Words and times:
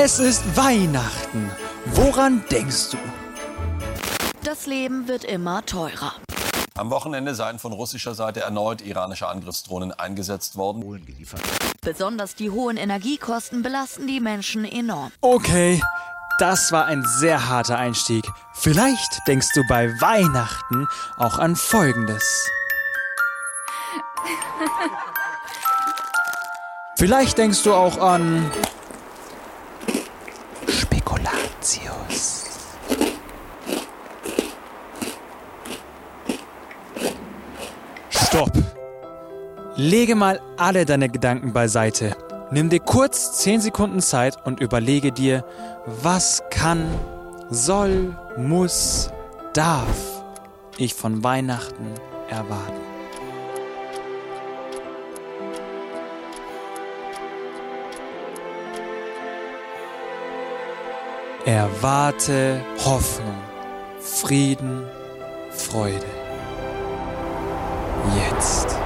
Es 0.00 0.20
ist 0.20 0.56
Weihnachten. 0.56 1.50
Woran 1.86 2.44
denkst 2.52 2.90
du? 2.92 2.98
Das 4.44 4.66
Leben 4.66 5.08
wird 5.08 5.24
immer 5.24 5.66
teurer. 5.66 6.12
Am 6.76 6.90
Wochenende 6.90 7.34
seien 7.34 7.58
von 7.58 7.72
russischer 7.72 8.14
Seite 8.14 8.42
erneut 8.42 8.80
iranische 8.80 9.26
Angriffsdrohnen 9.26 9.90
eingesetzt 9.90 10.54
worden. 10.54 10.84
Besonders 11.80 12.36
die 12.36 12.48
hohen 12.48 12.76
Energiekosten 12.76 13.64
belasten 13.64 14.06
die 14.06 14.20
Menschen 14.20 14.64
enorm. 14.64 15.10
Okay, 15.20 15.82
das 16.38 16.70
war 16.70 16.84
ein 16.84 17.04
sehr 17.18 17.48
harter 17.48 17.78
Einstieg. 17.78 18.24
Vielleicht 18.54 19.26
denkst 19.26 19.48
du 19.52 19.64
bei 19.68 19.88
Weihnachten 20.00 20.86
auch 21.16 21.40
an 21.40 21.56
Folgendes. 21.56 22.48
Vielleicht 26.96 27.36
denkst 27.36 27.64
du 27.64 27.74
auch 27.74 27.98
an 27.98 28.48
Lege 39.80 40.16
mal 40.16 40.40
alle 40.56 40.84
deine 40.84 41.08
Gedanken 41.08 41.52
beiseite. 41.52 42.16
Nimm 42.50 42.68
dir 42.68 42.80
kurz 42.80 43.38
10 43.38 43.60
Sekunden 43.60 44.00
Zeit 44.00 44.36
und 44.44 44.58
überlege 44.58 45.12
dir, 45.12 45.44
was 45.86 46.42
kann, 46.50 46.84
soll, 47.48 48.16
muss, 48.36 49.12
darf 49.54 49.86
ich 50.78 50.94
von 50.94 51.22
Weihnachten 51.22 51.94
erwarten. 52.28 52.72
Erwarte 61.46 62.60
Hoffnung, 62.84 63.38
Frieden, 64.00 64.88
Freude. 65.52 66.04
Jetzt. 68.16 68.77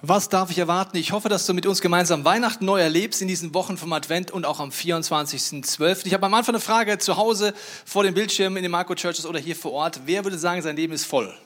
Was 0.00 0.28
darf 0.28 0.52
ich 0.52 0.58
erwarten? 0.58 0.96
Ich 0.96 1.10
hoffe, 1.10 1.28
dass 1.28 1.44
du 1.44 1.54
mit 1.54 1.66
uns 1.66 1.80
gemeinsam 1.80 2.24
Weihnachten 2.24 2.64
neu 2.64 2.80
erlebst 2.80 3.20
in 3.20 3.26
diesen 3.26 3.52
Wochen 3.52 3.76
vom 3.76 3.92
Advent 3.92 4.30
und 4.30 4.46
auch 4.46 4.60
am 4.60 4.70
24.12. 4.70 6.06
Ich 6.06 6.14
habe 6.14 6.24
am 6.24 6.34
Anfang 6.34 6.54
eine 6.54 6.60
Frage 6.60 6.98
zu 6.98 7.16
Hause 7.16 7.52
vor 7.84 8.04
dem 8.04 8.14
Bildschirm 8.14 8.56
in 8.56 8.62
den 8.62 8.70
Marco 8.70 8.94
Churches 8.94 9.26
oder 9.26 9.40
hier 9.40 9.56
vor 9.56 9.72
Ort. 9.72 10.02
Wer 10.06 10.22
würde 10.22 10.38
sagen, 10.38 10.62
sein 10.62 10.76
Leben 10.76 10.92
ist 10.92 11.04
voll? 11.04 11.36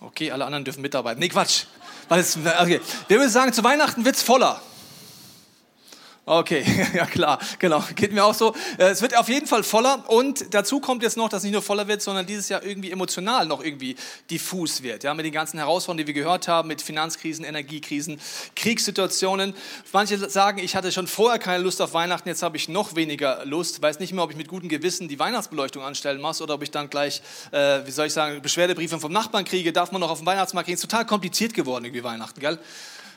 Okay, 0.00 0.30
alle 0.32 0.44
anderen 0.44 0.64
dürfen 0.64 0.82
mitarbeiten. 0.82 1.18
Nee, 1.18 1.30
Quatsch. 1.30 1.64
Okay. 2.10 2.80
Wer 3.08 3.18
würde 3.18 3.30
sagen, 3.30 3.54
zu 3.54 3.64
Weihnachten 3.64 4.04
wird 4.04 4.16
es 4.16 4.22
voller? 4.22 4.60
Okay, 6.30 6.64
ja 6.94 7.06
klar, 7.06 7.40
genau, 7.58 7.82
geht 7.96 8.12
mir 8.12 8.24
auch 8.24 8.34
so. 8.34 8.54
Äh, 8.78 8.90
es 8.90 9.02
wird 9.02 9.18
auf 9.18 9.28
jeden 9.28 9.48
Fall 9.48 9.64
voller 9.64 10.08
und 10.08 10.54
dazu 10.54 10.78
kommt 10.78 11.02
jetzt 11.02 11.16
noch, 11.16 11.28
dass 11.28 11.38
es 11.38 11.42
nicht 11.42 11.54
nur 11.54 11.60
voller 11.60 11.88
wird, 11.88 12.02
sondern 12.02 12.24
dieses 12.24 12.48
Jahr 12.48 12.62
irgendwie 12.62 12.92
emotional 12.92 13.46
noch 13.46 13.64
irgendwie 13.64 13.96
diffus 14.30 14.84
wird. 14.84 15.02
Ja, 15.02 15.12
mit 15.12 15.26
den 15.26 15.32
ganzen 15.32 15.58
Herausforderungen, 15.58 16.06
die 16.06 16.14
wir 16.14 16.22
gehört 16.22 16.46
haben, 16.46 16.68
mit 16.68 16.82
Finanzkrisen, 16.82 17.44
Energiekrisen, 17.44 18.20
Kriegssituationen. 18.54 19.54
Manche 19.92 20.30
sagen, 20.30 20.60
ich 20.60 20.76
hatte 20.76 20.92
schon 20.92 21.08
vorher 21.08 21.40
keine 21.40 21.64
Lust 21.64 21.82
auf 21.82 21.94
Weihnachten, 21.94 22.28
jetzt 22.28 22.44
habe 22.44 22.56
ich 22.56 22.68
noch 22.68 22.94
weniger 22.94 23.44
Lust. 23.44 23.82
Weiß 23.82 23.98
nicht 23.98 24.12
mehr, 24.12 24.22
ob 24.22 24.30
ich 24.30 24.36
mit 24.36 24.46
gutem 24.46 24.68
Gewissen 24.68 25.08
die 25.08 25.18
Weihnachtsbeleuchtung 25.18 25.82
anstellen 25.82 26.20
muss 26.20 26.40
oder 26.40 26.54
ob 26.54 26.62
ich 26.62 26.70
dann 26.70 26.88
gleich, 26.90 27.22
äh, 27.50 27.80
wie 27.84 27.90
soll 27.90 28.06
ich 28.06 28.12
sagen, 28.12 28.40
Beschwerdebriefe 28.40 29.00
vom 29.00 29.10
Nachbarn 29.10 29.44
kriege. 29.44 29.72
Darf 29.72 29.90
man 29.90 30.00
noch 30.00 30.10
auf 30.10 30.18
dem 30.18 30.26
Weihnachtsmarkt 30.26 30.68
gehen? 30.68 30.76
Ist 30.76 30.82
total 30.82 31.06
kompliziert 31.06 31.54
geworden 31.54 31.86
irgendwie 31.86 32.04
Weihnachten, 32.04 32.38
gell? 32.38 32.60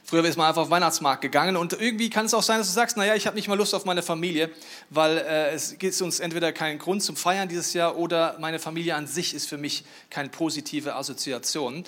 Früher 0.06 0.26
ist 0.26 0.38
man 0.38 0.48
einfach 0.48 0.64
auf 0.64 0.68
den 0.68 0.72
Weihnachtsmarkt 0.72 1.22
gegangen 1.22 1.56
und 1.56 1.72
irgendwie 1.74 2.10
kann 2.10 2.26
es 2.26 2.34
auch 2.34 2.44
sein, 2.44 2.58
dass 2.58 2.68
du 2.68 2.74
sagst, 2.74 2.98
naja, 2.98 3.16
ich 3.16 3.26
habe 3.26 3.38
nicht 3.38 3.48
mal 3.48 3.58
Lust 3.58 3.74
auf 3.74 3.86
meine 3.86 4.04
Familie, 4.04 4.52
weil 4.90 5.18
äh, 5.18 5.52
es 5.52 5.78
gibt 5.78 6.00
uns 6.02 6.20
entweder 6.20 6.52
keinen 6.52 6.78
Grund 6.78 7.02
zum 7.02 7.16
Feiern 7.16 7.48
dieses 7.48 7.74
Jahr 7.74 7.98
oder 7.98 8.36
meine 8.40 8.60
Familie 8.60 8.96
an 8.96 9.08
sich 9.08 9.34
ist 9.34 9.48
für 9.48 9.58
mich 9.58 9.86
keine 10.10 10.28
positive 10.28 10.96
Assoziation. 10.96 11.86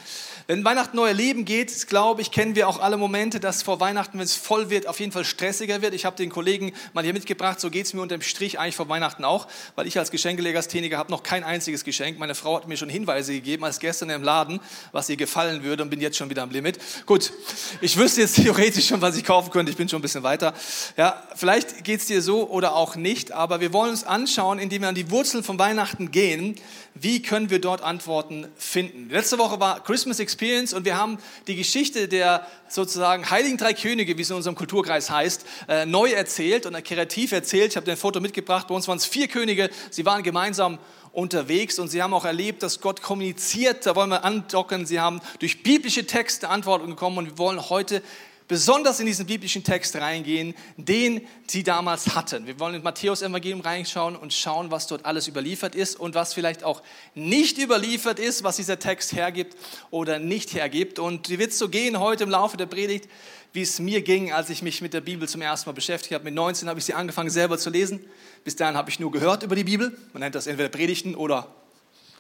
Wenn 0.48 0.64
Weihnachten 0.64 0.96
neu 0.96 1.12
Leben 1.12 1.44
geht, 1.44 1.88
glaube 1.88 2.22
ich, 2.22 2.31
kennen 2.31 2.56
wir 2.56 2.70
auch 2.70 2.80
alle 2.80 2.96
Momente, 2.96 3.42
dass 3.42 3.64
vor 3.64 3.81
Weihnachten, 3.81 4.18
wenn 4.18 4.25
es 4.25 4.36
voll 4.36 4.70
wird, 4.70 4.88
auf 4.88 5.02
jeden 5.02 5.12
Fall 5.12 5.25
stressiger 5.25 5.81
wird. 5.81 5.94
Ich 5.94 6.06
habe 6.06 6.16
den 6.16 6.30
Kollegen 6.30 6.72
mal 6.94 7.04
hier 7.04 7.14
mitgebracht, 7.14 7.59
so 7.59 7.70
geht 7.70 7.86
es 7.86 7.94
mir 7.94 8.02
unterm 8.02 8.22
Strich 8.22 8.58
eigentlich 8.59 8.78
vor 8.78 8.88
Weihnachten 8.88 9.25
auch, 9.25 9.48
weil 9.75 9.88
ich 9.88 10.00
als 10.00 10.09
Geschenkelegastheniker 10.09 10.98
habe 10.98 11.12
noch 11.12 11.22
kein 11.22 11.44
einziges 11.44 11.84
Geschenk. 11.84 12.18
Meine 12.18 12.34
Frau 12.34 12.56
hat 12.56 12.68
mir 12.70 12.78
schon 12.78 12.90
Hinweise 12.90 13.34
gegeben, 13.34 13.66
als 13.66 13.80
gestern 13.80 14.09
im 14.09 14.24
Laden, 14.24 14.62
was 14.94 15.09
ihr 15.09 15.18
gefallen 15.18 15.64
würde 15.64 15.84
und 15.84 15.90
bin 15.90 16.00
jetzt 16.00 16.16
schon 16.16 16.30
wieder 16.30 16.44
am 16.44 16.52
Limit. 16.52 16.80
Gut, 17.06 17.34
ich 17.81 17.98
wüsste 18.06 18.22
jetzt 18.22 18.36
theoretisch 18.44 18.88
schon, 18.88 19.02
was 19.02 19.18
ich 19.18 19.24
kaufen 19.24 19.50
könnte. 19.50 19.72
Ich 19.72 19.78
bin 19.78 19.90
schon 19.90 19.98
ein 19.98 20.02
bisschen 20.04 20.22
weiter. 20.22 20.54
Ja, 20.96 21.24
vielleicht 21.36 21.84
geht 21.84 22.02
es 22.02 22.06
dir 22.06 22.22
so 22.22 22.48
oder 22.48 22.76
auch 22.76 22.96
nicht, 22.96 23.32
aber 23.32 23.62
wir 23.62 23.74
wollen 23.74 23.90
uns 23.90 24.04
anschauen, 24.04 24.60
indem 24.60 24.84
wir 24.84 24.90
an 24.90 24.96
die 24.96 25.10
Wurzeln 25.10 25.44
von 25.44 25.58
Weihnachten 25.58 26.12
gehen, 26.12 26.56
wie 26.94 27.24
können 27.24 27.50
wir 27.50 27.60
dort 27.60 27.82
Antworten 27.82 28.48
finden. 28.58 29.10
Letzte 29.10 29.40
Woche 29.40 29.60
war 29.60 29.84
Christmas 29.84 30.20
Experience 30.20 30.72
und 30.72 30.86
wir 30.86 30.98
haben 30.98 31.18
die 31.48 31.56
Geschichte 31.56 32.08
der 32.08 32.46
sozusagen 32.70 33.28
Heiligen 33.32 33.58
Drei 33.58 33.74
Könige, 33.74 34.18
wie 34.20 34.22
es 34.22 34.30
in 34.30 34.36
unserem 34.36 34.56
Kulturkreis 34.56 35.10
heißt, 35.10 35.46
äh, 35.68 35.86
neu 35.88 36.12
erzählt 36.12 36.68
und 36.68 36.82
kreativ 36.84 37.32
erzählt. 37.32 37.72
Ich 37.72 37.76
habe 37.76 37.86
dir 37.86 37.94
ein 37.94 37.98
Foto 37.98 38.20
mitgebracht. 38.20 38.68
Bei 38.68 38.76
uns 38.76 38.88
waren 38.88 38.98
es 38.98 39.06
vier 39.06 39.28
Könige. 39.28 39.72
Sie 39.90 40.06
waren 40.06 40.22
gemeinsam 40.22 40.78
unterwegs 41.16 41.80
und 41.80 41.88
sie 41.88 42.03
haben 42.03 42.14
auch 42.14 42.26
erlebt, 42.26 42.62
dass 42.62 42.81
Gott 42.81 43.02
kommuniziert. 43.02 43.86
Da 43.86 43.96
wollen 43.96 44.09
wir 44.09 44.24
andocken. 44.24 44.86
Sie 44.86 45.00
haben 45.00 45.22
durch 45.40 45.64
biblische 45.64 46.06
Texte 46.06 46.50
Antworten 46.50 46.88
bekommen 46.88 47.18
und 47.18 47.26
wir 47.26 47.38
wollen 47.38 47.70
heute 47.70 48.02
besonders 48.48 49.00
in 49.00 49.06
diesen 49.06 49.25
biblischen 49.25 49.64
Text 49.64 49.96
reingehen, 49.96 50.54
den 50.78 51.22
sie 51.48 51.64
damals 51.64 52.16
hatten. 52.16 52.46
Wir 52.46 52.59
wollen 52.59 52.75
in 52.75 52.84
Matthäus 52.84 53.22
Evangelium 53.22 53.62
reinschauen 53.62 54.16
und 54.16 54.34
schauen, 54.34 54.70
was 54.72 54.88
dort 54.88 55.06
alles 55.06 55.28
überliefert 55.28 55.74
ist 55.74 56.00
und 56.00 56.14
was 56.14 56.34
vielleicht 56.34 56.64
auch 56.64 56.84
nicht 57.16 57.58
überliefert 57.58 58.20
ist, 58.20 58.44
was 58.44 58.58
dieser 58.58 58.78
Text 58.78 59.14
hergibt 59.14 59.58
oder 59.90 60.20
nicht 60.20 60.54
hergibt. 60.54 61.00
Und 61.00 61.30
wie 61.30 61.40
wird 61.40 61.52
es 61.52 61.58
so 61.58 61.70
gehen 61.70 62.00
heute 62.00 62.24
im 62.24 62.30
Laufe 62.30 62.58
der 62.58 62.68
Predigt, 62.68 63.09
wie 63.56 63.62
es 63.62 63.80
mir 63.80 64.02
ging, 64.02 64.34
als 64.34 64.50
ich 64.50 64.62
mich 64.62 64.82
mit 64.82 64.94
der 64.94 65.02
Bibel 65.02 65.28
zum 65.28 65.42
ersten 65.42 65.70
Mal 65.70 65.74
beschäftigt 65.74 66.14
habe. 66.14 66.26
Mit 66.26 66.34
19 66.34 66.68
habe 66.68 66.78
ich 66.78 66.86
sie 66.86 66.94
angefangen 66.94 67.30
selber 67.30 67.58
zu 67.58 67.70
lesen. 67.70 68.06
Bis 68.44 68.56
dahin 68.56 68.76
habe 68.76 68.90
ich 68.90 69.00
nur 69.00 69.12
gehört 69.12 69.44
über 69.44 69.56
die 69.56 69.64
Bibel. 69.64 69.98
Man 70.14 70.20
nennt 70.20 70.36
das 70.36 70.46
entweder 70.46 70.70
Predigten 70.70 71.16
oder 71.16 71.48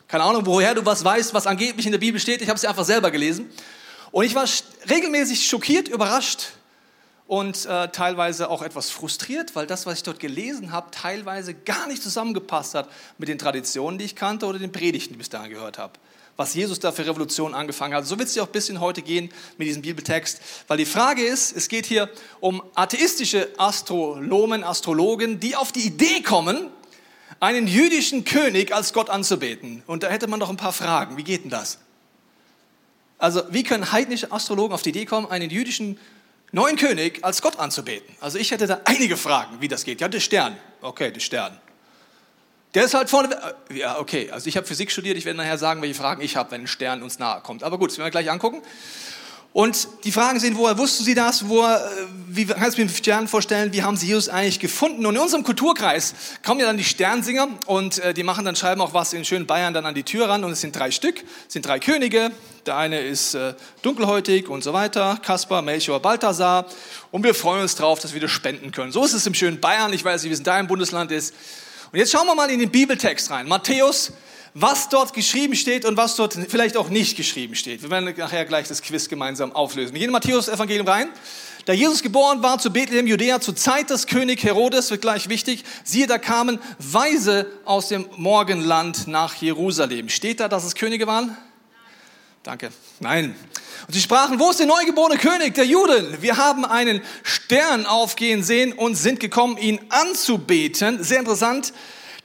keine 0.07 0.23
Ahnung, 0.23 0.45
woher 0.45 0.73
du 0.73 0.85
was 0.85 1.03
weißt, 1.03 1.33
was 1.33 1.45
angeblich 1.45 1.85
in 1.85 1.91
der 1.91 1.99
Bibel 1.99 2.19
steht. 2.21 2.41
Ich 2.41 2.47
habe 2.47 2.57
sie 2.57 2.67
einfach 2.67 2.85
selber 2.85 3.11
gelesen. 3.11 3.49
Und 4.11 4.23
ich 4.23 4.33
war 4.33 4.45
regelmäßig 4.89 5.45
schockiert, 5.45 5.87
überrascht 5.89 6.51
und 7.27 7.65
äh, 7.65 7.89
teilweise 7.89 8.49
auch 8.49 8.61
etwas 8.61 8.89
frustriert, 8.89 9.55
weil 9.55 9.67
das, 9.67 9.85
was 9.85 9.95
ich 9.95 10.03
dort 10.03 10.19
gelesen 10.19 10.71
habe, 10.71 10.91
teilweise 10.91 11.53
gar 11.53 11.87
nicht 11.87 12.01
zusammengepasst 12.01 12.75
hat 12.75 12.89
mit 13.17 13.27
den 13.27 13.37
Traditionen, 13.37 13.97
die 13.99 14.05
ich 14.05 14.15
kannte 14.15 14.45
oder 14.45 14.59
den 14.59 14.71
Predigten, 14.71 15.09
die 15.09 15.15
ich 15.15 15.17
bis 15.17 15.29
dahin 15.29 15.51
gehört 15.51 15.77
habe 15.77 15.93
was 16.37 16.53
Jesus 16.53 16.79
da 16.79 16.91
für 16.91 17.05
Revolution 17.05 17.53
angefangen 17.53 17.93
hat. 17.93 18.05
So 18.05 18.17
wird 18.17 18.27
es 18.27 18.33
dir 18.33 18.43
auch 18.43 18.47
ein 18.47 18.51
bisschen 18.51 18.79
heute 18.79 19.01
gehen 19.01 19.29
mit 19.57 19.67
diesem 19.67 19.81
Bibeltext, 19.81 20.41
weil 20.67 20.77
die 20.77 20.85
Frage 20.85 21.23
ist, 21.23 21.55
es 21.55 21.69
geht 21.69 21.85
hier 21.85 22.09
um 22.39 22.61
atheistische 22.75 23.49
Astronomen, 23.57 24.63
Astrologen, 24.63 25.39
die 25.39 25.55
auf 25.55 25.71
die 25.71 25.81
Idee 25.81 26.21
kommen, 26.21 26.69
einen 27.39 27.67
jüdischen 27.67 28.25
König 28.25 28.73
als 28.73 28.93
Gott 28.93 29.09
anzubeten. 29.09 29.83
Und 29.87 30.03
da 30.03 30.09
hätte 30.09 30.27
man 30.27 30.39
doch 30.39 30.49
ein 30.49 30.57
paar 30.57 30.73
Fragen. 30.73 31.17
Wie 31.17 31.23
geht 31.23 31.43
denn 31.43 31.51
das? 31.51 31.79
Also, 33.17 33.43
wie 33.49 33.63
können 33.63 33.91
heidnische 33.91 34.31
Astrologen 34.31 34.73
auf 34.73 34.81
die 34.81 34.89
Idee 34.89 35.05
kommen, 35.05 35.29
einen 35.29 35.49
jüdischen 35.49 35.97
neuen 36.51 36.75
König 36.75 37.23
als 37.23 37.41
Gott 37.41 37.59
anzubeten? 37.59 38.13
Also, 38.19 38.37
ich 38.37 38.51
hätte 38.51 38.67
da 38.67 38.81
einige 38.85 39.15
Fragen, 39.15 39.61
wie 39.61 39.67
das 39.67 39.85
geht. 39.85 40.01
Ja, 40.01 40.07
der 40.07 40.19
Stern. 40.19 40.57
Okay, 40.81 41.11
der 41.11 41.21
Stern. 41.21 41.59
Der 42.75 42.83
ist 42.83 42.93
halt 42.93 43.09
vorne. 43.09 43.35
Äh, 43.69 43.79
ja, 43.79 43.97
okay. 43.97 44.29
Also 44.31 44.47
ich 44.47 44.57
habe 44.57 44.67
Physik 44.67 44.91
studiert. 44.91 45.17
Ich 45.17 45.25
werde 45.25 45.37
nachher 45.37 45.57
sagen, 45.57 45.81
welche 45.81 45.95
Fragen 45.95 46.21
ich 46.21 46.35
habe, 46.35 46.51
wenn 46.51 46.61
ein 46.61 46.67
Stern 46.67 47.01
uns 47.01 47.17
nahe 47.19 47.41
kommt. 47.41 47.63
Aber 47.63 47.77
gut, 47.77 47.89
das 47.89 47.97
werden 47.97 48.07
wir 48.07 48.11
gleich 48.11 48.29
angucken. 48.29 48.61
Und 49.53 49.87
die 50.03 50.11
Fragen 50.11 50.41
sind, 50.41 50.57
woher 50.57 50.77
wussten 50.77 51.05
Sie 51.05 51.15
das? 51.15 51.47
Woher, 51.47 51.77
äh, 51.77 52.05
wie 52.27 52.45
kannst 52.45 52.77
du 52.77 52.81
mir 52.81 52.87
den 52.89 52.93
Stern 52.93 53.29
vorstellen? 53.29 53.71
Wie 53.71 53.83
haben 53.83 53.95
Sie 53.95 54.07
Jesus 54.07 54.27
eigentlich 54.27 54.59
gefunden? 54.59 55.05
Und 55.05 55.15
in 55.15 55.21
unserem 55.21 55.45
Kulturkreis 55.45 56.13
kommen 56.45 56.59
ja 56.59 56.65
dann 56.65 56.75
die 56.75 56.83
Sternsinger 56.83 57.47
und 57.65 57.99
äh, 57.99 58.13
die 58.13 58.23
machen 58.23 58.43
dann, 58.43 58.57
schreiben 58.57 58.81
auch 58.81 58.93
was 58.93 59.13
in 59.13 59.23
schönen 59.23 59.47
Bayern 59.47 59.73
dann 59.73 59.85
an 59.85 59.95
die 59.95 60.03
Tür 60.03 60.27
ran. 60.27 60.43
Und 60.43 60.51
es 60.51 60.59
sind 60.59 60.75
drei 60.75 60.91
Stück, 60.91 61.23
es 61.47 61.53
sind 61.53 61.65
drei 61.65 61.79
Könige. 61.79 62.31
Der 62.65 62.75
eine 62.75 62.99
ist 62.99 63.35
äh, 63.35 63.53
dunkelhäutig 63.83 64.49
und 64.49 64.65
so 64.65 64.73
weiter. 64.73 65.17
Kaspar, 65.23 65.61
Melchior, 65.61 66.01
Balthasar. 66.01 66.65
Und 67.11 67.23
wir 67.23 67.33
freuen 67.33 67.61
uns 67.61 67.75
drauf, 67.75 67.99
dass 67.99 68.13
wir 68.13 68.19
das 68.19 68.31
spenden 68.31 68.73
können. 68.73 68.91
So 68.91 69.05
ist 69.05 69.13
es 69.13 69.25
im 69.25 69.33
schönen 69.33 69.61
Bayern. 69.61 69.93
Ich 69.93 70.03
weiß 70.03 70.23
nicht, 70.23 70.31
wie 70.31 70.33
es 70.33 70.39
in 70.39 70.43
deinem 70.45 70.67
Bundesland 70.67 71.13
ist. 71.13 71.33
Und 71.91 71.99
jetzt 71.99 72.11
schauen 72.11 72.27
wir 72.27 72.35
mal 72.35 72.49
in 72.49 72.59
den 72.59 72.71
Bibeltext 72.71 73.29
rein. 73.31 73.47
Matthäus, 73.47 74.11
was 74.53 74.89
dort 74.89 75.13
geschrieben 75.13 75.55
steht 75.55 75.85
und 75.85 75.97
was 75.97 76.15
dort 76.15 76.37
vielleicht 76.49 76.77
auch 76.77 76.89
nicht 76.89 77.17
geschrieben 77.17 77.55
steht. 77.55 77.83
Wir 77.83 77.89
werden 77.89 78.13
nachher 78.17 78.45
gleich 78.45 78.67
das 78.67 78.81
Quiz 78.81 79.09
gemeinsam 79.09 79.51
auflösen. 79.51 79.93
Wir 79.93 79.99
gehen 79.99 80.09
in 80.09 80.13
Matthäus 80.13 80.47
Evangelium 80.47 80.87
rein. 80.87 81.09
Da 81.65 81.73
Jesus 81.73 82.03
geboren 82.03 82.43
war 82.43 82.59
zu 82.59 82.71
Bethlehem, 82.71 83.07
Judäa, 83.07 83.41
zur 83.41 83.55
Zeit 83.55 83.89
des 83.89 84.05
König 84.05 84.43
Herodes, 84.43 84.91
wird 84.91 85.01
gleich 85.01 85.29
wichtig, 85.29 85.63
siehe, 85.83 86.05
da 86.05 86.19
kamen 86.19 86.59
Weise 86.77 87.47
aus 87.65 87.89
dem 87.89 88.07
Morgenland 88.17 89.07
nach 89.07 89.33
Jerusalem. 89.35 90.09
Steht 90.09 90.39
da, 90.39 90.47
dass 90.47 90.63
es 90.63 90.75
Könige 90.75 91.07
waren? 91.07 91.35
Danke. 92.45 92.71
Nein. 92.99 93.35
Und 93.87 93.93
sie 93.95 93.99
sprachen, 93.99 94.39
wo 94.39 94.51
ist 94.51 94.59
der 94.59 94.67
neugeborene 94.67 95.17
König 95.17 95.55
der 95.55 95.65
Juden? 95.65 96.21
Wir 96.21 96.37
haben 96.37 96.63
einen 96.63 97.01
Stern 97.23 97.87
aufgehen 97.87 98.43
sehen 98.43 98.71
und 98.71 98.93
sind 98.93 99.19
gekommen, 99.19 99.57
ihn 99.57 99.79
anzubeten. 99.89 101.03
Sehr 101.03 101.17
interessant. 101.17 101.73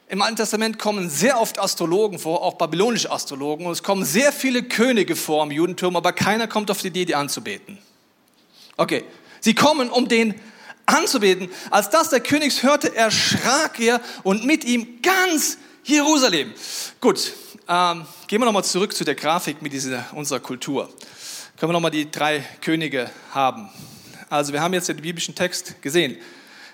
Im 0.09 0.21
Alten 0.21 0.37
Testament 0.37 0.79
kommen 0.79 1.09
sehr 1.09 1.41
oft 1.41 1.59
Astrologen 1.59 2.19
vor, 2.19 2.43
auch 2.43 2.59
babylonische 2.59 3.11
Astrologen. 3.11 3.65
Und 3.65 3.73
es 3.73 3.83
kommen 3.83 4.05
sehr 4.05 4.31
viele 4.31 4.63
Könige 4.63 5.17
vor 5.17 5.43
im 5.45 5.53
Judentum, 5.53 5.97
aber 5.97 6.13
keiner 6.13 6.47
kommt 6.47 6.71
auf 6.71 6.83
die 6.83 6.89
Idee, 6.89 7.07
die 7.07 7.15
anzubeten. 7.15 7.79
Okay. 8.77 9.05
Sie 9.41 9.55
kommen, 9.55 9.89
um 9.89 10.07
den 10.07 10.35
anzubeten. 10.85 11.49
Als 11.71 11.89
das 11.89 12.11
der 12.11 12.21
König 12.21 12.63
hörte, 12.63 12.95
erschrak 12.95 13.81
er 13.81 14.03
und 14.23 14.45
mit 14.45 14.65
ihm 14.65 15.01
ganz 15.01 15.57
Jerusalem. 15.85 16.53
Gut, 17.01 17.33
ähm, 17.71 18.05
gehen 18.27 18.41
wir 18.41 18.47
nochmal 18.47 18.65
zurück 18.65 18.93
zu 18.93 19.05
der 19.05 19.15
Grafik 19.15 19.63
mit 19.63 19.73
dieser, 19.73 20.05
unserer 20.15 20.41
Kultur. 20.41 20.93
Können 21.57 21.71
wir 21.71 21.75
nochmal 21.75 21.93
die 21.93 22.11
drei 22.11 22.45
Könige 22.61 23.09
haben? 23.33 23.71
Also 24.29 24.53
wir 24.53 24.61
haben 24.61 24.75
jetzt 24.75 24.89
den 24.89 24.97
biblischen 24.97 25.37
Text 25.37 25.81
gesehen. 25.81 26.17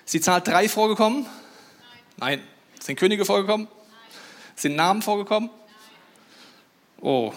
Ist 0.07 0.15
die 0.15 0.23
Zahl 0.23 0.41
drei 0.41 0.71
vorgekommen? 0.71 1.27
Nein. 2.17 2.39
Nein. 2.39 2.49
Sind 2.81 2.99
Könige 2.99 3.27
vorgekommen? 3.27 3.67
Nein. 3.69 4.21
Sind 4.55 4.75
Namen 4.75 5.03
vorgekommen? 5.03 5.51
Nein. 5.51 7.05
Oh. 7.05 7.35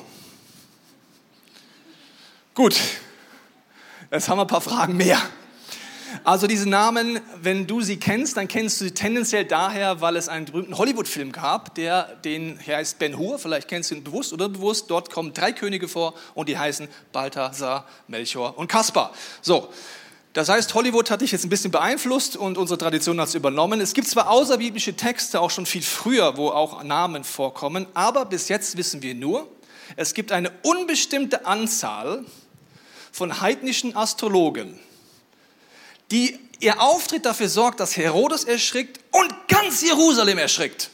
Gut. 2.53 2.79
Jetzt 4.09 4.29
haben 4.29 4.37
wir 4.37 4.43
ein 4.43 4.47
paar 4.47 4.61
Fragen 4.61 4.95
mehr. 4.95 5.21
Also 6.23 6.47
diese 6.47 6.67
Namen, 6.67 7.19
wenn 7.41 7.67
du 7.67 7.81
sie 7.81 7.97
kennst, 7.97 8.37
dann 8.37 8.47
kennst 8.47 8.79
du 8.79 8.85
sie 8.85 8.91
tendenziell 8.91 9.45
daher, 9.45 10.01
weil 10.01 10.15
es 10.15 10.29
einen 10.29 10.45
berühmten 10.45 10.77
Hollywood-Film 10.77 11.31
gab, 11.31 11.75
der 11.75 12.03
den 12.25 12.59
heißt 12.65 12.99
Ben 12.99 13.17
Hur, 13.17 13.39
vielleicht 13.39 13.67
kennst 13.67 13.91
du 13.91 13.95
ihn 13.95 14.03
bewusst 14.03 14.33
oder 14.33 14.49
bewusst. 14.49 14.89
Dort 14.89 15.11
kommen 15.11 15.33
drei 15.33 15.51
Könige 15.51 15.87
vor 15.87 16.13
und 16.33 16.49
die 16.49 16.57
heißen 16.57 16.87
Balthasar, 17.11 17.85
Melchior 18.07 18.57
und 18.57 18.67
Kaspar. 18.67 19.13
So, 19.41 19.69
das 20.33 20.47
heißt, 20.47 20.73
Hollywood 20.75 21.09
hat 21.09 21.21
dich 21.21 21.31
jetzt 21.31 21.43
ein 21.43 21.49
bisschen 21.49 21.71
beeinflusst 21.71 22.37
und 22.37 22.57
unsere 22.57 22.77
Tradition 22.77 23.19
hat 23.19 23.29
es 23.29 23.35
übernommen. 23.35 23.81
Es 23.81 23.93
gibt 23.93 24.07
zwar 24.07 24.29
außerbiblische 24.29 24.95
Texte 24.95 25.41
auch 25.41 25.49
schon 25.49 25.65
viel 25.65 25.81
früher, 25.81 26.37
wo 26.37 26.49
auch 26.49 26.83
Namen 26.83 27.23
vorkommen, 27.23 27.87
aber 27.95 28.25
bis 28.25 28.47
jetzt 28.47 28.77
wissen 28.77 29.01
wir 29.01 29.15
nur, 29.15 29.47
es 29.95 30.13
gibt 30.13 30.31
eine 30.31 30.51
unbestimmte 30.61 31.47
Anzahl 31.47 32.23
von 33.11 33.41
heidnischen 33.41 33.95
Astrologen, 33.95 34.79
die 36.11 36.39
ihr 36.59 36.81
Auftritt 36.81 37.25
dafür 37.25 37.49
sorgt, 37.49 37.79
dass 37.79 37.95
Herodes 37.95 38.43
erschrickt 38.43 38.99
und 39.11 39.33
ganz 39.47 39.81
Jerusalem 39.81 40.37
erschrickt. 40.37 40.89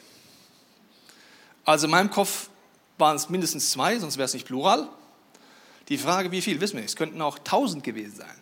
Also 1.64 1.86
in 1.86 1.92
meinem 1.92 2.12
Kopf 2.12 2.50
waren 2.98 3.16
es 3.16 3.30
mindestens 3.30 3.72
zwei, 3.72 3.98
sonst 4.00 4.18
wäre 4.18 4.26
es 4.26 4.34
nicht 4.34 4.46
plural. 4.46 4.88
Die 5.90 5.98
Frage, 5.98 6.32
wie 6.32 6.42
viel, 6.42 6.62
wissen 6.62 6.76
wir 6.76 6.82
nicht. 6.82 6.92
Es 6.92 6.96
könnten 6.96 7.22
auch 7.22 7.40
tausend 7.40 7.84
gewesen 7.84 8.16
sein. 8.18 8.42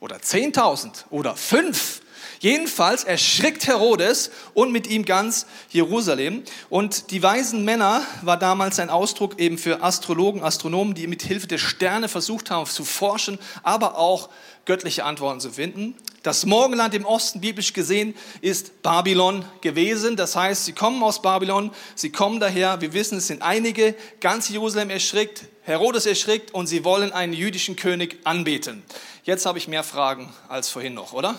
Oder 0.00 0.20
zehntausend 0.22 1.06
oder 1.10 1.36
fünf. 1.36 2.02
Jedenfalls 2.40 3.04
erschrickt 3.04 3.66
Herodes 3.66 4.30
und 4.54 4.72
mit 4.72 4.86
ihm 4.86 5.04
ganz 5.04 5.46
Jerusalem. 5.70 6.44
Und 6.70 7.10
die 7.10 7.22
weisen 7.22 7.64
Männer 7.64 8.02
war 8.22 8.38
damals 8.38 8.78
ein 8.78 8.90
Ausdruck 8.90 9.38
eben 9.38 9.58
für 9.58 9.82
Astrologen, 9.82 10.42
Astronomen, 10.42 10.94
die 10.94 11.06
mit 11.06 11.22
Hilfe 11.22 11.46
der 11.48 11.58
Sterne 11.58 12.08
versucht 12.08 12.50
haben 12.50 12.66
zu 12.66 12.84
forschen, 12.84 13.38
aber 13.62 13.98
auch 13.98 14.28
göttliche 14.64 15.04
Antworten 15.04 15.40
zu 15.40 15.50
finden. 15.50 15.94
Das 16.22 16.44
Morgenland 16.44 16.94
im 16.94 17.06
Osten, 17.06 17.40
biblisch 17.40 17.72
gesehen, 17.72 18.14
ist 18.40 18.82
Babylon 18.82 19.44
gewesen. 19.60 20.14
Das 20.16 20.36
heißt, 20.36 20.66
sie 20.66 20.72
kommen 20.72 21.02
aus 21.02 21.22
Babylon, 21.22 21.70
sie 21.94 22.10
kommen 22.10 22.38
daher, 22.38 22.80
wir 22.80 22.92
wissen, 22.92 23.18
es 23.18 23.28
sind 23.28 23.40
einige, 23.40 23.94
ganz 24.20 24.48
Jerusalem 24.48 24.90
erschrickt, 24.90 25.44
Herodes 25.62 26.06
erschrickt 26.06 26.52
und 26.52 26.66
sie 26.66 26.84
wollen 26.84 27.12
einen 27.12 27.32
jüdischen 27.32 27.76
König 27.76 28.18
anbeten. 28.24 28.82
Jetzt 29.24 29.46
habe 29.46 29.58
ich 29.58 29.68
mehr 29.68 29.84
Fragen 29.84 30.32
als 30.48 30.68
vorhin 30.68 30.94
noch, 30.94 31.12
oder? 31.12 31.38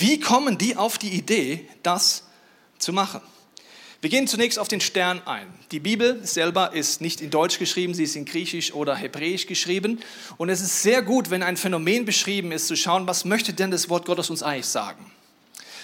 Wie 0.00 0.18
kommen 0.18 0.56
die 0.56 0.76
auf 0.76 0.96
die 0.96 1.10
Idee, 1.10 1.68
das 1.82 2.24
zu 2.78 2.90
machen? 2.94 3.20
Wir 4.00 4.08
gehen 4.08 4.26
zunächst 4.26 4.58
auf 4.58 4.66
den 4.66 4.80
Stern 4.80 5.20
ein. 5.26 5.46
Die 5.72 5.78
Bibel 5.78 6.26
selber 6.26 6.72
ist 6.72 7.02
nicht 7.02 7.20
in 7.20 7.28
Deutsch 7.28 7.58
geschrieben, 7.58 7.92
sie 7.92 8.04
ist 8.04 8.16
in 8.16 8.24
Griechisch 8.24 8.72
oder 8.72 8.96
Hebräisch 8.96 9.46
geschrieben. 9.46 10.00
Und 10.38 10.48
es 10.48 10.62
ist 10.62 10.82
sehr 10.82 11.02
gut, 11.02 11.28
wenn 11.28 11.42
ein 11.42 11.58
Phänomen 11.58 12.06
beschrieben 12.06 12.50
ist, 12.50 12.66
zu 12.66 12.76
schauen, 12.76 13.06
was 13.06 13.26
möchte 13.26 13.52
denn 13.52 13.70
das 13.70 13.90
Wort 13.90 14.06
Gottes 14.06 14.30
uns 14.30 14.42
eigentlich 14.42 14.64
sagen. 14.64 15.04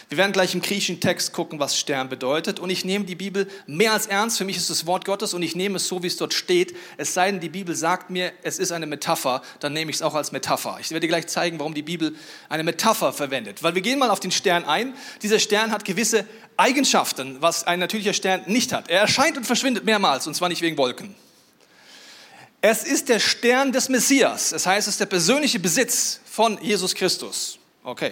Wir 0.08 0.18
werden 0.18 0.30
gleich 0.30 0.54
im 0.54 0.62
griechischen 0.62 1.00
Text 1.00 1.32
gucken, 1.32 1.58
was 1.58 1.76
Stern 1.76 2.08
bedeutet. 2.08 2.60
Und 2.60 2.70
ich 2.70 2.84
nehme 2.84 3.04
die 3.04 3.16
Bibel 3.16 3.48
mehr 3.66 3.92
als 3.92 4.06
ernst. 4.06 4.38
Für 4.38 4.44
mich 4.44 4.56
ist 4.56 4.70
es 4.70 4.86
Wort 4.86 5.04
Gottes 5.04 5.34
und 5.34 5.42
ich 5.42 5.56
nehme 5.56 5.76
es 5.76 5.88
so, 5.88 6.00
wie 6.04 6.06
es 6.06 6.16
dort 6.16 6.32
steht. 6.32 6.76
Es 6.96 7.12
sei 7.12 7.32
denn, 7.32 7.40
die 7.40 7.48
Bibel 7.48 7.74
sagt 7.74 8.08
mir, 8.08 8.32
es 8.44 8.60
ist 8.60 8.70
eine 8.70 8.86
Metapher, 8.86 9.42
dann 9.58 9.72
nehme 9.72 9.90
ich 9.90 9.96
es 9.96 10.02
auch 10.02 10.14
als 10.14 10.30
Metapher. 10.30 10.78
Ich 10.80 10.90
werde 10.90 11.00
dir 11.00 11.08
gleich 11.08 11.26
zeigen, 11.26 11.58
warum 11.58 11.74
die 11.74 11.82
Bibel 11.82 12.14
eine 12.48 12.62
Metapher 12.62 13.12
verwendet. 13.12 13.64
Weil 13.64 13.74
wir 13.74 13.82
gehen 13.82 13.98
mal 13.98 14.10
auf 14.10 14.20
den 14.20 14.30
Stern 14.30 14.64
ein. 14.64 14.94
Dieser 15.22 15.40
Stern 15.40 15.72
hat 15.72 15.84
gewisse 15.84 16.24
Eigenschaften, 16.56 17.38
was 17.42 17.64
ein 17.64 17.80
natürlicher 17.80 18.12
Stern 18.12 18.42
nicht 18.46 18.72
hat. 18.72 18.88
Er 18.88 19.00
erscheint 19.00 19.36
und 19.36 19.44
verschwindet 19.44 19.84
mehrmals, 19.84 20.28
und 20.28 20.34
zwar 20.34 20.48
nicht 20.48 20.62
wegen 20.62 20.78
Wolken. 20.78 21.16
Es 22.60 22.84
ist 22.84 23.08
der 23.08 23.18
Stern 23.18 23.72
des 23.72 23.88
Messias. 23.88 24.50
Das 24.50 24.66
heißt, 24.66 24.86
es 24.86 24.94
ist 24.94 25.00
der 25.00 25.06
persönliche 25.06 25.58
Besitz 25.58 26.20
von 26.24 26.62
Jesus 26.62 26.94
Christus. 26.94 27.58
Okay. 27.86 28.10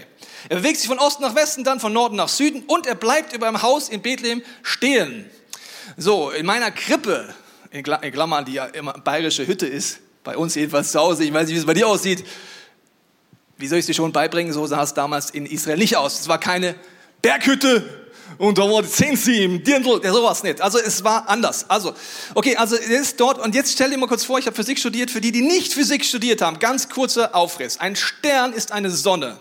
Er 0.49 0.59
bewegt 0.59 0.79
sich 0.79 0.87
von 0.87 1.01
Osten 1.01 1.25
nach 1.25 1.35
Westen, 1.35 1.65
dann 1.65 1.81
von 1.81 1.93
Norden 1.93 2.15
nach 2.15 2.29
Süden 2.29 2.63
und 2.69 2.87
er 2.87 2.95
bleibt 2.95 3.33
über 3.33 3.49
einem 3.49 3.61
Haus 3.61 3.89
in 3.89 4.03
Bethlehem 4.03 4.41
stehen. 4.63 5.29
So, 5.97 6.31
in 6.31 6.47
meiner 6.47 6.71
Krippe, 6.71 7.35
in 7.73 7.83
Klammern, 7.83 8.45
die 8.45 8.53
ja 8.53 8.67
immer 8.67 8.93
bayerische 8.93 9.49
Hütte 9.49 9.67
ist, 9.67 9.99
bei 10.23 10.37
uns 10.37 10.55
jedenfalls 10.55 10.93
zu 10.93 11.01
Hause, 11.01 11.25
ich 11.25 11.35
weiß 11.35 11.49
nicht, 11.49 11.57
wie 11.57 11.59
es 11.59 11.67
bei 11.67 11.75
dir 11.75 11.89
aussieht. 11.89 12.25
Wie 13.57 13.67
soll 13.67 13.81
ich 13.81 13.87
dir 13.87 13.95
schon 13.95 14.13
beibringen? 14.13 14.53
So 14.53 14.65
sah 14.65 14.81
es 14.81 14.95
damals 14.95 15.31
in 15.31 15.45
Israel 15.45 15.79
nicht 15.79 15.97
aus. 15.97 16.21
Es 16.21 16.29
war 16.29 16.39
keine 16.39 16.77
Berghütte, 17.21 18.05
und 18.39 18.59
da 18.59 18.63
war 18.63 18.83
die 18.83 18.89
Zehnsim, 18.89 19.65
Dirndl, 19.65 20.01
der 20.01 20.13
sowas 20.13 20.45
nicht. 20.45 20.61
Also 20.61 20.79
es 20.79 21.03
war 21.03 21.29
anders. 21.29 21.69
Also, 21.69 21.95
okay, 22.35 22.57
also 22.57 22.77
er 22.77 23.01
ist 23.01 23.19
dort 23.19 23.41
und 23.41 23.57
jetzt 23.57 23.73
stell 23.73 23.91
dir 23.91 23.99
mal 23.99 24.07
kurz 24.07 24.25
vor, 24.25 24.39
ich 24.39 24.47
habe 24.47 24.55
Physik 24.55 24.79
studiert, 24.79 25.11
für 25.11 25.21
die, 25.21 25.33
die 25.33 25.43
nicht 25.43 25.73
Physik 25.73 26.05
studiert 26.05 26.43
haben, 26.43 26.61
ganz 26.61 26.89
kurzer 26.89 27.35
Aufriss. 27.35 27.81
Ein 27.81 27.97
Stern 27.97 28.53
ist 28.53 28.71
eine 28.71 28.91
Sonne. 28.91 29.39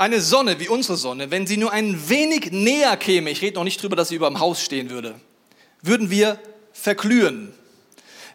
Eine 0.00 0.22
Sonne 0.22 0.58
wie 0.58 0.68
unsere 0.70 0.96
Sonne, 0.96 1.30
wenn 1.30 1.46
sie 1.46 1.58
nur 1.58 1.72
ein 1.72 2.08
wenig 2.08 2.52
näher 2.52 2.96
käme, 2.96 3.28
ich 3.28 3.42
rede 3.42 3.56
noch 3.56 3.64
nicht 3.64 3.82
drüber, 3.82 3.96
dass 3.96 4.08
sie 4.08 4.14
über 4.14 4.30
dem 4.30 4.40
Haus 4.40 4.62
stehen 4.62 4.88
würde, 4.88 5.20
würden 5.82 6.08
wir 6.08 6.38
verglühen. 6.72 7.52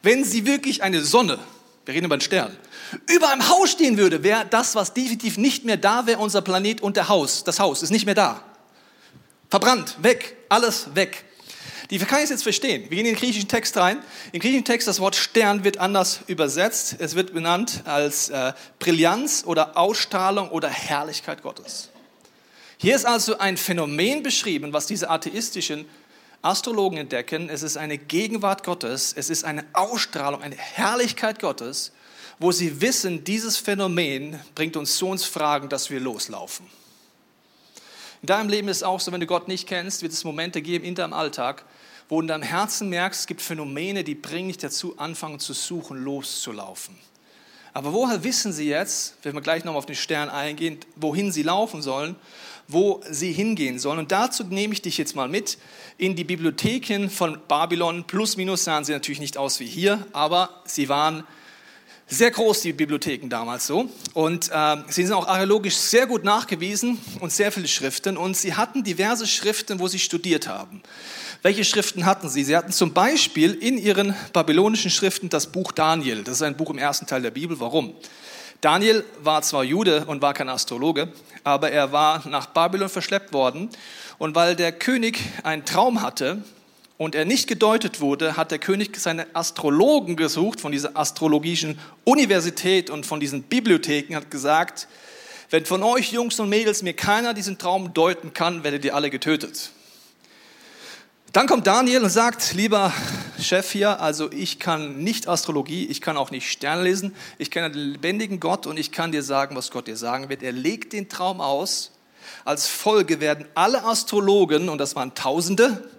Wenn 0.03 0.23
sie 0.23 0.45
wirklich 0.45 0.83
eine 0.83 1.01
Sonne, 1.01 1.39
wir 1.85 1.95
reden 1.95 2.05
über 2.05 2.13
einen 2.13 2.21
Stern, 2.21 2.55
über 3.09 3.29
einem 3.29 3.49
Haus 3.49 3.71
stehen 3.71 3.97
würde, 3.97 4.21
wäre 4.21 4.45
das, 4.47 4.75
was 4.75 4.93
definitiv 4.93 5.39
nicht 5.39 5.65
mehr 5.65 5.77
da 5.77 6.05
wäre, 6.05 6.19
unser 6.19 6.43
Planet 6.43 6.81
und 6.81 6.97
der 6.97 7.09
Haus. 7.09 7.43
Das 7.43 7.59
Haus 7.59 7.81
ist 7.81 7.89
nicht 7.89 8.05
mehr 8.05 8.13
da. 8.13 8.43
Verbrannt, 9.49 9.95
weg, 10.03 10.37
alles 10.49 10.93
weg. 10.93 11.25
Die 11.89 11.99
kann 11.99 12.23
ich 12.23 12.29
jetzt 12.29 12.43
verstehen. 12.43 12.83
Wir 12.83 12.97
gehen 12.97 13.05
in 13.05 13.13
den 13.13 13.15
griechischen 13.15 13.47
Text 13.47 13.77
rein. 13.77 13.99
Im 14.31 14.39
griechischen 14.39 14.65
Text, 14.65 14.87
das 14.87 14.99
Wort 14.99 15.15
Stern 15.15 15.63
wird 15.63 15.77
anders 15.77 16.21
übersetzt. 16.27 16.95
Es 16.99 17.15
wird 17.15 17.33
benannt 17.33 17.83
als 17.85 18.29
äh, 18.29 18.53
Brillanz 18.79 19.43
oder 19.45 19.77
Ausstrahlung 19.77 20.49
oder 20.49 20.69
Herrlichkeit 20.69 21.43
Gottes. 21.43 21.89
Hier 22.77 22.95
ist 22.95 23.05
also 23.05 23.37
ein 23.37 23.57
Phänomen 23.57 24.23
beschrieben, 24.23 24.73
was 24.73 24.87
diese 24.87 25.09
atheistischen 25.09 25.85
Astrologen 26.41 26.97
entdecken. 26.97 27.49
Es 27.49 27.63
ist 27.63 27.77
eine 27.77 27.97
Gegenwart 27.97 28.63
Gottes, 28.63 29.13
es 29.15 29.29
ist 29.29 29.45
eine 29.45 29.65
Ausstrahlung, 29.73 30.41
eine 30.41 30.55
Herrlichkeit 30.55 31.39
Gottes, 31.39 31.91
wo 32.39 32.51
sie 32.51 32.81
wissen, 32.81 33.23
dieses 33.23 33.57
Phänomen 33.57 34.39
bringt 34.53 34.75
uns 34.75 34.97
zu 34.97 35.07
uns 35.07 35.25
Fragen, 35.25 35.69
dass 35.69 35.89
wir 35.89 35.99
loslaufen. 35.99 36.67
In 38.25 38.27
deinem 38.27 38.49
Leben 38.49 38.67
ist 38.69 38.77
es 38.77 38.83
auch 38.83 38.99
so, 38.99 39.11
wenn 39.11 39.19
du 39.19 39.27
Gott 39.27 39.47
nicht 39.47 39.67
kennst, 39.67 40.01
wird 40.01 40.11
es 40.11 40.23
Momente 40.23 40.63
geben 40.63 40.83
in 40.83 40.95
deinem 40.95 41.13
Alltag, 41.13 41.63
wo 42.09 42.15
du 42.15 42.21
in 42.23 42.27
deinem 42.27 42.41
Herzen 42.41 42.89
merkst, 42.89 43.19
es 43.19 43.27
gibt 43.27 43.39
Phänomene, 43.39 44.03
die 44.03 44.15
bringen 44.15 44.47
dich 44.47 44.57
dazu, 44.57 44.97
anfangen 44.97 45.39
zu 45.39 45.53
suchen, 45.53 46.03
loszulaufen. 46.03 46.95
Aber 47.73 47.93
woher 47.93 48.23
wissen 48.23 48.51
sie 48.51 48.67
jetzt, 48.67 49.17
wenn 49.21 49.35
wir 49.35 49.41
gleich 49.41 49.63
nochmal 49.63 49.77
auf 49.77 49.85
den 49.85 49.93
Stern 49.93 50.29
eingehen, 50.29 50.79
wohin 50.95 51.31
sie 51.31 51.43
laufen 51.43 51.83
sollen, 51.83 52.15
wo 52.67 52.99
sie 53.07 53.31
hingehen 53.31 53.77
sollen? 53.77 53.99
Und 53.99 54.11
dazu 54.11 54.43
nehme 54.43 54.73
ich 54.73 54.81
dich 54.81 54.97
jetzt 54.97 55.15
mal 55.15 55.29
mit 55.29 55.59
in 55.99 56.15
die 56.15 56.23
Bibliotheken 56.23 57.09
von 57.11 57.37
Babylon. 57.47 58.05
Plus, 58.07 58.37
minus 58.37 58.63
sahen 58.63 58.85
sie 58.85 58.93
natürlich 58.93 59.19
nicht 59.19 59.37
aus 59.37 59.59
wie 59.59 59.67
hier, 59.67 60.03
aber 60.13 60.63
sie 60.65 60.89
waren 60.89 61.25
sehr 62.07 62.29
groß, 62.29 62.61
die 62.61 62.73
Bibliotheken 62.73 63.29
damals 63.29 63.65
so. 63.65 63.89
Und 64.13 64.49
äh, 64.51 64.77
sie 64.89 65.03
sind 65.03 65.13
auch 65.13 65.27
archäologisch 65.27 65.75
sehr 65.75 66.05
gut 66.05 66.23
nachgewiesen 66.23 66.99
und 67.19 67.31
sehr 67.31 67.51
viele 67.51 67.67
Schriften. 67.67 68.15
Und 68.15 68.37
sie 68.37 68.53
hatten 68.53 68.83
diverse 68.83 69.25
Schriften, 69.25 69.79
wo 69.79 69.87
sie 69.87 69.99
studiert 69.99 70.47
haben. 70.47 70.83
Welche 71.41 71.63
Schriften 71.63 72.05
hatten 72.05 72.29
sie? 72.29 72.43
Sie 72.43 72.55
hatten 72.55 72.71
zum 72.71 72.93
Beispiel 72.93 73.53
in 73.53 73.77
ihren 73.77 74.15
babylonischen 74.33 74.91
Schriften 74.91 75.29
das 75.29 75.47
Buch 75.47 75.71
Daniel. 75.71 76.23
Das 76.23 76.35
ist 76.35 76.41
ein 76.41 76.57
Buch 76.57 76.69
im 76.69 76.77
ersten 76.77 77.07
Teil 77.07 77.21
der 77.21 77.31
Bibel. 77.31 77.59
Warum? 77.59 77.95
Daniel 78.61 79.03
war 79.21 79.41
zwar 79.41 79.63
Jude 79.63 80.05
und 80.05 80.21
war 80.21 80.33
kein 80.33 80.49
Astrologe, 80.49 81.11
aber 81.43 81.71
er 81.71 81.91
war 81.91 82.27
nach 82.27 82.47
Babylon 82.47 82.89
verschleppt 82.89 83.33
worden. 83.33 83.69
Und 84.17 84.35
weil 84.35 84.55
der 84.55 84.71
König 84.71 85.19
einen 85.43 85.65
Traum 85.65 86.01
hatte 86.01 86.43
und 86.97 87.15
er 87.15 87.25
nicht 87.25 87.47
gedeutet 87.47 87.99
wurde, 87.99 88.37
hat 88.37 88.51
der 88.51 88.59
König 88.59 88.97
seine 88.97 89.27
Astrologen 89.35 90.15
gesucht 90.15 90.61
von 90.61 90.71
dieser 90.71 90.95
astrologischen 90.95 91.77
Universität 92.05 92.89
und 92.89 93.05
von 93.05 93.19
diesen 93.19 93.43
Bibliotheken, 93.43 94.15
hat 94.15 94.31
gesagt, 94.31 94.87
wenn 95.49 95.65
von 95.65 95.83
euch 95.83 96.11
Jungs 96.11 96.39
und 96.39 96.49
Mädels 96.49 96.81
mir 96.81 96.93
keiner 96.93 97.33
diesen 97.33 97.57
Traum 97.57 97.93
deuten 97.93 98.33
kann, 98.33 98.63
werdet 98.63 98.85
ihr 98.85 98.95
alle 98.95 99.09
getötet. 99.09 99.71
Dann 101.33 101.47
kommt 101.47 101.67
Daniel 101.67 102.01
und 102.01 102.09
sagt, 102.09 102.53
lieber 102.53 102.93
Chef 103.41 103.69
hier, 103.69 103.99
also 103.99 104.31
ich 104.31 104.57
kann 104.57 105.03
nicht 105.03 105.27
Astrologie, 105.27 105.85
ich 105.85 105.99
kann 105.99 106.15
auch 106.15 106.31
nicht 106.31 106.49
Sterne 106.49 106.83
lesen, 106.83 107.13
ich 107.37 107.51
kenne 107.51 107.71
den 107.71 107.91
lebendigen 107.91 108.39
Gott 108.39 108.65
und 108.65 108.79
ich 108.79 108.93
kann 108.93 109.11
dir 109.11 109.21
sagen, 109.21 109.53
was 109.57 109.69
Gott 109.69 109.87
dir 109.87 109.97
sagen 109.97 110.29
wird. 110.29 110.41
Er 110.43 110.53
legt 110.53 110.93
den 110.93 111.09
Traum 111.09 111.41
aus. 111.41 111.91
Als 112.45 112.67
Folge 112.67 113.19
werden 113.19 113.45
alle 113.53 113.83
Astrologen, 113.83 114.69
und 114.69 114.77
das 114.77 114.95
waren 114.95 115.13
Tausende, 115.13 115.89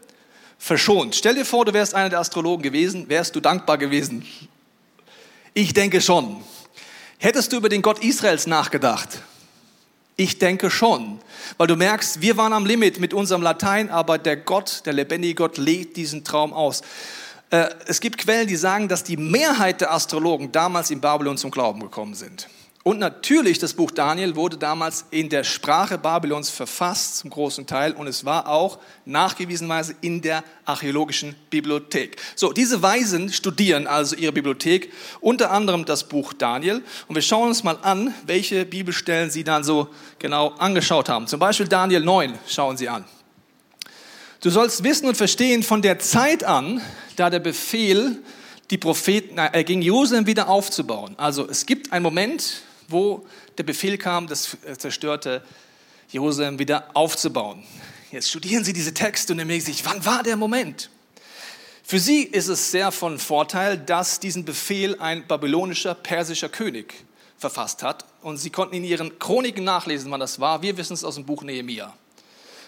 verschont. 0.59 1.15
Stell 1.15 1.35
dir 1.35 1.45
vor, 1.45 1.65
du 1.65 1.73
wärst 1.73 1.95
einer 1.95 2.09
der 2.09 2.21
Astrologen 2.21 2.63
gewesen, 2.63 3.09
wärst 3.09 3.37
du 3.37 3.41
dankbar 3.41 3.79
gewesen? 3.79 4.27
Ich 5.55 5.73
denke 5.75 6.01
schon. 6.01 6.43
Hättest 7.19 7.53
du 7.53 7.57
über 7.57 7.69
den 7.69 7.83
Gott 7.83 8.03
Israels 8.05 8.47
nachgedacht? 8.47 9.23
Ich 10.17 10.39
denke 10.39 10.71
schon, 10.71 11.19
weil 11.59 11.67
du 11.67 11.77
merkst, 11.77 12.23
wir 12.23 12.37
waren 12.39 12.53
am 12.53 12.65
Limit 12.65 13.01
mit 13.01 13.13
unserem 13.13 13.43
Latein, 13.43 13.91
aber 13.91 14.17
der 14.17 14.37
Gott, 14.37 14.83
der 14.87 14.95
lebendige 14.95 15.35
Gott, 15.35 15.59
legt 15.59 15.97
diesen 15.97 16.25
Traum 16.25 16.55
aus. 16.55 16.83
Äh, 17.51 17.69
es 17.87 18.01
gibt 18.01 18.19
Quellen, 18.19 18.47
die 18.47 18.57
sagen, 18.57 18.89
dass 18.89 19.05
die 19.05 19.19
Mehrheit 19.19 19.83
der 19.83 19.93
Astrologen 19.93 20.53
damals 20.53 20.91
in 20.91 21.01
Babylon 21.01 21.37
zum 21.37 21.51
Glauben 21.51 21.81
gekommen 21.81 22.15
sind. 22.15 22.49
Und 22.87 23.01
natürlich, 23.01 23.59
das 23.59 23.75
Buch 23.75 23.91
Daniel 23.91 24.37
wurde 24.37 24.59
damals 24.59 25.07
in 25.11 25.29
der 25.29 25.43
Sprache 25.43 25.99
Babylons 25.99 26.51
verfasst, 26.51 27.19
zum 27.19 27.31
großen 27.31 27.67
Teil, 27.67 27.93
und 27.95 28.07
es 28.07 28.25
war 28.25 28.47
auch 28.47 28.79
nachgewiesenweise 29.05 29.97
in 30.03 30.23
der 30.23 30.45
archäologischen 30.65 31.35
Bibliothek. 31.51 32.17
So, 32.37 32.53
diese 32.53 32.83
Weisen 32.83 33.33
studieren 33.33 33.89
also 33.89 34.15
ihre 34.15 34.31
Bibliothek, 34.31 34.93
unter 35.21 35.51
anderem 35.51 35.85
das 35.85 36.05
Buch 36.05 36.33
Daniel. 36.33 36.81
Und 37.09 37.17
wir 37.17 37.23
schauen 37.23 37.49
uns 37.49 37.65
mal 37.65 37.77
an, 37.83 38.15
welche 38.25 38.65
Bibelstellen 38.65 39.31
sie 39.31 39.43
dann 39.43 39.65
so 39.65 39.89
genau 40.21 40.51
angeschaut 40.51 41.09
haben. 41.09 41.27
Zum 41.27 41.41
Beispiel 41.41 41.67
Daniel 41.67 42.05
9 42.05 42.39
schauen 42.47 42.77
sie 42.77 42.89
an. 42.89 43.05
Du 44.43 44.51
sollst 44.51 44.85
wissen 44.85 45.09
und 45.09 45.17
verstehen, 45.17 45.65
von 45.65 45.83
der 45.83 45.99
Zeit 45.99 46.45
an, 46.45 46.81
da 47.17 47.31
der 47.31 47.41
Befehl 47.41 48.23
die 48.71 48.79
Propheten, 48.79 49.39
äh, 49.39 49.65
gegen 49.65 49.83
Jerusalem 49.83 50.29
wieder 50.29 50.49
aufzubauen. 50.49 51.15
Also 51.19 51.49
es 51.49 51.67
gibt 51.67 51.93
einen 51.93 52.05
Moment, 52.05 52.63
wo 52.89 53.27
der 53.59 53.65
Befehl 53.65 53.99
kam, 53.99 54.27
das 54.27 54.57
zerstörte 54.79 55.43
Jerusalem 56.09 56.59
wieder 56.59 56.91
aufzubauen. 56.95 57.63
Jetzt 58.13 58.29
studieren 58.29 58.65
Sie 58.65 58.73
diese 58.73 58.95
Texte 58.95 59.33
und 59.33 59.39
denken 59.39 59.61
sich, 59.61 59.85
wann 59.85 60.05
war 60.05 60.23
der 60.23 60.37
Moment? 60.37 60.91
Für 61.89 62.01
sie 62.01 62.23
ist 62.23 62.49
es 62.49 62.73
sehr 62.73 62.91
von 62.91 63.19
Vorteil, 63.19 63.79
dass 63.79 64.19
diesen 64.19 64.45
Befehl 64.45 64.99
ein 64.99 65.27
babylonischer, 65.29 65.95
persischer 65.95 66.49
König 66.49 66.93
verfasst 67.39 67.85
hat. 67.85 68.05
Und 68.23 68.39
sie 68.39 68.51
konnten 68.51 68.75
in 68.75 68.83
ihren 68.83 69.19
Chroniken 69.21 69.63
nachlesen, 69.63 70.11
wann 70.11 70.19
das 70.19 70.41
war. 70.41 70.63
Wir 70.63 70.77
wissen 70.77 70.95
es 70.95 71.05
aus 71.05 71.15
dem 71.15 71.25
Buch 71.25 71.45
Nehemia. 71.45 71.95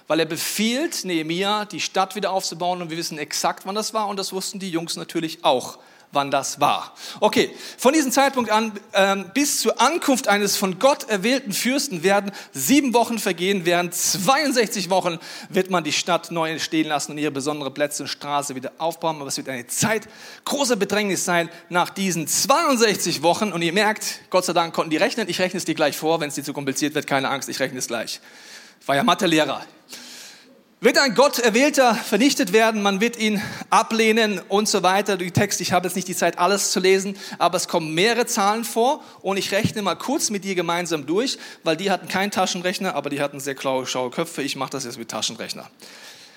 Weil 0.06 0.20
er 0.20 0.26
befiehlt 0.26 1.04
Nehemia, 1.04 1.64
die 1.64 1.80
Stadt 1.80 2.14
wieder 2.14 2.30
aufzubauen 2.30 2.80
und 2.80 2.90
wir 2.90 2.96
wissen 2.96 3.18
exakt, 3.18 3.66
wann 3.66 3.74
das 3.74 3.92
war. 3.92 4.06
Und 4.06 4.18
das 4.18 4.32
wussten 4.32 4.60
die 4.60 4.70
Jungs 4.70 4.94
natürlich 4.94 5.44
auch 5.44 5.78
wann 6.12 6.30
das 6.30 6.60
war. 6.60 6.94
Okay, 7.20 7.54
von 7.76 7.92
diesem 7.92 8.12
Zeitpunkt 8.12 8.50
an 8.50 8.72
ähm, 8.94 9.30
bis 9.34 9.60
zur 9.60 9.80
Ankunft 9.80 10.28
eines 10.28 10.56
von 10.56 10.78
Gott 10.78 11.08
erwählten 11.08 11.52
Fürsten 11.52 12.02
werden 12.02 12.32
sieben 12.52 12.94
Wochen 12.94 13.18
vergehen. 13.18 13.64
Während 13.64 13.94
62 13.94 14.90
Wochen 14.90 15.18
wird 15.48 15.70
man 15.70 15.84
die 15.84 15.92
Stadt 15.92 16.30
neu 16.30 16.58
stehen 16.58 16.88
lassen 16.88 17.12
und 17.12 17.18
ihre 17.18 17.30
besonderen 17.30 17.74
Plätze 17.74 18.04
und 18.04 18.08
Straße 18.08 18.54
wieder 18.54 18.72
aufbauen. 18.78 19.16
Aber 19.16 19.26
es 19.26 19.36
wird 19.36 19.48
eine 19.48 19.66
Zeit 19.66 20.08
großer 20.44 20.76
Bedrängnis 20.76 21.24
sein 21.24 21.50
nach 21.68 21.90
diesen 21.90 22.26
62 22.26 23.22
Wochen. 23.22 23.52
Und 23.52 23.62
ihr 23.62 23.72
merkt, 23.72 24.20
Gott 24.30 24.44
sei 24.44 24.52
Dank 24.52 24.74
konnten 24.74 24.90
die 24.90 24.96
rechnen. 24.96 25.28
Ich 25.28 25.40
rechne 25.40 25.58
es 25.58 25.64
dir 25.64 25.74
gleich 25.74 25.96
vor. 25.96 26.20
Wenn 26.20 26.28
es 26.28 26.34
dir 26.34 26.44
zu 26.44 26.52
kompliziert 26.52 26.94
wird, 26.94 27.06
keine 27.06 27.28
Angst, 27.28 27.48
ich 27.48 27.60
rechne 27.60 27.78
es 27.78 27.86
gleich. 27.86 28.20
Ich 28.80 28.88
war 28.88 28.96
ja 28.96 29.04
Mathelehrer. 29.04 29.64
Wird 30.80 30.96
ein 30.96 31.16
Gott 31.16 31.40
erwählter 31.40 31.92
vernichtet 31.92 32.52
werden, 32.52 32.82
man 32.82 33.00
wird 33.00 33.18
ihn 33.18 33.42
ablehnen 33.68 34.40
und 34.48 34.68
so 34.68 34.84
weiter. 34.84 35.16
Die 35.16 35.32
Text, 35.32 35.60
ich 35.60 35.72
habe 35.72 35.88
jetzt 35.88 35.96
nicht 35.96 36.06
die 36.06 36.14
Zeit, 36.14 36.38
alles 36.38 36.70
zu 36.70 36.78
lesen, 36.78 37.16
aber 37.38 37.56
es 37.56 37.66
kommen 37.66 37.94
mehrere 37.94 38.26
Zahlen 38.26 38.62
vor 38.62 39.02
und 39.20 39.38
ich 39.38 39.50
rechne 39.50 39.82
mal 39.82 39.96
kurz 39.96 40.30
mit 40.30 40.44
dir 40.44 40.54
gemeinsam 40.54 41.04
durch, 41.04 41.36
weil 41.64 41.76
die 41.76 41.90
hatten 41.90 42.06
keinen 42.06 42.30
Taschenrechner, 42.30 42.94
aber 42.94 43.10
die 43.10 43.20
hatten 43.20 43.40
sehr 43.40 43.56
schlaue 43.58 44.10
Köpfe. 44.12 44.42
Ich 44.42 44.54
mache 44.54 44.70
das 44.70 44.84
jetzt 44.84 44.98
mit 44.98 45.10
Taschenrechner. 45.10 45.68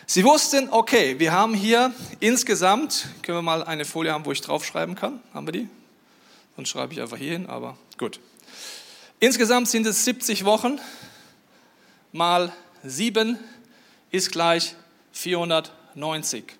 Sie 0.07 0.23
wussten, 0.23 0.69
okay, 0.71 1.19
wir 1.19 1.33
haben 1.33 1.53
hier 1.53 1.93
insgesamt, 2.19 3.09
können 3.21 3.37
wir 3.37 3.43
mal 3.43 3.63
eine 3.63 3.85
Folie 3.85 4.11
haben, 4.11 4.25
wo 4.25 4.31
ich 4.31 4.41
draufschreiben 4.41 4.95
kann? 4.95 5.19
Haben 5.35 5.45
wir 5.45 5.51
die? 5.51 5.69
Sonst 6.55 6.69
schreibe 6.69 6.93
ich 6.93 6.99
einfach 6.99 7.17
hier 7.17 7.33
hin, 7.33 7.45
aber 7.45 7.77
gut. 7.99 8.19
Insgesamt 9.19 9.69
sind 9.69 9.85
es 9.85 10.03
70 10.03 10.45
Wochen 10.45 10.79
mal 12.11 12.51
sieben 12.83 13.37
ist 14.11 14.31
gleich 14.31 14.75
490. 15.13 16.55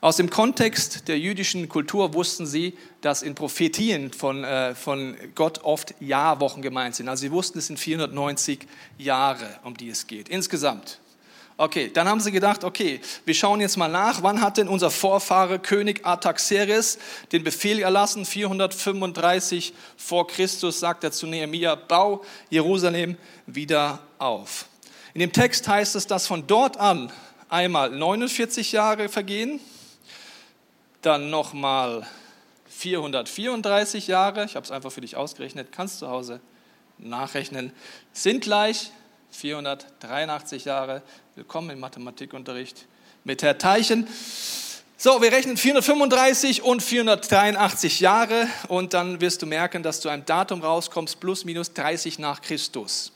Aus 0.00 0.16
dem 0.16 0.28
Kontext 0.28 1.08
der 1.08 1.18
jüdischen 1.18 1.66
Kultur 1.68 2.12
wussten 2.12 2.46
sie, 2.46 2.76
dass 3.00 3.22
in 3.22 3.34
Prophetien 3.34 4.12
von, 4.12 4.44
äh, 4.44 4.74
von 4.74 5.16
Gott 5.34 5.64
oft 5.64 5.94
Jahrwochen 5.98 6.60
gemeint 6.60 6.94
sind. 6.94 7.08
Also 7.08 7.22
sie 7.22 7.32
wussten, 7.32 7.58
es 7.58 7.68
sind 7.68 7.78
490 7.78 8.66
Jahre, 8.98 9.58
um 9.64 9.74
die 9.74 9.88
es 9.88 10.06
geht. 10.06 10.28
Insgesamt. 10.28 11.00
Okay, 11.56 11.90
dann 11.90 12.06
haben 12.06 12.20
sie 12.20 12.32
gedacht, 12.32 12.64
okay, 12.64 13.00
wir 13.24 13.32
schauen 13.32 13.62
jetzt 13.62 13.76
mal 13.76 13.88
nach, 13.88 14.22
wann 14.22 14.42
hat 14.42 14.58
denn 14.58 14.68
unser 14.68 14.90
Vorfahre 14.90 15.58
König 15.60 16.04
Artaxerxes 16.04 16.98
den 17.32 17.44
Befehl 17.44 17.78
erlassen? 17.78 18.26
435 18.26 19.72
vor 19.96 20.26
Christus 20.26 20.80
sagt 20.80 21.04
er 21.04 21.12
zu 21.12 21.26
Nehemiah, 21.26 21.76
bau 21.76 22.24
Jerusalem 22.50 23.16
wieder 23.46 24.00
auf. 24.18 24.66
In 25.14 25.20
dem 25.20 25.32
Text 25.32 25.68
heißt 25.68 25.94
es, 25.94 26.08
dass 26.08 26.26
von 26.26 26.48
dort 26.48 26.76
an 26.76 27.12
einmal 27.48 27.88
49 27.88 28.72
Jahre 28.72 29.08
vergehen, 29.08 29.60
dann 31.02 31.30
nochmal 31.30 32.04
434 32.66 34.08
Jahre, 34.08 34.44
ich 34.44 34.56
habe 34.56 34.64
es 34.64 34.72
einfach 34.72 34.90
für 34.90 35.02
dich 35.02 35.14
ausgerechnet, 35.14 35.68
kannst 35.70 36.00
zu 36.00 36.08
Hause 36.08 36.40
nachrechnen, 36.98 37.72
sind 38.12 38.42
gleich 38.42 38.90
483 39.30 40.64
Jahre. 40.64 41.00
Willkommen 41.36 41.70
im 41.70 41.78
Mathematikunterricht 41.78 42.86
mit 43.22 43.44
Herr 43.44 43.56
Teichen. 43.56 44.08
So, 44.96 45.22
wir 45.22 45.30
rechnen 45.30 45.56
435 45.56 46.62
und 46.62 46.82
483 46.82 48.00
Jahre 48.00 48.48
und 48.66 48.94
dann 48.94 49.20
wirst 49.20 49.42
du 49.42 49.46
merken, 49.46 49.84
dass 49.84 50.00
du 50.00 50.08
einem 50.08 50.24
Datum 50.24 50.60
rauskommst, 50.60 51.20
plus 51.20 51.44
minus 51.44 51.72
30 51.72 52.18
nach 52.18 52.42
Christus. 52.42 53.13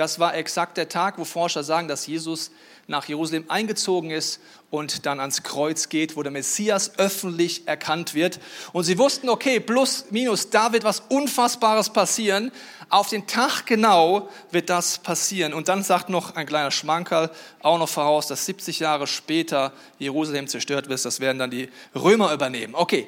Das 0.00 0.18
war 0.18 0.34
exakt 0.34 0.78
der 0.78 0.88
Tag, 0.88 1.18
wo 1.18 1.26
Forscher 1.26 1.62
sagen, 1.62 1.86
dass 1.86 2.06
Jesus 2.06 2.52
nach 2.86 3.04
Jerusalem 3.04 3.44
eingezogen 3.48 4.10
ist 4.10 4.40
und 4.70 5.04
dann 5.04 5.20
ans 5.20 5.42
Kreuz 5.42 5.90
geht, 5.90 6.16
wo 6.16 6.22
der 6.22 6.32
Messias 6.32 6.98
öffentlich 6.98 7.68
erkannt 7.68 8.14
wird. 8.14 8.40
Und 8.72 8.84
sie 8.84 8.96
wussten, 8.96 9.28
okay, 9.28 9.60
plus, 9.60 10.06
minus, 10.08 10.48
da 10.48 10.72
wird 10.72 10.84
was 10.84 11.00
Unfassbares 11.10 11.90
passieren. 11.90 12.50
Auf 12.88 13.10
den 13.10 13.26
Tag 13.26 13.66
genau 13.66 14.30
wird 14.50 14.70
das 14.70 14.96
passieren. 14.96 15.52
Und 15.52 15.68
dann 15.68 15.82
sagt 15.82 16.08
noch 16.08 16.34
ein 16.34 16.46
kleiner 16.46 16.70
Schmankerl 16.70 17.30
auch 17.60 17.78
noch 17.78 17.90
voraus, 17.90 18.26
dass 18.26 18.46
70 18.46 18.78
Jahre 18.78 19.06
später 19.06 19.70
Jerusalem 19.98 20.48
zerstört 20.48 20.88
wird. 20.88 21.04
Das 21.04 21.20
werden 21.20 21.38
dann 21.38 21.50
die 21.50 21.68
Römer 21.94 22.32
übernehmen. 22.32 22.74
Okay, 22.74 23.06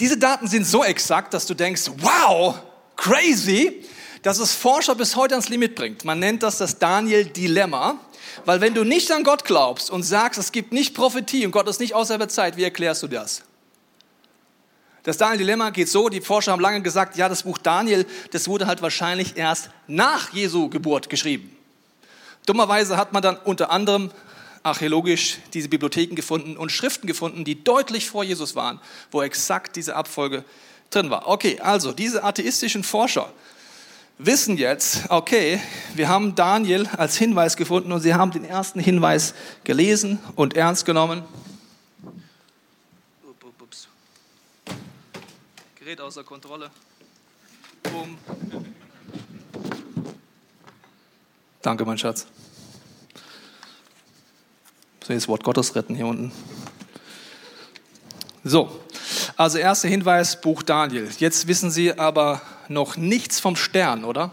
diese 0.00 0.16
Daten 0.16 0.46
sind 0.46 0.66
so 0.66 0.82
exakt, 0.84 1.34
dass 1.34 1.44
du 1.44 1.52
denkst, 1.52 1.90
wow, 1.98 2.54
crazy 2.96 3.84
dass 4.24 4.38
es 4.38 4.54
Forscher 4.54 4.94
bis 4.94 5.16
heute 5.16 5.34
ans 5.34 5.50
Limit 5.50 5.74
bringt. 5.74 6.04
Man 6.04 6.18
nennt 6.18 6.42
das 6.42 6.58
das 6.58 6.78
Daniel-Dilemma. 6.78 8.00
Weil 8.46 8.60
wenn 8.60 8.74
du 8.74 8.82
nicht 8.82 9.12
an 9.12 9.22
Gott 9.22 9.44
glaubst 9.44 9.90
und 9.90 10.02
sagst, 10.02 10.40
es 10.40 10.50
gibt 10.50 10.72
nicht 10.72 10.94
Prophetie 10.94 11.44
und 11.44 11.52
Gott 11.52 11.68
ist 11.68 11.78
nicht 11.78 11.94
außerhalb 11.94 12.20
der 12.20 12.28
Zeit, 12.30 12.56
wie 12.56 12.64
erklärst 12.64 13.02
du 13.02 13.06
das? 13.06 13.42
Das 15.02 15.18
Daniel-Dilemma 15.18 15.70
geht 15.70 15.90
so, 15.90 16.08
die 16.08 16.22
Forscher 16.22 16.52
haben 16.52 16.60
lange 16.60 16.80
gesagt, 16.80 17.16
ja, 17.18 17.28
das 17.28 17.42
Buch 17.42 17.58
Daniel, 17.58 18.06
das 18.32 18.48
wurde 18.48 18.66
halt 18.66 18.80
wahrscheinlich 18.80 19.36
erst 19.36 19.68
nach 19.86 20.32
Jesu 20.32 20.70
Geburt 20.70 21.10
geschrieben. 21.10 21.54
Dummerweise 22.46 22.96
hat 22.96 23.12
man 23.12 23.22
dann 23.22 23.36
unter 23.36 23.70
anderem 23.70 24.10
archäologisch 24.62 25.38
diese 25.52 25.68
Bibliotheken 25.68 26.14
gefunden 26.14 26.56
und 26.56 26.72
Schriften 26.72 27.06
gefunden, 27.06 27.44
die 27.44 27.62
deutlich 27.62 28.08
vor 28.08 28.24
Jesus 28.24 28.56
waren, 28.56 28.80
wo 29.10 29.20
exakt 29.20 29.76
diese 29.76 29.94
Abfolge 29.94 30.44
drin 30.88 31.10
war. 31.10 31.28
Okay, 31.28 31.60
also 31.60 31.92
diese 31.92 32.24
atheistischen 32.24 32.82
Forscher 32.82 33.30
wissen 34.18 34.56
jetzt, 34.56 35.10
okay, 35.10 35.60
wir 35.94 36.08
haben 36.08 36.34
Daniel 36.34 36.86
als 36.96 37.16
Hinweis 37.16 37.56
gefunden 37.56 37.92
und 37.92 38.00
sie 38.00 38.14
haben 38.14 38.30
den 38.30 38.44
ersten 38.44 38.80
Hinweis 38.80 39.34
gelesen 39.64 40.18
und 40.36 40.56
ernst 40.56 40.84
genommen. 40.84 41.24
Ups. 43.60 43.88
Gerät 45.74 46.00
außer 46.00 46.22
Kontrolle. 46.22 46.70
Boom. 47.82 48.18
Danke, 51.62 51.84
mein 51.84 51.98
Schatz. 51.98 52.26
So, 55.02 55.12
das 55.12 55.28
Wort 55.28 55.44
Gottes 55.44 55.74
retten 55.74 55.94
hier 55.94 56.06
unten. 56.06 56.32
So, 58.42 58.80
also 59.36 59.58
erster 59.58 59.88
Hinweis, 59.88 60.40
Buch 60.40 60.62
Daniel. 60.62 61.10
Jetzt 61.18 61.46
wissen 61.48 61.70
Sie 61.70 61.98
aber 61.98 62.40
noch 62.68 62.96
nichts 62.96 63.40
vom 63.40 63.56
Stern, 63.56 64.04
oder? 64.04 64.32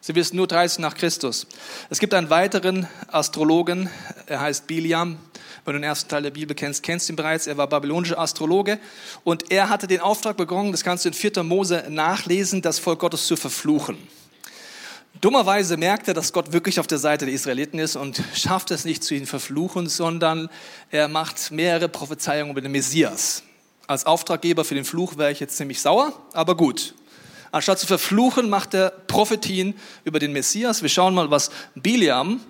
Sie 0.00 0.14
wissen 0.14 0.36
nur 0.36 0.46
30 0.46 0.80
nach 0.80 0.94
Christus. 0.94 1.46
Es 1.88 1.98
gibt 1.98 2.12
einen 2.12 2.28
weiteren 2.28 2.86
Astrologen, 3.08 3.88
er 4.26 4.40
heißt 4.40 4.66
Biliam. 4.66 5.18
Wenn 5.64 5.72
du 5.72 5.80
den 5.80 5.84
ersten 5.84 6.10
Teil 6.10 6.22
der 6.22 6.30
Bibel 6.30 6.54
kennst, 6.54 6.82
kennst 6.82 7.08
du 7.08 7.14
ihn 7.14 7.16
bereits. 7.16 7.46
Er 7.46 7.56
war 7.56 7.66
babylonischer 7.66 8.18
Astrologe 8.18 8.78
und 9.24 9.50
er 9.50 9.70
hatte 9.70 9.86
den 9.86 10.00
Auftrag 10.00 10.36
bekommen, 10.36 10.72
das 10.72 10.84
kannst 10.84 11.06
du 11.06 11.08
in 11.08 11.14
4. 11.14 11.42
Mose 11.42 11.86
nachlesen, 11.88 12.60
das 12.60 12.78
Volk 12.78 12.98
Gottes 12.98 13.26
zu 13.26 13.36
verfluchen. 13.36 13.96
Dummerweise 15.22 15.78
merkt 15.78 16.06
er, 16.06 16.12
dass 16.12 16.34
Gott 16.34 16.52
wirklich 16.52 16.80
auf 16.80 16.86
der 16.86 16.98
Seite 16.98 17.24
der 17.24 17.32
Israeliten 17.32 17.78
ist 17.78 17.96
und 17.96 18.22
schafft 18.34 18.70
es 18.72 18.84
nicht 18.84 19.02
zu 19.02 19.14
ihnen 19.14 19.24
verfluchen, 19.24 19.88
sondern 19.88 20.50
er 20.90 21.08
macht 21.08 21.50
mehrere 21.50 21.88
Prophezeiungen 21.88 22.50
über 22.50 22.60
den 22.60 22.72
Messias. 22.72 23.42
Als 23.86 24.04
Auftraggeber 24.04 24.66
für 24.66 24.74
den 24.74 24.84
Fluch 24.84 25.16
wäre 25.16 25.32
ich 25.32 25.40
jetzt 25.40 25.56
ziemlich 25.56 25.80
sauer, 25.80 26.12
aber 26.34 26.58
gut. 26.58 26.94
Anstatt 27.54 27.78
zu 27.78 27.86
verfluchen, 27.86 28.50
macht 28.50 28.74
er 28.74 28.90
Prophetien 28.90 29.74
über 30.02 30.18
den 30.18 30.32
Messias. 30.32 30.82
Wir 30.82 30.88
schauen 30.88 31.14
mal, 31.14 31.30
was 31.30 31.52
Biliam 31.76 32.40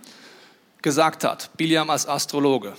gesagt 0.80 1.24
hat. 1.24 1.50
Biliam 1.58 1.90
als 1.90 2.08
Astrologe. 2.08 2.72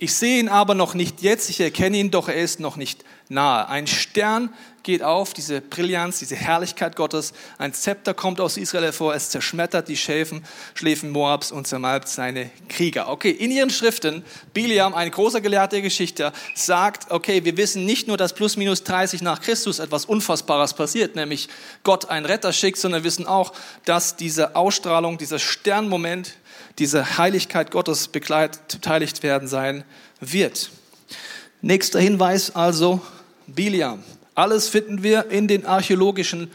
Ich 0.00 0.12
sehe 0.12 0.40
ihn 0.40 0.48
aber 0.48 0.74
noch 0.74 0.94
nicht 0.94 1.22
jetzt, 1.22 1.48
ich 1.50 1.60
erkenne 1.60 1.98
ihn, 1.98 2.10
doch 2.10 2.26
er 2.26 2.34
ist 2.34 2.58
noch 2.58 2.74
nicht 2.74 3.04
nahe. 3.28 3.68
Ein 3.68 3.86
Stern 3.86 4.52
geht 4.88 5.02
auf, 5.02 5.34
diese 5.34 5.60
Brillanz, 5.60 6.18
diese 6.18 6.34
Herrlichkeit 6.34 6.96
Gottes. 6.96 7.34
Ein 7.58 7.74
Zepter 7.74 8.14
kommt 8.14 8.40
aus 8.40 8.56
Israel 8.56 8.84
hervor, 8.84 9.14
es 9.14 9.28
zerschmettert 9.28 9.86
die 9.86 9.98
Schäfen, 9.98 10.42
Schläfen 10.72 11.10
Moabs 11.10 11.52
und 11.52 11.66
zermalbt 11.66 12.08
seine 12.08 12.50
Krieger. 12.70 13.10
Okay, 13.10 13.28
in 13.30 13.50
ihren 13.50 13.68
Schriften, 13.68 14.24
Biliam, 14.54 14.94
ein 14.94 15.10
großer 15.10 15.42
Gelehrter 15.42 15.82
Geschichte, 15.82 16.32
sagt, 16.54 17.10
okay, 17.10 17.44
wir 17.44 17.58
wissen 17.58 17.84
nicht 17.84 18.08
nur, 18.08 18.16
dass 18.16 18.32
plus 18.32 18.56
minus 18.56 18.82
30 18.84 19.20
nach 19.20 19.42
Christus 19.42 19.78
etwas 19.78 20.06
Unfassbares 20.06 20.72
passiert, 20.72 21.16
nämlich 21.16 21.50
Gott 21.82 22.08
einen 22.08 22.24
Retter 22.24 22.54
schickt, 22.54 22.78
sondern 22.78 23.02
wir 23.02 23.08
wissen 23.08 23.26
auch, 23.26 23.52
dass 23.84 24.16
diese 24.16 24.56
Ausstrahlung, 24.56 25.18
dieser 25.18 25.38
Sternmoment, 25.38 26.36
diese 26.78 27.18
Heiligkeit 27.18 27.72
Gottes 27.72 28.08
beteiligt 28.08 29.22
werden 29.22 29.48
sein 29.48 29.84
wird. 30.18 30.70
Nächster 31.60 32.00
Hinweis 32.00 32.56
also, 32.56 33.02
Biliam. 33.46 34.02
Alles 34.38 34.68
finden 34.68 35.02
wir 35.02 35.32
in 35.32 35.48
den 35.48 35.66
archäologischen 35.66 36.48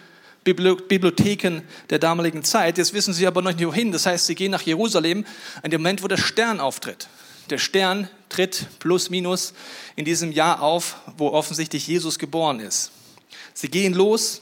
Bibliotheken 0.46 1.64
der 1.90 2.00
damaligen 2.00 2.42
Zeit. 2.46 2.78
Jetzt 2.78 2.94
wissen 2.94 3.14
sie 3.14 3.28
aber 3.28 3.42
noch 3.42 3.52
nicht 3.52 3.68
wohin. 3.68 3.92
Das 3.92 4.06
heißt, 4.06 4.26
sie 4.26 4.36
gehen 4.36 4.52
nach 4.52 4.62
Jerusalem 4.62 5.26
an 5.62 5.70
dem 5.70 5.82
Moment, 5.82 6.02
wo 6.02 6.08
der 6.08 6.16
Stern 6.16 6.62
auftritt. 6.62 7.10
Der 7.50 7.58
Stern 7.58 8.08
tritt 8.30 8.68
plus 8.80 9.10
minus 9.10 9.54
in 9.98 10.06
diesem 10.06 10.32
Jahr 10.32 10.62
auf, 10.62 10.96
wo 11.18 11.32
offensichtlich 11.32 11.86
Jesus 11.86 12.20
geboren 12.20 12.62
ist. 12.62 12.94
Sie 13.54 13.68
gehen 13.68 13.94
los, 13.94 14.42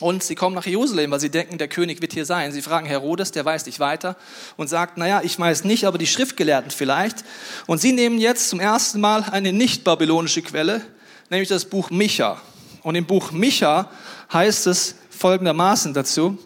und 0.00 0.22
sie 0.22 0.34
kommen 0.34 0.54
nach 0.54 0.66
Jerusalem, 0.66 1.10
weil 1.10 1.20
sie 1.20 1.30
denken, 1.30 1.56
der 1.56 1.68
König 1.68 2.02
wird 2.02 2.12
hier 2.12 2.26
sein. 2.26 2.52
Sie 2.52 2.60
fragen 2.60 2.86
Herodes, 2.86 3.32
der 3.32 3.46
weiß 3.46 3.64
nicht 3.64 3.80
weiter 3.80 4.14
und 4.58 4.68
sagt, 4.68 4.98
naja, 4.98 5.22
ich 5.24 5.38
weiß 5.38 5.64
nicht, 5.64 5.86
aber 5.86 5.96
die 5.96 6.06
Schriftgelehrten 6.06 6.70
vielleicht. 6.70 7.24
Und 7.66 7.80
sie 7.80 7.92
nehmen 7.92 8.18
jetzt 8.18 8.50
zum 8.50 8.60
ersten 8.60 9.00
Mal 9.00 9.24
eine 9.24 9.54
nicht 9.54 9.84
babylonische 9.84 10.42
Quelle, 10.42 10.82
nämlich 11.30 11.48
das 11.48 11.64
Buch 11.64 11.90
Micha. 11.90 12.40
Und 12.82 12.94
im 12.94 13.06
Buch 13.06 13.32
Micha 13.32 13.90
heißt 14.32 14.66
es 14.66 14.94
folgendermaßen 15.10 15.94
dazu, 15.94 16.38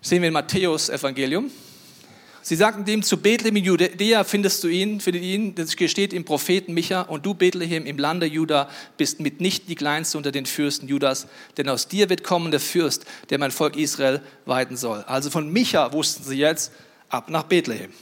sehen 0.00 0.22
wir 0.22 0.28
in 0.28 0.34
Matthäus 0.34 0.88
Evangelium, 0.88 1.50
Sie 2.44 2.56
sagten 2.56 2.84
dem 2.84 3.04
zu 3.04 3.18
Bethlehem 3.18 3.54
in 3.54 3.64
Judäa 3.64 4.24
findest 4.24 4.64
du 4.64 4.68
ihn, 4.68 4.98
findet 4.98 5.22
ihn, 5.22 5.54
das 5.54 5.74
steht 5.74 6.12
im 6.12 6.24
Propheten 6.24 6.74
Micha, 6.74 7.02
und 7.02 7.24
du 7.24 7.34
Bethlehem 7.34 7.86
im 7.86 7.98
Lande 7.98 8.26
Juda 8.26 8.68
bist 8.96 9.20
mitnichten 9.20 9.68
die 9.68 9.76
Kleinste 9.76 10.18
unter 10.18 10.32
den 10.32 10.44
Fürsten 10.44 10.88
Judas, 10.88 11.28
denn 11.56 11.68
aus 11.68 11.86
dir 11.86 12.10
wird 12.10 12.24
kommen 12.24 12.50
der 12.50 12.58
Fürst, 12.58 13.06
der 13.30 13.38
mein 13.38 13.52
Volk 13.52 13.76
Israel 13.76 14.20
weiden 14.44 14.76
soll. 14.76 15.04
Also 15.06 15.30
von 15.30 15.52
Micha 15.52 15.92
wussten 15.92 16.24
sie 16.24 16.36
jetzt 16.36 16.72
ab 17.08 17.30
nach 17.30 17.44
Bethlehem. 17.44 17.92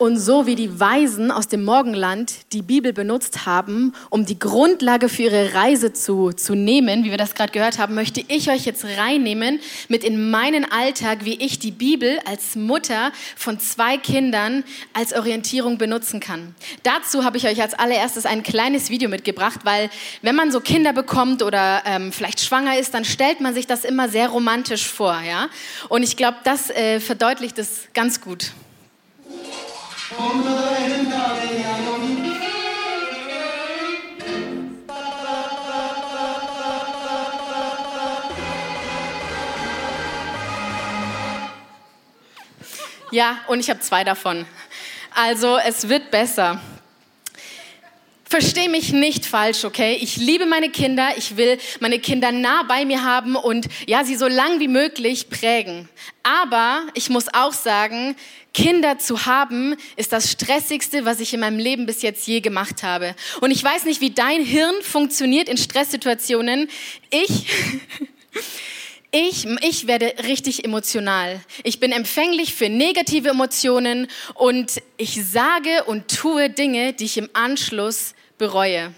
Und 0.00 0.16
so 0.16 0.46
wie 0.46 0.54
die 0.54 0.80
Weisen 0.80 1.30
aus 1.30 1.46
dem 1.46 1.62
Morgenland 1.62 2.32
die 2.54 2.62
Bibel 2.62 2.94
benutzt 2.94 3.44
haben, 3.44 3.92
um 4.08 4.24
die 4.24 4.38
Grundlage 4.38 5.10
für 5.10 5.24
ihre 5.24 5.52
Reise 5.52 5.92
zu, 5.92 6.32
zu 6.32 6.54
nehmen, 6.54 7.04
wie 7.04 7.10
wir 7.10 7.18
das 7.18 7.34
gerade 7.34 7.52
gehört 7.52 7.78
haben, 7.78 7.94
möchte 7.94 8.24
ich 8.26 8.50
euch 8.50 8.64
jetzt 8.64 8.86
reinnehmen 8.96 9.60
mit 9.88 10.02
in 10.02 10.30
meinen 10.30 10.64
Alltag, 10.64 11.26
wie 11.26 11.34
ich 11.34 11.58
die 11.58 11.70
Bibel 11.70 12.18
als 12.24 12.56
Mutter 12.56 13.12
von 13.36 13.60
zwei 13.60 13.98
Kindern 13.98 14.64
als 14.94 15.12
Orientierung 15.12 15.76
benutzen 15.76 16.18
kann. 16.18 16.54
Dazu 16.82 17.22
habe 17.22 17.36
ich 17.36 17.46
euch 17.46 17.60
als 17.60 17.74
allererstes 17.74 18.24
ein 18.24 18.42
kleines 18.42 18.88
Video 18.88 19.10
mitgebracht, 19.10 19.60
weil 19.64 19.90
wenn 20.22 20.34
man 20.34 20.50
so 20.50 20.60
Kinder 20.60 20.94
bekommt 20.94 21.42
oder 21.42 21.82
ähm, 21.84 22.10
vielleicht 22.10 22.40
schwanger 22.40 22.78
ist, 22.78 22.94
dann 22.94 23.04
stellt 23.04 23.42
man 23.42 23.52
sich 23.52 23.66
das 23.66 23.84
immer 23.84 24.08
sehr 24.08 24.30
romantisch 24.30 24.88
vor. 24.88 25.20
Ja? 25.20 25.50
Und 25.90 26.04
ich 26.04 26.16
glaube, 26.16 26.38
das 26.44 26.70
äh, 26.70 27.00
verdeutlicht 27.00 27.58
es 27.58 27.88
ganz 27.92 28.22
gut. 28.22 28.52
Ja, 43.12 43.38
und 43.48 43.58
ich 43.60 43.68
habe 43.68 43.80
zwei 43.80 44.04
davon. 44.04 44.46
Also 45.14 45.58
es 45.58 45.88
wird 45.88 46.10
besser. 46.10 46.60
Versteh 48.30 48.68
mich 48.68 48.92
nicht 48.92 49.26
falsch, 49.26 49.64
okay? 49.64 49.98
Ich 50.00 50.16
liebe 50.16 50.46
meine 50.46 50.70
Kinder, 50.70 51.08
ich 51.16 51.36
will 51.36 51.58
meine 51.80 51.98
Kinder 51.98 52.30
nah 52.30 52.62
bei 52.62 52.84
mir 52.84 53.02
haben 53.02 53.34
und 53.34 53.66
ja, 53.88 54.04
sie 54.04 54.14
so 54.14 54.28
lang 54.28 54.60
wie 54.60 54.68
möglich 54.68 55.30
prägen. 55.30 55.88
Aber 56.22 56.86
ich 56.94 57.10
muss 57.10 57.26
auch 57.34 57.52
sagen, 57.52 58.14
Kinder 58.54 58.98
zu 58.98 59.26
haben, 59.26 59.74
ist 59.96 60.12
das 60.12 60.30
Stressigste, 60.30 61.04
was 61.04 61.18
ich 61.18 61.34
in 61.34 61.40
meinem 61.40 61.58
Leben 61.58 61.86
bis 61.86 62.02
jetzt 62.02 62.24
je 62.28 62.38
gemacht 62.38 62.84
habe. 62.84 63.16
Und 63.40 63.50
ich 63.50 63.64
weiß 63.64 63.84
nicht, 63.84 64.00
wie 64.00 64.10
dein 64.10 64.44
Hirn 64.44 64.76
funktioniert 64.80 65.48
in 65.48 65.56
Stresssituationen. 65.56 66.70
Ich, 67.10 67.46
ich, 69.10 69.44
ich 69.68 69.88
werde 69.88 70.14
richtig 70.22 70.64
emotional. 70.64 71.40
Ich 71.64 71.80
bin 71.80 71.90
empfänglich 71.90 72.54
für 72.54 72.68
negative 72.68 73.30
Emotionen 73.30 74.06
und 74.34 74.80
ich 74.98 75.20
sage 75.26 75.82
und 75.86 76.06
tue 76.16 76.48
Dinge, 76.48 76.92
die 76.92 77.06
ich 77.06 77.18
im 77.18 77.28
Anschluss 77.32 78.14
bereue. 78.40 78.92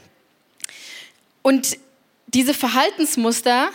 Und 1.43 1.77
diese 2.29 2.55
Verhaltensmuster, 2.55 3.71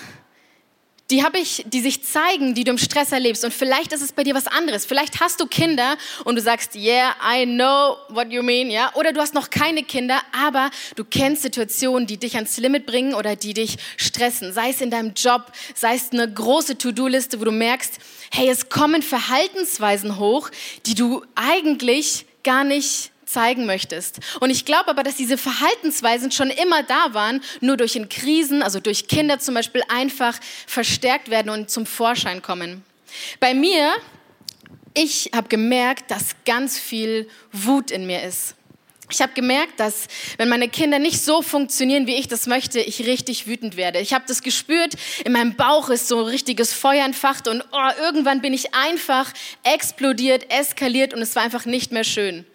die 1.11 1.23
habe 1.23 1.39
ich, 1.39 1.65
die 1.67 1.81
sich 1.81 2.03
zeigen, 2.03 2.55
die 2.55 2.63
du 2.63 2.71
im 2.71 2.77
Stress 2.77 3.11
erlebst. 3.11 3.43
Und 3.43 3.53
vielleicht 3.53 3.91
ist 3.91 4.01
es 4.01 4.13
bei 4.13 4.23
dir 4.23 4.33
was 4.33 4.47
anderes. 4.47 4.85
Vielleicht 4.85 5.19
hast 5.19 5.41
du 5.41 5.45
Kinder 5.45 5.97
und 6.23 6.35
du 6.35 6.41
sagst, 6.41 6.73
yeah, 6.75 7.15
I 7.21 7.45
know 7.45 7.97
what 8.09 8.31
you 8.31 8.41
mean, 8.41 8.69
ja. 8.69 8.93
Oder 8.95 9.11
du 9.11 9.19
hast 9.19 9.33
noch 9.33 9.49
keine 9.49 9.83
Kinder, 9.83 10.21
aber 10.31 10.71
du 10.95 11.03
kennst 11.03 11.41
Situationen, 11.41 12.07
die 12.07 12.17
dich 12.17 12.35
ans 12.35 12.57
Limit 12.57 12.85
bringen 12.85 13.13
oder 13.13 13.35
die 13.35 13.53
dich 13.53 13.77
stressen. 13.97 14.53
Sei 14.53 14.69
es 14.69 14.79
in 14.79 14.89
deinem 14.89 15.13
Job, 15.15 15.51
sei 15.75 15.95
es 15.95 16.11
eine 16.13 16.31
große 16.31 16.77
To-Do-Liste, 16.77 17.41
wo 17.41 17.43
du 17.43 17.51
merkst, 17.51 17.99
hey, 18.31 18.49
es 18.49 18.69
kommen 18.69 19.01
Verhaltensweisen 19.01 20.17
hoch, 20.17 20.49
die 20.85 20.95
du 20.95 21.25
eigentlich 21.35 22.25
gar 22.43 22.63
nicht 22.63 23.11
zeigen 23.27 23.65
möchtest. 23.65 24.19
Und 24.39 24.49
ich 24.49 24.65
glaube 24.65 24.89
aber, 24.89 25.03
dass 25.03 25.15
diese 25.15 25.37
Verhaltensweisen 25.37 26.31
schon 26.31 26.49
immer 26.49 26.83
da 26.83 27.13
waren, 27.13 27.41
nur 27.61 27.77
durch 27.77 27.95
in 27.95 28.09
Krisen, 28.09 28.63
also 28.63 28.79
durch 28.79 29.07
Kinder 29.07 29.39
zum 29.39 29.53
Beispiel, 29.53 29.83
einfach 29.89 30.39
verstärkt 30.65 31.29
werden 31.29 31.49
und 31.49 31.69
zum 31.69 31.85
Vorschein 31.85 32.41
kommen. 32.41 32.83
Bei 33.39 33.53
mir, 33.53 33.93
ich 34.93 35.31
habe 35.35 35.47
gemerkt, 35.47 36.11
dass 36.11 36.35
ganz 36.45 36.79
viel 36.79 37.27
Wut 37.51 37.91
in 37.91 38.07
mir 38.07 38.23
ist. 38.23 38.55
Ich 39.09 39.21
habe 39.21 39.31
gemerkt, 39.33 39.79
dass 39.79 40.07
wenn 40.37 40.49
meine 40.49 40.67
Kinder 40.67 40.99
nicht 40.99 41.21
so 41.21 41.41
funktionieren, 41.41 42.07
wie 42.07 42.15
ich 42.15 42.27
das 42.27 42.45
möchte, 42.45 42.81
ich 42.81 43.05
richtig 43.05 43.47
wütend 43.47 43.77
werde. 43.77 43.99
Ich 43.99 44.13
habe 44.13 44.25
das 44.27 44.41
gespürt, 44.41 44.95
in 45.23 45.31
meinem 45.31 45.55
Bauch 45.55 45.89
ist 45.89 46.09
so 46.09 46.19
ein 46.19 46.25
richtiges 46.25 46.73
Feuer 46.73 47.05
entfacht 47.05 47.47
und 47.47 47.63
oh, 47.71 47.89
irgendwann 48.01 48.41
bin 48.41 48.53
ich 48.53 48.73
einfach 48.75 49.31
explodiert, 49.63 50.51
eskaliert 50.51 51.13
und 51.13 51.21
es 51.21 51.37
war 51.37 51.43
einfach 51.43 51.65
nicht 51.65 51.93
mehr 51.93 52.03
schön. 52.03 52.45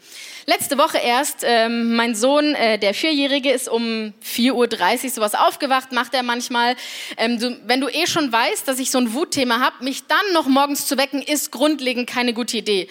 Letzte 0.47 0.77
Woche 0.77 0.99
erst, 0.99 1.45
ähm, 1.45 1.95
mein 1.95 2.17
Sohn, 2.17 2.55
äh, 2.55 2.77
der 2.77 2.95
Vierjährige, 2.95 3.51
ist 3.51 3.69
um 3.69 4.13
4.30 4.25 5.05
Uhr 5.05 5.11
sowas 5.11 5.35
aufgewacht, 5.37 5.93
macht 5.93 6.15
er 6.15 6.25
manchmal. 6.25 6.75
Ähm, 7.17 7.39
du, 7.39 7.61
wenn 7.67 7.81
du 7.81 7.89
eh 7.89 8.07
schon 8.09 8.33
weißt, 8.33 8.67
dass 8.67 8.81
ich 8.81 8.91
so 8.91 8.99
ein 8.99 9.15
Wutthema 9.15 9.61
habe, 9.61 9.85
mich 9.85 10.07
dann 10.09 10.33
noch 10.33 10.47
morgens 10.47 10.87
zu 10.87 10.99
wecken, 10.99 11.23
ist 11.23 11.53
grundlegend 11.53 12.09
keine 12.09 12.35
gute 12.35 12.57
Idee. 12.57 12.89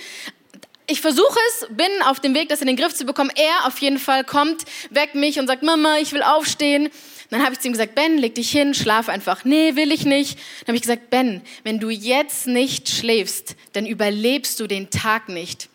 Ich 0.87 1.01
versuche 1.01 1.39
es, 1.49 1.67
bin 1.75 1.89
auf 2.05 2.21
dem 2.21 2.33
Weg, 2.35 2.49
das 2.49 2.61
in 2.61 2.67
den 2.67 2.75
Griff 2.77 2.93
zu 2.93 3.05
bekommen. 3.05 3.31
Er 3.35 3.67
auf 3.67 3.77
jeden 3.79 3.99
Fall 3.99 4.23
kommt, 4.23 4.63
weckt 4.89 5.15
mich 5.15 5.39
und 5.39 5.47
sagt, 5.47 5.63
Mama, 5.63 5.97
ich 6.01 6.13
will 6.13 6.23
aufstehen. 6.23 6.89
Dann 7.29 7.43
habe 7.43 7.53
ich 7.53 7.59
zu 7.59 7.67
ihm 7.67 7.73
gesagt, 7.73 7.95
Ben, 7.95 8.17
leg 8.17 8.35
dich 8.35 8.51
hin, 8.51 8.73
schlaf 8.73 9.07
einfach. 9.07 9.45
Nee, 9.45 9.75
will 9.75 9.91
ich 9.91 10.05
nicht. 10.05 10.37
Dann 10.61 10.67
habe 10.67 10.75
ich 10.75 10.81
gesagt, 10.81 11.09
Ben, 11.09 11.41
wenn 11.63 11.79
du 11.79 11.89
jetzt 11.89 12.47
nicht 12.47 12.89
schläfst, 12.89 13.55
dann 13.73 13.85
überlebst 13.85 14.59
du 14.59 14.67
den 14.67 14.89
Tag 14.89 15.29
nicht. 15.29 15.69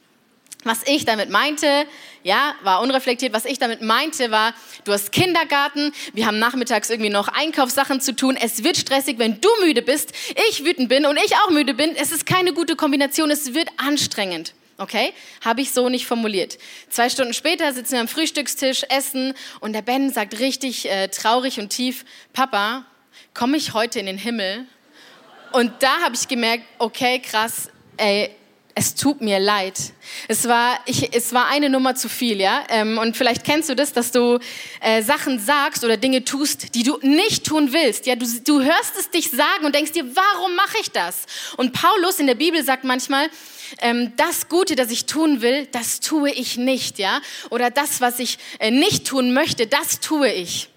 Was 0.66 0.80
ich 0.84 1.04
damit 1.04 1.30
meinte, 1.30 1.86
ja, 2.24 2.56
war 2.64 2.80
unreflektiert. 2.80 3.32
Was 3.32 3.44
ich 3.44 3.60
damit 3.60 3.82
meinte, 3.82 4.32
war, 4.32 4.52
du 4.84 4.92
hast 4.92 5.12
Kindergarten, 5.12 5.92
wir 6.12 6.26
haben 6.26 6.40
nachmittags 6.40 6.90
irgendwie 6.90 7.10
noch 7.10 7.28
Einkaufssachen 7.28 8.00
zu 8.00 8.16
tun. 8.16 8.36
Es 8.36 8.64
wird 8.64 8.76
stressig, 8.76 9.20
wenn 9.20 9.40
du 9.40 9.48
müde 9.62 9.80
bist, 9.80 10.12
ich 10.48 10.64
wütend 10.64 10.88
bin 10.88 11.06
und 11.06 11.16
ich 11.18 11.36
auch 11.36 11.50
müde 11.50 11.72
bin. 11.72 11.94
Es 11.94 12.10
ist 12.10 12.26
keine 12.26 12.52
gute 12.52 12.74
Kombination, 12.74 13.30
es 13.30 13.54
wird 13.54 13.68
anstrengend. 13.76 14.54
Okay? 14.76 15.12
Habe 15.44 15.60
ich 15.60 15.72
so 15.72 15.88
nicht 15.88 16.04
formuliert. 16.04 16.58
Zwei 16.90 17.10
Stunden 17.10 17.32
später 17.32 17.72
sitzen 17.72 17.92
wir 17.92 18.00
am 18.00 18.08
Frühstückstisch, 18.08 18.82
essen 18.88 19.34
und 19.60 19.72
der 19.72 19.82
Ben 19.82 20.12
sagt 20.12 20.40
richtig 20.40 20.90
äh, 20.90 21.06
traurig 21.06 21.60
und 21.60 21.68
tief, 21.68 22.04
Papa, 22.32 22.84
komme 23.34 23.56
ich 23.56 23.72
heute 23.72 24.00
in 24.00 24.06
den 24.06 24.18
Himmel? 24.18 24.66
Und 25.52 25.72
da 25.78 26.00
habe 26.00 26.16
ich 26.16 26.26
gemerkt, 26.26 26.64
okay, 26.78 27.20
krass, 27.20 27.70
ey, 27.98 28.34
es 28.78 28.94
tut 28.94 29.22
mir 29.22 29.40
leid. 29.40 29.74
Es 30.28 30.46
war, 30.46 30.78
ich, 30.84 31.16
es 31.16 31.32
war 31.32 31.46
eine 31.48 31.70
Nummer 31.70 31.94
zu 31.94 32.10
viel, 32.10 32.38
ja. 32.38 32.62
Ähm, 32.68 32.98
und 32.98 33.16
vielleicht 33.16 33.42
kennst 33.42 33.70
du 33.70 33.74
das, 33.74 33.94
dass 33.94 34.12
du 34.12 34.38
äh, 34.82 35.02
Sachen 35.02 35.38
sagst 35.38 35.82
oder 35.82 35.96
Dinge 35.96 36.24
tust, 36.24 36.74
die 36.74 36.82
du 36.82 36.98
nicht 37.00 37.46
tun 37.46 37.72
willst. 37.72 38.04
Ja, 38.04 38.16
du, 38.16 38.26
du 38.44 38.62
hörst 38.62 38.98
es 38.98 39.08
dich 39.08 39.30
sagen 39.30 39.64
und 39.64 39.74
denkst 39.74 39.92
dir, 39.92 40.04
warum 40.14 40.54
mache 40.56 40.76
ich 40.82 40.90
das? 40.90 41.24
Und 41.56 41.72
Paulus 41.72 42.18
in 42.18 42.26
der 42.26 42.34
Bibel 42.34 42.62
sagt 42.62 42.84
manchmal, 42.84 43.30
ähm, 43.78 44.12
das 44.18 44.50
Gute, 44.50 44.76
das 44.76 44.90
ich 44.90 45.06
tun 45.06 45.40
will, 45.40 45.66
das 45.72 46.00
tue 46.00 46.30
ich 46.30 46.58
nicht, 46.58 46.98
ja. 46.98 47.22
Oder 47.48 47.70
das, 47.70 48.02
was 48.02 48.18
ich 48.18 48.36
äh, 48.58 48.70
nicht 48.70 49.06
tun 49.06 49.32
möchte, 49.32 49.66
das 49.66 50.00
tue 50.00 50.30
ich. 50.30 50.68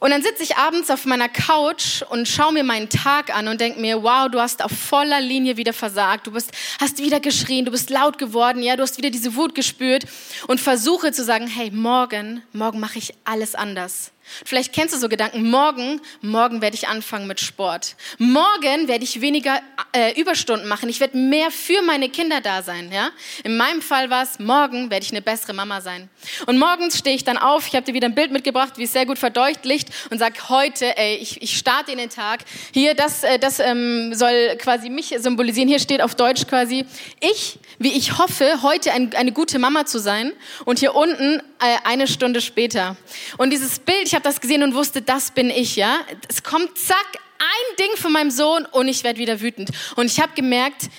Und 0.00 0.10
dann 0.10 0.22
sitze 0.22 0.42
ich 0.42 0.56
abends 0.56 0.90
auf 0.90 1.04
meiner 1.04 1.28
Couch 1.28 2.02
und 2.08 2.26
schaue 2.26 2.54
mir 2.54 2.64
meinen 2.64 2.88
Tag 2.88 3.36
an 3.36 3.48
und 3.48 3.60
denke 3.60 3.78
mir, 3.80 4.02
wow, 4.02 4.30
du 4.30 4.40
hast 4.40 4.64
auf 4.64 4.72
voller 4.72 5.20
Linie 5.20 5.58
wieder 5.58 5.74
versagt, 5.74 6.26
du 6.26 6.32
bist, 6.32 6.52
hast 6.80 6.98
wieder 6.98 7.20
geschrien, 7.20 7.66
du 7.66 7.70
bist 7.70 7.90
laut 7.90 8.16
geworden, 8.16 8.62
ja, 8.62 8.76
du 8.76 8.82
hast 8.82 8.96
wieder 8.96 9.10
diese 9.10 9.36
Wut 9.36 9.54
gespürt 9.54 10.06
und 10.46 10.58
versuche 10.58 11.12
zu 11.12 11.22
sagen, 11.22 11.46
hey, 11.46 11.70
morgen, 11.70 12.42
morgen 12.54 12.80
mache 12.80 12.98
ich 12.98 13.12
alles 13.24 13.54
anders. 13.54 14.10
Vielleicht 14.44 14.72
kennst 14.72 14.94
du 14.94 14.98
so 14.98 15.08
Gedanken, 15.08 15.50
morgen, 15.50 16.00
morgen 16.20 16.60
werde 16.62 16.74
ich 16.74 16.88
anfangen 16.88 17.26
mit 17.26 17.40
Sport. 17.40 17.96
Morgen 18.18 18.88
werde 18.88 19.04
ich 19.04 19.20
weniger 19.20 19.60
äh, 19.92 20.20
Überstunden 20.20 20.68
machen. 20.68 20.88
Ich 20.88 21.00
werde 21.00 21.16
mehr 21.16 21.50
für 21.50 21.82
meine 21.82 22.08
Kinder 22.08 22.40
da 22.40 22.62
sein. 22.62 22.90
Ja? 22.92 23.10
In 23.44 23.56
meinem 23.56 23.82
Fall 23.82 24.10
war 24.10 24.22
es, 24.22 24.38
morgen 24.38 24.90
werde 24.90 25.04
ich 25.04 25.12
eine 25.12 25.22
bessere 25.22 25.52
Mama 25.52 25.80
sein. 25.80 26.08
Und 26.46 26.58
morgens 26.58 26.98
stehe 26.98 27.14
ich 27.14 27.24
dann 27.24 27.38
auf, 27.38 27.68
ich 27.68 27.74
habe 27.74 27.84
dir 27.84 27.94
wieder 27.94 28.08
ein 28.08 28.14
Bild 28.14 28.32
mitgebracht, 28.32 28.74
wie 28.76 28.84
es 28.84 28.92
sehr 28.92 29.06
gut 29.06 29.18
verdeutlicht 29.18 29.88
und 30.10 30.18
sage, 30.18 30.48
heute, 30.48 30.96
ey, 30.96 31.16
ich, 31.16 31.40
ich 31.42 31.56
starte 31.56 31.92
in 31.92 31.98
den 31.98 32.10
Tag. 32.10 32.40
Hier, 32.72 32.94
das, 32.94 33.22
äh, 33.22 33.38
das 33.38 33.60
ähm, 33.60 34.14
soll 34.14 34.56
quasi 34.58 34.90
mich 34.90 35.14
symbolisieren. 35.18 35.68
Hier 35.68 35.78
steht 35.78 36.02
auf 36.02 36.14
Deutsch 36.14 36.46
quasi, 36.46 36.84
ich, 37.20 37.58
wie 37.80 37.92
ich 37.92 38.18
hoffe, 38.18 38.60
heute 38.62 38.92
ein, 38.92 39.14
eine 39.14 39.32
gute 39.32 39.58
Mama 39.58 39.86
zu 39.86 39.98
sein. 39.98 40.32
Und 40.66 40.78
hier 40.78 40.94
unten 40.94 41.40
äh, 41.60 41.78
eine 41.84 42.06
Stunde 42.06 42.42
später. 42.42 42.94
Und 43.38 43.50
dieses 43.50 43.78
Bild, 43.78 44.02
ich 44.04 44.14
habe 44.14 44.22
das 44.22 44.42
gesehen 44.42 44.62
und 44.62 44.74
wusste, 44.74 45.00
das 45.00 45.30
bin 45.30 45.48
ich, 45.48 45.76
ja. 45.76 46.00
Es 46.28 46.42
kommt 46.42 46.76
zack, 46.76 47.06
ein 47.38 47.76
Ding 47.78 47.96
von 47.96 48.12
meinem 48.12 48.30
Sohn 48.30 48.66
und 48.66 48.86
ich 48.86 49.02
werde 49.02 49.18
wieder 49.18 49.40
wütend. 49.40 49.70
Und 49.96 50.06
ich 50.06 50.20
habe 50.20 50.34
gemerkt, 50.34 50.90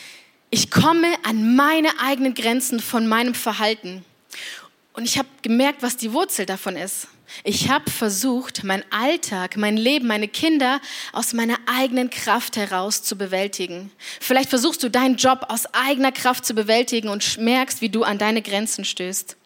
ich 0.50 0.72
komme 0.72 1.08
an 1.22 1.56
meine 1.56 2.00
eigenen 2.00 2.34
Grenzen 2.34 2.80
von 2.80 3.08
meinem 3.08 3.36
Verhalten. 3.36 4.04
Und 4.94 5.06
ich 5.06 5.20
habe 5.20 5.30
gemerkt, 5.44 5.84
was 5.84 5.98
die 5.98 6.12
Wurzel 6.14 6.48
davon 6.48 6.76
ist. 6.76 7.08
Ich 7.44 7.70
habe 7.70 7.90
versucht, 7.90 8.64
meinen 8.64 8.84
Alltag, 8.92 9.58
mein 9.58 9.78
Leben, 9.78 10.08
meine 10.08 10.28
Kinder 10.28 10.80
aus 11.14 11.34
meiner 11.34 11.58
eigenen 11.66 12.10
Kraft 12.10 12.58
heraus 12.58 13.04
zu 13.04 13.18
bewältigen. 13.18 13.92
Vielleicht 14.20 14.50
versuchst 14.50 14.84
du 14.84 14.90
deinen 14.90 15.16
Job 15.16 15.46
aus 15.50 15.66
eigener 15.74 16.12
Kraft 16.12 16.46
zu 16.46 16.54
bewältigen 16.54 17.10
und 17.10 17.38
merkst, 17.38 17.82
wie 17.82 17.90
du 17.90 18.04
an 18.04 18.18
deine 18.18 18.42
Grenzen 18.42 18.86
stößt. 18.86 19.38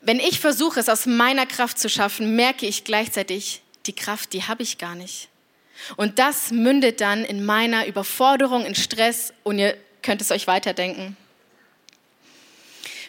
Wenn 0.00 0.20
ich 0.20 0.40
versuche, 0.40 0.80
es 0.80 0.88
aus 0.88 1.06
meiner 1.06 1.46
Kraft 1.46 1.78
zu 1.78 1.88
schaffen, 1.88 2.34
merke 2.34 2.66
ich 2.66 2.84
gleichzeitig, 2.84 3.62
die 3.86 3.94
Kraft, 3.94 4.32
die 4.32 4.44
habe 4.44 4.62
ich 4.62 4.78
gar 4.78 4.94
nicht. 4.94 5.28
Und 5.96 6.18
das 6.18 6.50
mündet 6.50 7.00
dann 7.00 7.24
in 7.24 7.44
meiner 7.44 7.86
Überforderung, 7.86 8.64
in 8.64 8.74
Stress 8.74 9.32
und 9.44 9.58
ihr 9.58 9.76
könnt 10.02 10.20
es 10.20 10.30
euch 10.30 10.46
weiterdenken. 10.46 11.16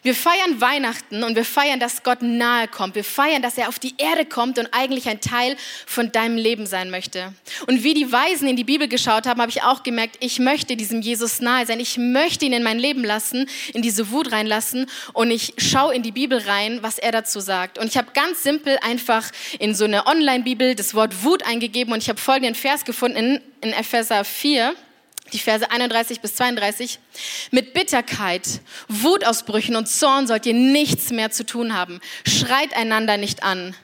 Wir 0.01 0.15
feiern 0.15 0.61
Weihnachten 0.61 1.23
und 1.23 1.35
wir 1.35 1.43
feiern, 1.43 1.79
dass 1.79 2.03
Gott 2.03 2.21
nahe 2.21 2.67
kommt. 2.67 2.95
Wir 2.95 3.03
feiern, 3.03 3.41
dass 3.41 3.57
er 3.57 3.67
auf 3.67 3.79
die 3.79 3.95
Erde 3.97 4.25
kommt 4.25 4.57
und 4.57 4.69
eigentlich 4.71 5.09
ein 5.09 5.19
Teil 5.19 5.57
von 5.85 6.11
deinem 6.11 6.37
Leben 6.37 6.65
sein 6.65 6.89
möchte. 6.89 7.33
Und 7.67 7.83
wie 7.83 7.93
die 7.93 8.11
Weisen 8.11 8.47
in 8.47 8.55
die 8.55 8.63
Bibel 8.63 8.87
geschaut 8.87 9.27
haben, 9.27 9.41
habe 9.41 9.51
ich 9.51 9.63
auch 9.63 9.83
gemerkt, 9.83 10.17
ich 10.21 10.39
möchte 10.39 10.75
diesem 10.75 11.01
Jesus 11.01 11.41
nahe 11.41 11.65
sein. 11.65 11.79
Ich 11.79 11.97
möchte 11.97 12.45
ihn 12.45 12.53
in 12.53 12.63
mein 12.63 12.79
Leben 12.79 13.03
lassen, 13.03 13.49
in 13.73 13.81
diese 13.81 14.11
Wut 14.11 14.31
reinlassen 14.31 14.87
und 15.13 15.31
ich 15.31 15.53
schaue 15.57 15.93
in 15.93 16.03
die 16.03 16.11
Bibel 16.11 16.39
rein, 16.39 16.79
was 16.81 16.97
er 16.97 17.11
dazu 17.11 17.39
sagt. 17.39 17.77
Und 17.77 17.87
ich 17.87 17.97
habe 17.97 18.11
ganz 18.13 18.43
simpel 18.43 18.77
einfach 18.81 19.29
in 19.59 19.75
so 19.75 19.85
eine 19.85 20.07
Online-Bibel 20.07 20.75
das 20.75 20.93
Wort 20.93 21.23
Wut 21.23 21.45
eingegeben 21.45 21.93
und 21.93 22.01
ich 22.01 22.09
habe 22.09 22.19
folgenden 22.19 22.55
Vers 22.55 22.85
gefunden 22.85 23.41
in, 23.61 23.73
Epheser 23.73 24.23
4 24.23 24.75
die 25.33 25.39
Verse 25.39 25.69
31 25.69 26.21
bis 26.21 26.35
32. 26.35 26.99
Mit 27.51 27.73
Bitterkeit, 27.73 28.47
Wutausbrüchen 28.87 29.75
und 29.75 29.87
Zorn 29.87 30.27
sollt 30.27 30.45
ihr 30.45 30.53
nichts 30.53 31.11
mehr 31.11 31.31
zu 31.31 31.45
tun 31.45 31.73
haben. 31.73 31.99
Schreit 32.25 32.75
einander 32.75 33.17
nicht 33.17 33.43
an. 33.43 33.75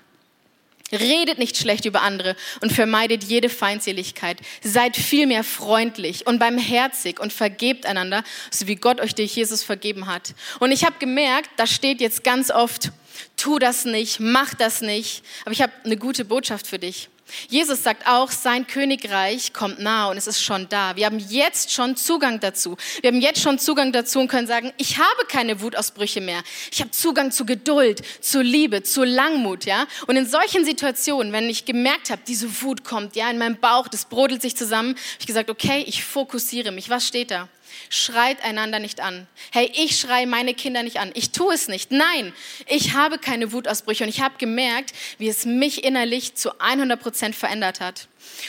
Redet 0.92 1.40
nicht 1.40 1.58
schlecht 1.58 1.86
über 1.86 2.04
andere 2.04 2.36
und 2.62 2.72
vermeidet 2.72 3.24
jede 3.24 3.50
Feindseligkeit. 3.50 4.38
Seid 4.64 4.96
vielmehr 4.96 5.44
freundlich 5.44 6.28
und 6.28 6.38
barmherzig 6.38 7.20
und 7.20 7.34
vergebt 7.34 7.88
einander, 7.88 8.24
so 8.52 8.68
wie 8.68 8.76
Gott 8.76 9.02
euch 9.02 9.16
durch 9.16 9.36
Jesus 9.36 9.64
vergeben 9.64 10.06
hat. 10.06 10.36
Und 10.60 10.72
ich 10.72 10.86
habe 10.86 10.96
gemerkt, 11.00 11.50
da 11.58 11.66
steht 11.66 12.02
jetzt 12.02 12.24
ganz 12.24 12.52
oft, 12.52 12.92
tu 13.36 13.58
das 13.58 13.86
nicht, 13.86 14.20
mach 14.20 14.54
das 14.54 14.82
nicht. 14.82 15.24
Aber 15.42 15.52
ich 15.52 15.62
habe 15.64 15.74
eine 15.84 15.98
gute 15.98 16.24
Botschaft 16.24 16.68
für 16.68 16.80
dich. 16.80 17.10
Jesus 17.50 17.84
sagt 17.84 18.08
auch, 18.08 18.32
sein 18.32 18.68
Königreich 18.68 19.52
kommt 19.52 19.80
nah 19.80 20.10
und 20.10 20.18
es 20.18 20.28
ist 20.28 20.44
schon 20.44 20.70
da. 20.70 20.96
Wir 20.96 21.06
haben 21.08 21.20
jetzt 21.20 21.72
schon 21.72 21.96
Zugang 21.96 22.40
dazu. 22.40 22.78
Wir 23.02 23.10
haben 23.10 23.20
jetzt 23.20 23.42
schon 23.42 23.58
Zugang 23.58 23.92
dazu 23.92 24.20
und 24.20 24.28
können 24.28 24.48
sagen, 24.48 24.72
ich 24.78 24.98
habe 24.98 25.26
keine 25.28 25.62
Wutausbrüche 25.62 26.22
mehr. 26.22 26.44
Ich 26.72 26.82
habe 26.82 26.92
Zugang 26.92 27.32
zu 27.32 27.46
Geduld, 27.46 28.02
zu 28.22 28.42
Liebe, 28.42 28.84
zu 28.84 29.04
Langmut, 29.04 29.66
ja? 29.66 29.88
Und 30.08 30.18
in 30.18 30.28
solchen 30.28 30.66
Situationen, 30.66 31.34
wenn 31.34 31.50
ich 31.50 31.66
gemerkt 31.66 32.10
habe, 32.10 32.22
diese 32.28 32.62
Wut 32.62 32.84
kommt, 32.84 33.16
ja, 33.16 33.30
in 33.30 33.38
meinem 33.38 33.58
Bauch, 33.58 33.88
das 33.88 34.06
brodelt 34.06 34.42
sich 34.42 34.56
zusammen, 34.56 34.90
habe 34.90 35.00
ich 35.20 35.28
gesagt, 35.28 35.50
okay, 35.50 35.84
ich 35.88 36.04
fokussiere 36.04 36.72
mich. 36.72 36.90
Was 36.90 37.08
steht 37.08 37.32
da? 37.32 37.50
Schreit 37.90 38.44
einander 38.44 38.80
nicht 38.80 39.00
an. 39.00 39.28
Hey, 39.52 39.72
ich 39.76 40.00
schreie 40.00 40.28
meine 40.28 40.54
Kinder 40.54 40.84
nicht 40.84 41.00
an. 41.00 41.12
Ich 41.14 41.32
tue 41.32 41.54
es 41.54 41.68
nicht. 41.68 41.92
Nein, 41.92 42.34
ich 42.68 42.94
habe 42.94 43.18
keine 43.18 43.52
Wutausbrüche 43.52 44.04
und 44.04 44.10
ich 44.10 44.22
habe 44.22 44.36
gemerkt, 44.38 44.94
wie 45.18 45.28
es 45.28 45.46
mich 45.46 45.84
innerlich 45.84 46.36
zu 46.36 46.60
100 46.60 47.00
Prozent 47.00 47.36
verändert 47.36 47.80
hat. 47.80 48.08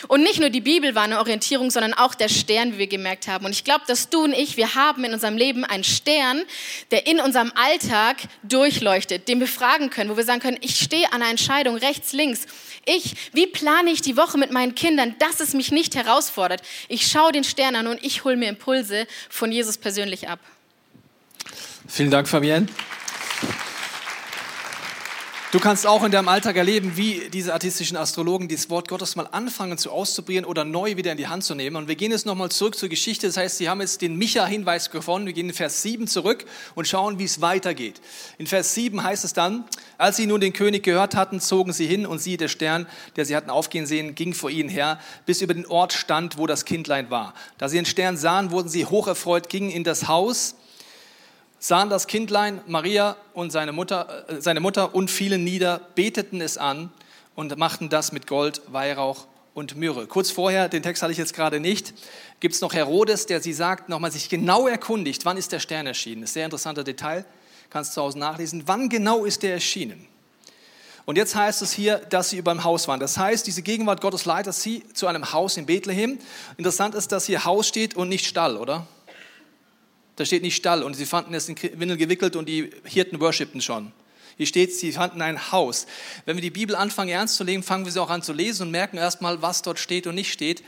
Und 0.08 0.22
nicht 0.22 0.40
nur 0.40 0.50
die 0.50 0.60
Bibel 0.60 0.94
war 0.94 1.02
eine 1.02 1.18
Orientierung, 1.18 1.70
sondern 1.70 1.94
auch 1.94 2.14
der 2.14 2.28
Stern, 2.28 2.74
wie 2.74 2.78
wir 2.78 2.86
gemerkt 2.86 3.28
haben. 3.28 3.44
Und 3.44 3.52
ich 3.52 3.64
glaube, 3.64 3.84
dass 3.86 4.08
du 4.08 4.24
und 4.24 4.32
ich, 4.32 4.56
wir 4.56 4.74
haben 4.74 5.04
in 5.04 5.14
unserem 5.14 5.36
Leben 5.36 5.64
einen 5.64 5.84
Stern, 5.84 6.42
der 6.90 7.06
in 7.06 7.20
unserem 7.20 7.52
Alltag 7.54 8.16
durchleuchtet, 8.42 9.28
den 9.28 9.40
wir 9.40 9.48
fragen 9.48 9.90
können, 9.90 10.10
wo 10.10 10.16
wir 10.16 10.24
sagen 10.24 10.40
können, 10.40 10.58
ich 10.60 10.78
stehe 10.78 11.12
an 11.12 11.22
einer 11.22 11.30
Entscheidung 11.30 11.76
rechts, 11.76 12.12
links. 12.12 12.46
Ich, 12.84 13.14
wie 13.32 13.46
plane 13.46 13.90
ich 13.90 14.00
die 14.00 14.16
Woche 14.16 14.38
mit 14.38 14.52
meinen 14.52 14.74
Kindern, 14.74 15.14
dass 15.18 15.40
es 15.40 15.54
mich 15.54 15.72
nicht 15.72 15.96
herausfordert? 15.96 16.62
Ich 16.88 17.06
schaue 17.06 17.32
den 17.32 17.44
Stern 17.44 17.74
an 17.74 17.86
und 17.86 18.04
ich 18.04 18.24
hole 18.24 18.36
mir 18.36 18.48
Impulse 18.48 19.06
von 19.28 19.50
Jesus 19.50 19.78
persönlich 19.78 20.28
ab. 20.28 20.38
Vielen 21.88 22.10
Dank, 22.10 22.28
Fabienne. 22.28 22.66
Du 25.52 25.60
kannst 25.60 25.86
auch 25.86 26.02
in 26.02 26.10
deinem 26.10 26.26
Alltag 26.26 26.56
erleben, 26.56 26.96
wie 26.96 27.30
diese 27.32 27.52
artistischen 27.52 27.96
Astrologen 27.96 28.48
dieses 28.48 28.68
Wort 28.68 28.88
Gottes 28.88 29.14
mal 29.14 29.28
anfangen 29.30 29.78
zu 29.78 29.92
auszuprobieren 29.92 30.44
oder 30.44 30.64
neu 30.64 30.96
wieder 30.96 31.12
in 31.12 31.18
die 31.18 31.28
Hand 31.28 31.44
zu 31.44 31.54
nehmen. 31.54 31.76
Und 31.76 31.86
wir 31.86 31.94
gehen 31.94 32.10
jetzt 32.10 32.26
nochmal 32.26 32.50
zurück 32.50 32.76
zur 32.76 32.88
Geschichte. 32.88 33.28
Das 33.28 33.36
heißt, 33.36 33.58
sie 33.58 33.68
haben 33.68 33.80
jetzt 33.80 34.02
den 34.02 34.16
Micha-Hinweis 34.16 34.90
gefunden. 34.90 35.26
Wir 35.26 35.34
gehen 35.34 35.48
in 35.48 35.54
Vers 35.54 35.82
7 35.82 36.08
zurück 36.08 36.44
und 36.74 36.88
schauen, 36.88 37.20
wie 37.20 37.24
es 37.24 37.40
weitergeht. 37.40 38.00
In 38.38 38.48
Vers 38.48 38.74
7 38.74 39.00
heißt 39.00 39.24
es 39.24 39.34
dann, 39.34 39.64
als 39.98 40.16
sie 40.16 40.26
nun 40.26 40.40
den 40.40 40.52
König 40.52 40.82
gehört 40.82 41.14
hatten, 41.14 41.40
zogen 41.40 41.72
sie 41.72 41.86
hin 41.86 42.06
und 42.06 42.18
siehe, 42.18 42.38
der 42.38 42.48
Stern, 42.48 42.88
der 43.14 43.24
sie 43.24 43.36
hatten 43.36 43.48
aufgehen 43.48 43.86
sehen, 43.86 44.16
ging 44.16 44.34
vor 44.34 44.50
ihnen 44.50 44.68
her, 44.68 44.98
bis 45.26 45.42
über 45.42 45.54
den 45.54 45.66
Ort 45.66 45.92
stand, 45.92 46.38
wo 46.38 46.48
das 46.48 46.64
Kindlein 46.64 47.08
war. 47.08 47.34
Da 47.56 47.68
sie 47.68 47.76
den 47.76 47.86
Stern 47.86 48.16
sahen, 48.16 48.50
wurden 48.50 48.68
sie 48.68 48.84
hocherfreut, 48.84 49.48
gingen 49.48 49.70
in 49.70 49.84
das 49.84 50.08
Haus 50.08 50.56
sahen 51.58 51.90
das 51.90 52.06
Kindlein, 52.06 52.60
Maria 52.66 53.16
und 53.34 53.50
seine 53.50 53.72
Mutter, 53.72 54.24
äh, 54.28 54.40
seine 54.40 54.60
Mutter 54.60 54.94
und 54.94 55.10
fielen 55.10 55.44
nieder, 55.44 55.80
beteten 55.94 56.40
es 56.40 56.58
an 56.58 56.90
und 57.34 57.56
machten 57.56 57.88
das 57.88 58.12
mit 58.12 58.26
Gold, 58.26 58.62
Weihrauch 58.68 59.26
und 59.54 59.76
Myrrhe. 59.76 60.06
Kurz 60.06 60.30
vorher, 60.30 60.68
den 60.68 60.82
Text 60.82 61.02
hatte 61.02 61.12
ich 61.12 61.18
jetzt 61.18 61.34
gerade 61.34 61.60
nicht, 61.60 61.94
gibt 62.40 62.54
es 62.54 62.60
noch 62.60 62.74
Herodes, 62.74 63.26
der 63.26 63.40
sie 63.40 63.52
sagt, 63.52 63.88
nochmal 63.88 64.12
sich 64.12 64.28
genau 64.28 64.68
erkundigt, 64.68 65.24
wann 65.24 65.36
ist 65.36 65.52
der 65.52 65.60
Stern 65.60 65.86
erschienen. 65.86 66.20
Das 66.22 66.30
ist 66.30 66.32
ein 66.32 66.40
sehr 66.40 66.44
interessanter 66.44 66.84
Detail, 66.84 67.24
kannst 67.70 67.92
du 67.92 67.94
zu 67.94 68.02
Hause 68.02 68.18
nachlesen. 68.18 68.64
Wann 68.66 68.88
genau 68.88 69.24
ist 69.24 69.42
der 69.42 69.54
erschienen? 69.54 70.06
Und 71.06 71.16
jetzt 71.16 71.36
heißt 71.36 71.62
es 71.62 71.72
hier, 71.72 71.98
dass 71.98 72.30
sie 72.30 72.36
über 72.36 72.52
dem 72.52 72.64
Haus 72.64 72.88
waren. 72.88 72.98
Das 72.98 73.16
heißt, 73.16 73.46
diese 73.46 73.62
Gegenwart 73.62 74.00
Gottes 74.00 74.24
leitet 74.24 74.54
sie 74.54 74.82
zu 74.92 75.06
einem 75.06 75.32
Haus 75.32 75.56
in 75.56 75.64
Bethlehem. 75.64 76.18
Interessant 76.56 76.96
ist, 76.96 77.12
dass 77.12 77.26
hier 77.26 77.44
Haus 77.44 77.68
steht 77.68 77.94
und 77.94 78.08
nicht 78.08 78.26
Stall, 78.26 78.56
oder? 78.56 78.88
Da 80.16 80.24
steht 80.24 80.42
nicht 80.42 80.56
Stall 80.56 80.82
und 80.82 80.94
sie 80.94 81.06
fanden 81.06 81.34
es 81.34 81.48
in 81.48 81.56
Windel 81.74 81.96
gewickelt 81.96 82.36
und 82.36 82.48
die 82.48 82.70
Hirten 82.84 83.20
worshipten 83.20 83.60
schon. 83.60 83.92
Hier 84.36 84.46
steht, 84.46 84.74
sie 84.74 84.92
fanden 84.92 85.22
ein 85.22 85.50
Haus. 85.50 85.86
Wenn 86.26 86.36
wir 86.36 86.42
die 86.42 86.50
Bibel 86.50 86.76
anfangen 86.76 87.08
ernst 87.08 87.36
zu 87.36 87.44
nehmen, 87.44 87.62
fangen 87.62 87.86
wir 87.86 87.92
sie 87.92 88.02
auch 88.02 88.10
an 88.10 88.22
zu 88.22 88.34
lesen 88.34 88.64
und 88.64 88.70
merken 88.70 88.98
erstmal, 88.98 89.40
was 89.40 89.62
dort 89.62 89.78
steht 89.78 90.06
und 90.06 90.14
nicht 90.14 90.30
steht. 90.30 90.62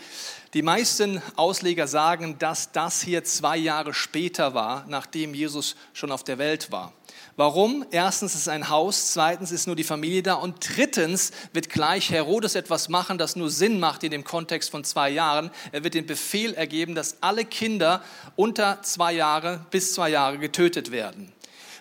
Die 0.54 0.62
meisten 0.62 1.20
Ausleger 1.36 1.86
sagen, 1.86 2.38
dass 2.38 2.72
das 2.72 3.02
hier 3.02 3.24
zwei 3.24 3.58
Jahre 3.58 3.92
später 3.92 4.54
war, 4.54 4.86
nachdem 4.88 5.34
Jesus 5.34 5.76
schon 5.92 6.10
auf 6.10 6.24
der 6.24 6.38
Welt 6.38 6.72
war. 6.72 6.94
Warum? 7.38 7.86
Erstens 7.92 8.34
ist 8.34 8.40
es 8.40 8.48
ein 8.48 8.68
Haus, 8.68 9.12
zweitens 9.12 9.52
ist 9.52 9.68
nur 9.68 9.76
die 9.76 9.84
Familie 9.84 10.24
da 10.24 10.34
und 10.34 10.56
drittens 10.58 11.30
wird 11.52 11.70
gleich 11.70 12.10
Herodes 12.10 12.56
etwas 12.56 12.88
machen, 12.88 13.16
das 13.16 13.36
nur 13.36 13.48
Sinn 13.48 13.78
macht 13.78 14.02
in 14.02 14.10
dem 14.10 14.24
Kontext 14.24 14.70
von 14.70 14.82
zwei 14.82 15.08
Jahren. 15.08 15.52
Er 15.70 15.84
wird 15.84 15.94
den 15.94 16.04
Befehl 16.04 16.52
ergeben, 16.54 16.96
dass 16.96 17.18
alle 17.22 17.44
Kinder 17.44 18.02
unter 18.34 18.82
zwei 18.82 19.12
Jahre 19.12 19.64
bis 19.70 19.94
zwei 19.94 20.08
Jahre 20.08 20.38
getötet 20.38 20.90
werden. 20.90 21.30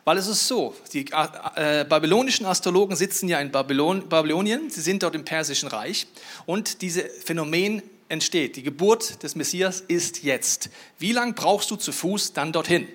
Weil 0.06 0.20
es 0.20 0.28
ist 0.28 0.48
so, 0.48 0.76
die 0.93 1.08
äh, 1.56 1.86
babylonischen 1.86 2.46
Astrologen 2.46 2.96
sitzen 2.96 3.28
ja 3.28 3.39
in 3.39 3.52
Babylon, 3.52 4.08
Babylonien, 4.08 4.70
sie 4.70 4.82
sind 4.82 5.02
dort 5.02 5.15
im 5.15 5.26
Persischen 5.26 5.70
Reich 5.70 6.06
und 6.46 6.84
dieses 6.84 7.24
Phänomen 7.24 7.82
entsteht. 8.10 8.58
Die 8.58 8.63
Geburt 8.63 9.24
des 9.24 9.34
Messias 9.34 9.82
ist 9.82 10.22
jetzt. 10.22 10.70
Wie 11.00 11.13
lange 11.13 11.34
brauchst 11.34 11.72
du 11.72 11.78
zu 11.78 11.91
Fuß 11.91 12.34
dann 12.34 12.54
dorthin? 12.54 12.88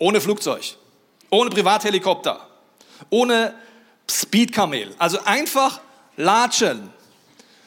Ohne 0.00 0.20
Flugzeug, 0.20 0.76
ohne 1.30 1.50
Privathelikopter, 1.50 2.46
ohne 3.10 3.54
Speedkamel. 4.10 4.94
Also 4.98 5.18
einfach 5.24 5.80
latschen. 6.16 6.90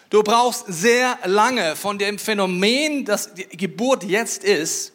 Du 0.09 0.23
brauchst 0.23 0.65
sehr 0.67 1.17
lange 1.25 1.75
von 1.75 1.97
dem 1.97 2.19
Phänomen, 2.19 3.05
dass 3.05 3.33
die 3.33 3.45
Geburt 3.45 4.03
jetzt 4.03 4.43
ist, 4.43 4.91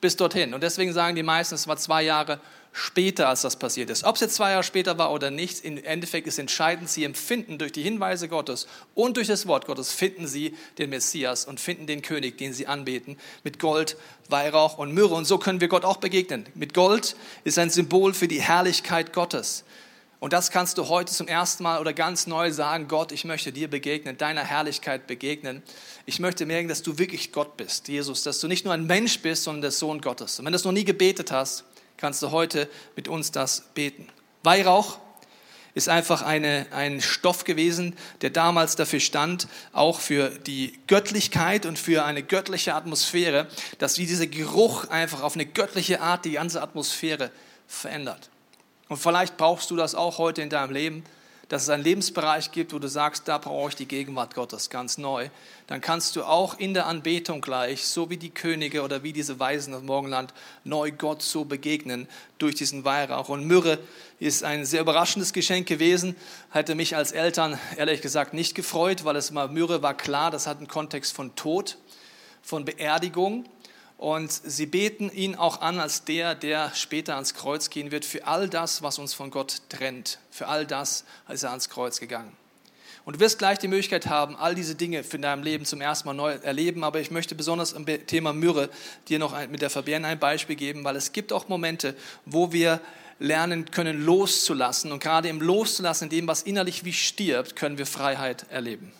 bis 0.00 0.16
dorthin. 0.16 0.52
Und 0.52 0.62
deswegen 0.62 0.92
sagen 0.92 1.16
die 1.16 1.22
meisten, 1.22 1.54
es 1.54 1.66
war 1.66 1.76
zwei 1.76 2.02
Jahre 2.02 2.40
später, 2.72 3.28
als 3.28 3.42
das 3.42 3.56
passiert 3.56 3.90
ist. 3.90 4.04
Ob 4.04 4.14
es 4.14 4.20
jetzt 4.20 4.34
zwei 4.36 4.50
Jahre 4.52 4.62
später 4.62 4.96
war 4.98 5.12
oder 5.12 5.30
nicht, 5.30 5.64
im 5.64 5.82
Endeffekt 5.82 6.26
ist 6.26 6.38
entscheidend, 6.38 6.88
sie 6.88 7.04
empfinden 7.04 7.58
durch 7.58 7.72
die 7.72 7.82
Hinweise 7.82 8.28
Gottes 8.28 8.66
und 8.94 9.16
durch 9.16 9.26
das 9.26 9.46
Wort 9.46 9.66
Gottes, 9.66 9.92
finden 9.92 10.26
sie 10.26 10.56
den 10.78 10.90
Messias 10.90 11.44
und 11.44 11.58
finden 11.60 11.86
den 11.86 12.02
König, 12.02 12.38
den 12.38 12.52
sie 12.52 12.66
anbeten, 12.66 13.16
mit 13.42 13.58
Gold, 13.58 13.96
Weihrauch 14.28 14.78
und 14.78 14.92
Myrrhe. 14.92 15.14
Und 15.14 15.24
so 15.24 15.38
können 15.38 15.60
wir 15.60 15.68
Gott 15.68 15.84
auch 15.84 15.96
begegnen. 15.96 16.46
Mit 16.54 16.74
Gold 16.74 17.16
ist 17.44 17.58
ein 17.58 17.70
Symbol 17.70 18.14
für 18.14 18.28
die 18.28 18.40
Herrlichkeit 18.40 19.12
Gottes. 19.12 19.64
Und 20.20 20.34
das 20.34 20.50
kannst 20.50 20.76
du 20.76 20.88
heute 20.88 21.10
zum 21.10 21.28
ersten 21.28 21.62
Mal 21.62 21.80
oder 21.80 21.94
ganz 21.94 22.26
neu 22.26 22.52
sagen, 22.52 22.88
Gott, 22.88 23.10
ich 23.10 23.24
möchte 23.24 23.52
dir 23.52 23.68
begegnen, 23.68 24.18
deiner 24.18 24.44
Herrlichkeit 24.44 25.06
begegnen. 25.06 25.62
Ich 26.04 26.20
möchte 26.20 26.44
merken, 26.44 26.68
dass 26.68 26.82
du 26.82 26.98
wirklich 26.98 27.32
Gott 27.32 27.56
bist, 27.56 27.88
Jesus, 27.88 28.22
dass 28.22 28.38
du 28.38 28.46
nicht 28.46 28.66
nur 28.66 28.74
ein 28.74 28.86
Mensch 28.86 29.20
bist, 29.20 29.44
sondern 29.44 29.62
der 29.62 29.70
Sohn 29.70 30.02
Gottes. 30.02 30.38
Und 30.38 30.44
wenn 30.44 30.52
du 30.52 30.56
es 30.56 30.64
noch 30.64 30.72
nie 30.72 30.84
gebetet 30.84 31.32
hast, 31.32 31.64
kannst 32.00 32.22
du 32.22 32.30
heute 32.30 32.68
mit 32.96 33.08
uns 33.08 33.30
das 33.30 33.64
beten. 33.74 34.08
Weihrauch 34.42 34.98
ist 35.74 35.88
einfach 35.88 36.22
eine, 36.22 36.66
ein 36.72 37.00
Stoff 37.00 37.44
gewesen, 37.44 37.96
der 38.22 38.30
damals 38.30 38.76
dafür 38.76 39.00
stand, 39.00 39.46
auch 39.72 40.00
für 40.00 40.30
die 40.30 40.78
Göttlichkeit 40.86 41.66
und 41.66 41.78
für 41.78 42.04
eine 42.04 42.22
göttliche 42.22 42.74
Atmosphäre, 42.74 43.46
dass 43.78 43.94
dieser 43.94 44.26
Geruch 44.26 44.88
einfach 44.88 45.22
auf 45.22 45.34
eine 45.34 45.46
göttliche 45.46 46.00
Art 46.00 46.24
die 46.24 46.32
ganze 46.32 46.62
Atmosphäre 46.62 47.30
verändert. 47.68 48.30
Und 48.88 48.96
vielleicht 48.96 49.36
brauchst 49.36 49.70
du 49.70 49.76
das 49.76 49.94
auch 49.94 50.18
heute 50.18 50.42
in 50.42 50.50
deinem 50.50 50.72
Leben, 50.72 51.04
dass 51.50 51.64
es 51.64 51.68
einen 51.68 51.82
Lebensbereich 51.82 52.52
gibt, 52.52 52.72
wo 52.72 52.78
du 52.78 52.88
sagst, 52.88 53.26
da 53.26 53.36
brauche 53.36 53.70
ich 53.70 53.74
die 53.74 53.88
Gegenwart 53.88 54.36
Gottes 54.36 54.70
ganz 54.70 54.98
neu. 54.98 55.30
Dann 55.66 55.80
kannst 55.80 56.14
du 56.14 56.22
auch 56.22 56.56
in 56.56 56.74
der 56.74 56.86
Anbetung 56.86 57.40
gleich, 57.40 57.88
so 57.88 58.08
wie 58.08 58.16
die 58.16 58.30
Könige 58.30 58.82
oder 58.82 59.02
wie 59.02 59.12
diese 59.12 59.40
Weisen 59.40 59.74
im 59.74 59.84
Morgenland, 59.84 60.32
neu 60.62 60.92
Gott 60.92 61.22
so 61.22 61.44
begegnen 61.44 62.06
durch 62.38 62.54
diesen 62.54 62.84
Weihrauch. 62.84 63.28
Und 63.28 63.48
Myrrhe 63.48 63.80
ist 64.20 64.44
ein 64.44 64.64
sehr 64.64 64.82
überraschendes 64.82 65.32
Geschenk 65.32 65.66
gewesen, 65.66 66.14
hätte 66.52 66.76
mich 66.76 66.94
als 66.94 67.10
Eltern 67.10 67.58
ehrlich 67.76 68.00
gesagt 68.00 68.32
nicht 68.32 68.54
gefreut, 68.54 69.04
weil 69.04 69.16
es 69.16 69.32
mal 69.32 69.48
Myrrhe 69.48 69.82
war 69.82 69.96
klar, 69.96 70.30
das 70.30 70.46
hat 70.46 70.58
einen 70.58 70.68
Kontext 70.68 71.12
von 71.12 71.34
Tod, 71.34 71.78
von 72.42 72.64
Beerdigung. 72.64 73.44
Und 74.00 74.32
sie 74.32 74.64
beten 74.64 75.12
ihn 75.12 75.34
auch 75.34 75.60
an 75.60 75.78
als 75.78 76.04
der, 76.04 76.34
der 76.34 76.74
später 76.74 77.16
ans 77.16 77.34
Kreuz 77.34 77.68
gehen 77.68 77.90
wird, 77.90 78.06
für 78.06 78.26
all 78.26 78.48
das, 78.48 78.82
was 78.82 78.98
uns 78.98 79.12
von 79.12 79.30
Gott 79.30 79.60
trennt. 79.68 80.18
Für 80.30 80.48
all 80.48 80.64
das 80.64 81.04
ist 81.28 81.42
er 81.42 81.50
ans 81.50 81.68
Kreuz 81.68 82.00
gegangen. 82.00 82.34
Und 83.04 83.16
du 83.16 83.20
wirst 83.20 83.38
gleich 83.38 83.58
die 83.58 83.68
Möglichkeit 83.68 84.06
haben, 84.06 84.36
all 84.36 84.54
diese 84.54 84.74
Dinge 84.74 85.04
für 85.04 85.18
deinem 85.18 85.42
Leben 85.42 85.66
zum 85.66 85.82
ersten 85.82 86.08
Mal 86.08 86.14
neu 86.14 86.32
erleben. 86.32 86.82
Aber 86.82 86.98
ich 86.98 87.10
möchte 87.10 87.34
besonders 87.34 87.74
am 87.74 87.84
Thema 87.84 88.32
Myrrhe 88.32 88.70
dir 89.08 89.18
noch 89.18 89.36
mit 89.48 89.60
der 89.60 89.68
Fabienne 89.68 90.06
ein 90.06 90.18
Beispiel 90.18 90.56
geben, 90.56 90.82
weil 90.82 90.96
es 90.96 91.12
gibt 91.12 91.30
auch 91.30 91.48
Momente, 91.48 91.94
wo 92.24 92.52
wir 92.52 92.80
lernen 93.18 93.70
können, 93.70 94.02
loszulassen. 94.02 94.92
Und 94.92 95.02
gerade 95.02 95.28
im 95.28 95.42
Loszulassen, 95.42 96.04
in 96.04 96.20
dem, 96.20 96.26
was 96.26 96.40
innerlich 96.40 96.86
wie 96.86 96.94
stirbt, 96.94 97.54
können 97.54 97.76
wir 97.76 97.84
Freiheit 97.84 98.46
erleben. 98.48 98.92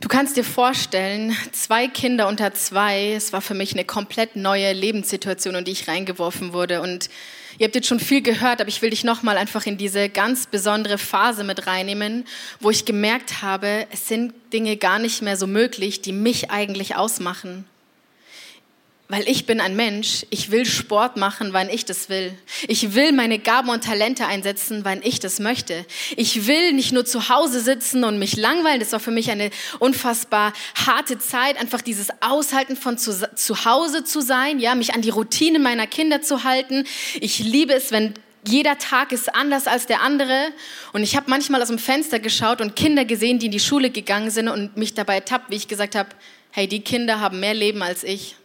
Du 0.00 0.08
kannst 0.08 0.38
dir 0.38 0.44
vorstellen, 0.44 1.36
zwei 1.52 1.86
Kinder 1.86 2.26
unter 2.26 2.54
zwei, 2.54 3.12
es 3.12 3.34
war 3.34 3.42
für 3.42 3.52
mich 3.52 3.74
eine 3.74 3.84
komplett 3.84 4.34
neue 4.34 4.72
Lebenssituation, 4.72 5.54
in 5.54 5.64
die 5.66 5.72
ich 5.72 5.88
reingeworfen 5.88 6.54
wurde. 6.54 6.80
Und 6.80 7.10
ihr 7.58 7.66
habt 7.66 7.74
jetzt 7.74 7.86
schon 7.86 8.00
viel 8.00 8.22
gehört, 8.22 8.62
aber 8.62 8.68
ich 8.70 8.80
will 8.80 8.88
dich 8.88 9.04
nochmal 9.04 9.36
einfach 9.36 9.66
in 9.66 9.76
diese 9.76 10.08
ganz 10.08 10.46
besondere 10.46 10.96
Phase 10.96 11.44
mit 11.44 11.66
reinnehmen, 11.66 12.24
wo 12.60 12.70
ich 12.70 12.86
gemerkt 12.86 13.42
habe, 13.42 13.86
es 13.92 14.08
sind 14.08 14.32
Dinge 14.54 14.78
gar 14.78 14.98
nicht 14.98 15.20
mehr 15.20 15.36
so 15.36 15.46
möglich, 15.46 16.00
die 16.00 16.12
mich 16.12 16.50
eigentlich 16.50 16.96
ausmachen 16.96 17.66
weil 19.10 19.28
ich 19.28 19.44
bin 19.44 19.60
ein 19.60 19.74
Mensch, 19.74 20.24
ich 20.30 20.52
will 20.52 20.64
Sport 20.64 21.16
machen, 21.16 21.52
wann 21.52 21.68
ich 21.68 21.84
das 21.84 22.08
will. 22.08 22.32
Ich 22.68 22.94
will 22.94 23.10
meine 23.10 23.40
Gaben 23.40 23.68
und 23.68 23.82
Talente 23.82 24.24
einsetzen, 24.26 24.84
wann 24.84 25.00
ich 25.02 25.18
das 25.18 25.40
möchte. 25.40 25.84
Ich 26.16 26.46
will 26.46 26.72
nicht 26.72 26.92
nur 26.92 27.04
zu 27.04 27.28
Hause 27.28 27.60
sitzen 27.60 28.04
und 28.04 28.20
mich 28.20 28.36
langweilen. 28.36 28.78
Das 28.78 28.92
war 28.92 29.00
für 29.00 29.10
mich 29.10 29.28
eine 29.32 29.50
unfassbar 29.80 30.52
harte 30.86 31.18
Zeit, 31.18 31.60
einfach 31.60 31.80
dieses 31.80 32.10
Aushalten 32.20 32.76
von 32.76 32.98
zu, 32.98 33.28
zu 33.34 33.64
Hause 33.64 34.04
zu 34.04 34.20
sein, 34.20 34.60
ja, 34.60 34.76
mich 34.76 34.94
an 34.94 35.02
die 35.02 35.10
Routine 35.10 35.58
meiner 35.58 35.88
Kinder 35.88 36.22
zu 36.22 36.44
halten. 36.44 36.84
Ich 37.20 37.40
liebe 37.40 37.74
es, 37.74 37.90
wenn 37.90 38.14
jeder 38.46 38.78
Tag 38.78 39.10
ist 39.10 39.34
anders 39.34 39.66
als 39.66 39.86
der 39.86 40.02
andere. 40.02 40.52
Und 40.92 41.02
ich 41.02 41.16
habe 41.16 41.28
manchmal 41.28 41.60
aus 41.60 41.68
dem 41.68 41.80
Fenster 41.80 42.20
geschaut 42.20 42.60
und 42.60 42.76
Kinder 42.76 43.04
gesehen, 43.04 43.40
die 43.40 43.46
in 43.46 43.52
die 43.52 43.58
Schule 43.58 43.90
gegangen 43.90 44.30
sind 44.30 44.48
und 44.48 44.76
mich 44.76 44.94
dabei 44.94 45.16
ertappt, 45.16 45.50
wie 45.50 45.56
ich 45.56 45.66
gesagt 45.66 45.96
habe, 45.96 46.10
hey, 46.52 46.68
die 46.68 46.80
Kinder 46.80 47.18
haben 47.18 47.40
mehr 47.40 47.54
Leben 47.54 47.82
als 47.82 48.04
ich 48.04 48.36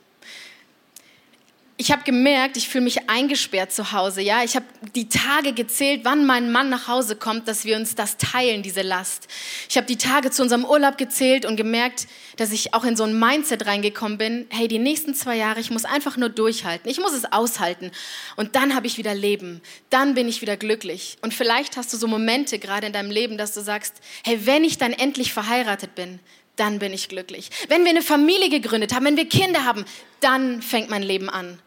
ich 1.77 1.91
habe 1.91 2.03
gemerkt, 2.03 2.55
ich 2.55 2.69
fühle 2.69 2.85
mich 2.85 3.09
eingesperrt 3.09 3.73
zu 3.73 3.91
Hause. 3.91 4.21
Ja, 4.21 4.45
ich 4.45 4.55
habe 4.55 4.65
die 4.95 5.09
Tage 5.09 5.51
gezählt, 5.51 6.01
wann 6.03 6.25
mein 6.25 6.49
Mann 6.49 6.69
nach 6.69 6.87
Hause 6.87 7.17
kommt, 7.17 7.49
dass 7.49 7.65
wir 7.65 7.75
uns 7.75 7.95
das 7.95 8.15
teilen, 8.15 8.63
diese 8.63 8.81
Last. 8.81 9.27
Ich 9.69 9.75
habe 9.75 9.85
die 9.85 9.97
Tage 9.97 10.31
zu 10.31 10.41
unserem 10.41 10.63
Urlaub 10.63 10.97
gezählt 10.97 11.45
und 11.45 11.57
gemerkt, 11.57 12.07
dass 12.37 12.53
ich 12.53 12.73
auch 12.73 12.85
in 12.85 12.95
so 12.95 13.03
ein 13.03 13.19
Mindset 13.19 13.65
reingekommen 13.65 14.17
bin. 14.17 14.47
Hey, 14.51 14.69
die 14.69 14.79
nächsten 14.79 15.13
zwei 15.15 15.35
Jahre, 15.35 15.59
ich 15.59 15.69
muss 15.69 15.83
einfach 15.83 16.15
nur 16.15 16.29
durchhalten. 16.29 16.89
Ich 16.89 16.99
muss 16.99 17.11
es 17.11 17.29
aushalten. 17.29 17.91
Und 18.37 18.55
dann 18.55 18.73
habe 18.73 18.87
ich 18.87 18.97
wieder 18.97 19.13
Leben. 19.13 19.61
Dann 19.89 20.13
bin 20.13 20.29
ich 20.29 20.41
wieder 20.41 20.55
glücklich. 20.55 21.17
Und 21.21 21.33
vielleicht 21.33 21.75
hast 21.75 21.91
du 21.91 21.97
so 21.97 22.07
Momente 22.07 22.57
gerade 22.57 22.87
in 22.87 22.93
deinem 22.93 23.11
Leben, 23.11 23.37
dass 23.37 23.53
du 23.53 23.59
sagst, 23.59 23.95
hey, 24.23 24.45
wenn 24.45 24.63
ich 24.63 24.77
dann 24.77 24.93
endlich 24.93 25.33
verheiratet 25.33 25.93
bin, 25.93 26.19
dann 26.55 26.79
bin 26.79 26.93
ich 26.93 27.09
glücklich. 27.09 27.49
Wenn 27.67 27.83
wir 27.83 27.89
eine 27.89 28.01
Familie 28.01 28.49
gegründet 28.49 28.95
haben, 28.95 29.03
wenn 29.03 29.17
wir 29.17 29.27
Kinder 29.27 29.65
haben, 29.65 29.83
dann 30.21 30.61
fängt 30.61 30.89
mein 30.89 31.03
Leben 31.03 31.29
an 31.29 31.59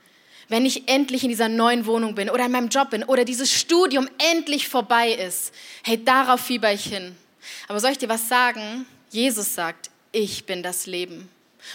wenn 0.48 0.66
ich 0.66 0.88
endlich 0.88 1.22
in 1.22 1.28
dieser 1.28 1.48
neuen 1.48 1.86
Wohnung 1.86 2.14
bin 2.14 2.30
oder 2.30 2.46
in 2.46 2.52
meinem 2.52 2.68
Job 2.68 2.90
bin 2.90 3.04
oder 3.04 3.24
dieses 3.24 3.52
Studium 3.52 4.08
endlich 4.32 4.68
vorbei 4.68 5.12
ist. 5.12 5.52
Hey, 5.82 6.02
darauf 6.02 6.40
fieber 6.40 6.72
ich 6.72 6.84
hin. 6.84 7.16
Aber 7.68 7.80
soll 7.80 7.92
ich 7.92 7.98
dir 7.98 8.08
was 8.08 8.28
sagen? 8.28 8.86
Jesus 9.10 9.54
sagt, 9.54 9.90
ich 10.12 10.46
bin 10.46 10.62
das 10.62 10.86
Leben 10.86 11.28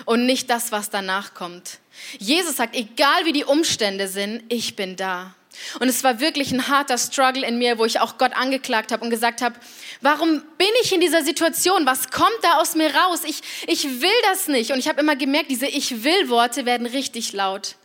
und 0.05 0.25
nicht 0.25 0.49
das, 0.49 0.71
was 0.71 0.89
danach 0.89 1.33
kommt. 1.33 1.79
Jesus 2.19 2.55
sagt, 2.55 2.75
egal 2.75 3.25
wie 3.25 3.33
die 3.33 3.43
Umstände 3.43 4.07
sind, 4.07 4.43
ich 4.49 4.75
bin 4.75 4.95
da. 4.95 5.35
Und 5.79 5.87
es 5.87 6.03
war 6.03 6.19
wirklich 6.19 6.51
ein 6.51 6.67
harter 6.67 6.97
Struggle 6.97 7.45
in 7.45 7.57
mir, 7.57 7.77
wo 7.77 7.85
ich 7.85 7.99
auch 7.99 8.17
Gott 8.17 8.33
angeklagt 8.33 8.91
habe 8.91 9.03
und 9.03 9.09
gesagt 9.09 9.41
habe, 9.41 9.55
warum 10.01 10.41
bin 10.57 10.67
ich 10.81 10.91
in 10.91 10.99
dieser 10.99 11.23
Situation? 11.23 11.85
Was 11.85 12.09
kommt 12.09 12.37
da 12.41 12.59
aus 12.59 12.75
mir 12.75 12.93
raus? 12.93 13.21
Ich, 13.25 13.41
ich 13.67 14.01
will 14.01 14.09
das 14.23 14.47
nicht. 14.47 14.71
Und 14.71 14.79
ich 14.79 14.87
habe 14.87 14.99
immer 14.99 15.15
gemerkt, 15.15 15.51
diese 15.51 15.67
Ich 15.67 16.03
will 16.03 16.29
Worte 16.29 16.65
werden 16.65 16.87
richtig 16.87 17.33
laut. 17.33 17.75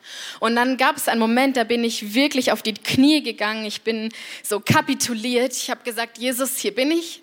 Und 0.41 0.57
dann 0.57 0.77
gab 0.77 0.97
es 0.97 1.09
einen 1.09 1.21
Moment, 1.21 1.57
da 1.57 1.65
bin 1.65 1.85
ich 1.85 2.15
wirklich 2.15 2.53
auf 2.53 2.63
die 2.63 2.75
Knie 2.75 3.23
gegangen. 3.23 3.65
Ich 3.65 3.83
bin 3.83 4.11
so 4.43 4.61
kapituliert. 4.61 5.53
Ich 5.53 5.71
habe 5.71 5.85
gesagt, 5.85 6.19
Jesus, 6.19 6.57
hier 6.59 6.75
bin 6.75 6.91
ich. 6.91 7.23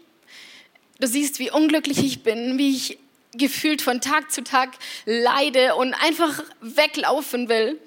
Du 0.99 1.07
siehst, 1.07 1.39
wie 1.39 1.51
unglücklich 1.51 1.99
ich 1.99 2.23
bin, 2.23 2.57
wie 2.57 2.75
ich 2.75 2.97
gefühlt 3.33 3.81
von 3.81 3.99
Tag 3.99 4.31
zu 4.31 4.43
Tag 4.43 4.69
leide 5.05 5.75
und 5.75 5.93
einfach 5.93 6.41
weglaufen 6.61 7.49
will. 7.49 7.79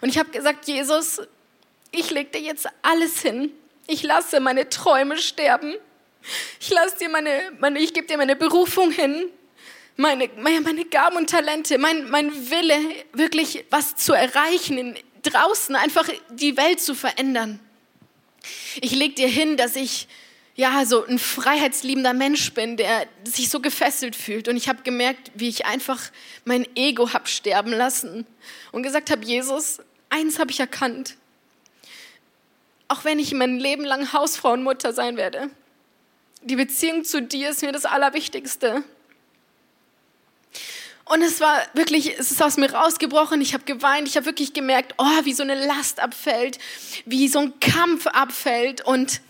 Und 0.00 0.08
ich 0.08 0.18
habe 0.18 0.30
gesagt, 0.30 0.66
Jesus, 0.66 1.20
ich 1.90 2.10
lege 2.10 2.30
dir 2.30 2.40
jetzt 2.40 2.66
alles 2.82 3.20
hin. 3.20 3.52
Ich 3.86 4.02
lasse 4.02 4.40
meine 4.40 4.68
Träume 4.68 5.18
sterben. 5.18 5.74
Ich 6.60 6.70
lasse 6.70 6.98
dir 6.98 7.08
meine, 7.08 7.52
meine 7.58 7.78
ich 7.78 7.92
gebe 7.92 8.06
dir 8.06 8.16
meine 8.16 8.36
Berufung 8.36 8.90
hin. 8.90 9.30
meine, 9.96 10.30
meine, 10.36 10.84
Gaben 10.86 11.16
und 11.16 11.30
Talente, 11.30 11.78
mein, 11.78 12.08
mein 12.10 12.50
Wille, 12.50 12.78
wirklich 13.12 13.64
was 13.70 13.96
zu 13.96 14.12
erreichen, 14.12 14.78
in, 14.78 14.98
draußen 15.22 15.76
einfach 15.76 16.08
die 16.30 16.56
Welt 16.56 16.80
zu 16.80 16.94
verändern. 16.94 17.60
Ich 18.80 18.92
leg 18.92 19.16
dir 19.16 19.28
hin, 19.28 19.56
dass 19.56 19.76
ich 19.76 20.08
ja 20.54 20.84
so 20.84 21.04
ein 21.06 21.18
freiheitsliebender 21.18 22.12
Mensch 22.12 22.52
bin, 22.52 22.76
der 22.76 23.06
sich 23.24 23.48
so 23.48 23.60
gefesselt 23.60 24.16
fühlt. 24.16 24.48
Und 24.48 24.56
ich 24.56 24.68
habe 24.68 24.82
gemerkt, 24.82 25.30
wie 25.34 25.48
ich 25.48 25.66
einfach 25.66 26.00
mein 26.44 26.66
Ego 26.76 27.12
hab 27.12 27.28
sterben 27.28 27.72
lassen 27.72 28.26
und 28.70 28.82
gesagt 28.82 29.10
habe, 29.10 29.24
Jesus, 29.24 29.80
eins 30.10 30.38
habe 30.38 30.50
ich 30.50 30.60
erkannt. 30.60 31.16
Auch 32.88 33.04
wenn 33.04 33.18
ich 33.18 33.32
mein 33.32 33.58
Leben 33.58 33.84
lang 33.84 34.12
Hausfrau 34.12 34.52
und 34.52 34.62
Mutter 34.62 34.92
sein 34.92 35.16
werde, 35.16 35.50
die 36.42 36.56
Beziehung 36.56 37.04
zu 37.04 37.22
dir 37.22 37.50
ist 37.50 37.62
mir 37.62 37.72
das 37.72 37.84
Allerwichtigste. 37.84 38.84
Und 41.04 41.22
es 41.22 41.40
war 41.40 41.62
wirklich, 41.74 42.18
es 42.18 42.30
ist 42.30 42.42
aus 42.42 42.56
mir 42.56 42.72
rausgebrochen. 42.72 43.40
Ich 43.40 43.54
habe 43.54 43.64
geweint. 43.64 44.08
Ich 44.08 44.16
habe 44.16 44.26
wirklich 44.26 44.52
gemerkt, 44.52 44.94
oh, 44.98 45.24
wie 45.24 45.32
so 45.32 45.42
eine 45.42 45.66
Last 45.66 46.00
abfällt, 46.00 46.58
wie 47.06 47.28
so 47.28 47.40
ein 47.40 47.60
Kampf 47.60 48.06
abfällt. 48.06 48.84
Und 48.84 49.20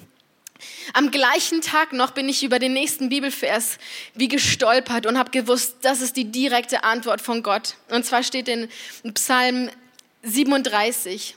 am 0.93 1.11
gleichen 1.11 1.61
Tag 1.61 1.93
noch 1.93 2.13
bin 2.13 2.29
ich 2.29 2.43
über 2.43 2.59
den 2.59 2.73
nächsten 2.73 3.09
Bibelvers 3.09 3.79
wie 4.15 4.29
gestolpert 4.29 5.07
und 5.07 5.19
habe 5.19 5.31
gewusst, 5.31 5.77
das 5.83 6.01
ist 6.01 6.17
die 6.17 6.31
direkte 6.31 6.85
Antwort 6.85 7.21
von 7.21 7.43
Gott. 7.43 7.77
Und 7.91 8.05
zwar 8.05 8.23
steht 8.23 8.49
in 8.49 8.69
Psalm 9.15 9.71
37, 10.23 11.37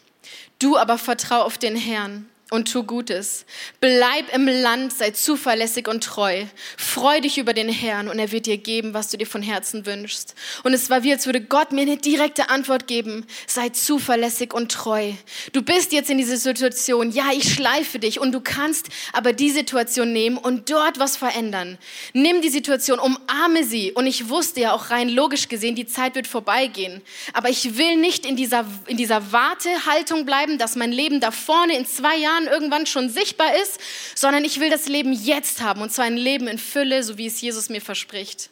du 0.59 0.77
aber 0.77 0.97
vertrau 0.97 1.41
auf 1.41 1.57
den 1.57 1.75
Herrn 1.75 2.29
und 2.51 2.71
tu 2.71 2.83
Gutes. 2.83 3.45
Bleib 3.81 4.33
im 4.33 4.47
Land, 4.47 4.93
sei 4.93 5.11
zuverlässig 5.11 5.87
und 5.87 6.03
treu. 6.03 6.45
Freu 6.77 7.19
dich 7.19 7.39
über 7.39 7.53
den 7.53 7.69
Herrn 7.69 8.07
und 8.07 8.19
er 8.19 8.31
wird 8.31 8.45
dir 8.45 8.57
geben, 8.57 8.93
was 8.93 9.09
du 9.09 9.17
dir 9.17 9.25
von 9.25 9.41
Herzen 9.41 9.87
wünschst. 9.87 10.35
Und 10.63 10.73
es 10.73 10.91
war 10.91 11.01
wie, 11.01 11.11
als 11.11 11.25
würde 11.25 11.41
Gott 11.41 11.71
mir 11.71 11.81
eine 11.81 11.97
direkte 11.97 12.49
Antwort 12.49 12.85
geben. 12.85 13.25
Sei 13.47 13.69
zuverlässig 13.69 14.53
und 14.53 14.71
treu. 14.71 15.13
Du 15.53 15.63
bist 15.63 15.91
jetzt 15.91 16.11
in 16.11 16.19
dieser 16.19 16.37
Situation. 16.37 17.11
Ja, 17.11 17.31
ich 17.33 17.51
schleife 17.51 17.97
dich 17.97 18.19
und 18.19 18.31
du 18.31 18.41
kannst 18.41 18.89
aber 19.11 19.33
die 19.33 19.49
Situation 19.49 20.13
nehmen 20.13 20.37
und 20.37 20.69
dort 20.69 20.99
was 20.99 21.17
verändern. 21.17 21.79
Nimm 22.13 22.41
die 22.41 22.49
Situation, 22.49 22.99
umarme 22.99 23.63
sie. 23.63 23.91
Und 23.91 24.05
ich 24.05 24.29
wusste 24.29 24.61
ja 24.61 24.73
auch 24.73 24.91
rein 24.91 25.09
logisch 25.09 25.49
gesehen, 25.49 25.75
die 25.75 25.87
Zeit 25.87 26.13
wird 26.13 26.27
vorbeigehen. 26.27 27.01
Aber 27.33 27.49
ich 27.49 27.77
will 27.77 27.97
nicht 27.97 28.23
in 28.23 28.35
dieser, 28.35 28.65
in 28.85 28.97
dieser 28.97 29.31
Wartehaltung 29.31 30.25
bleiben, 30.25 30.59
dass 30.59 30.75
mein 30.75 30.91
Leben 30.91 31.19
da 31.19 31.31
vorne 31.31 31.75
in 31.75 31.87
zwei 31.87 32.15
Jahren 32.17 32.44
Jahren 32.45 32.53
irgendwann 32.53 32.85
schon 32.85 33.09
sichtbar 33.09 33.55
ist, 33.61 33.79
sondern 34.15 34.43
ich 34.45 34.59
will 34.59 34.69
das 34.69 34.87
Leben 34.87 35.13
jetzt 35.13 35.61
haben 35.61 35.81
und 35.81 35.91
zwar 35.91 36.05
ein 36.05 36.17
Leben 36.17 36.47
in 36.47 36.57
Fülle, 36.57 37.03
so 37.03 37.17
wie 37.17 37.27
es 37.27 37.41
Jesus 37.41 37.69
mir 37.69 37.81
verspricht. 37.81 38.49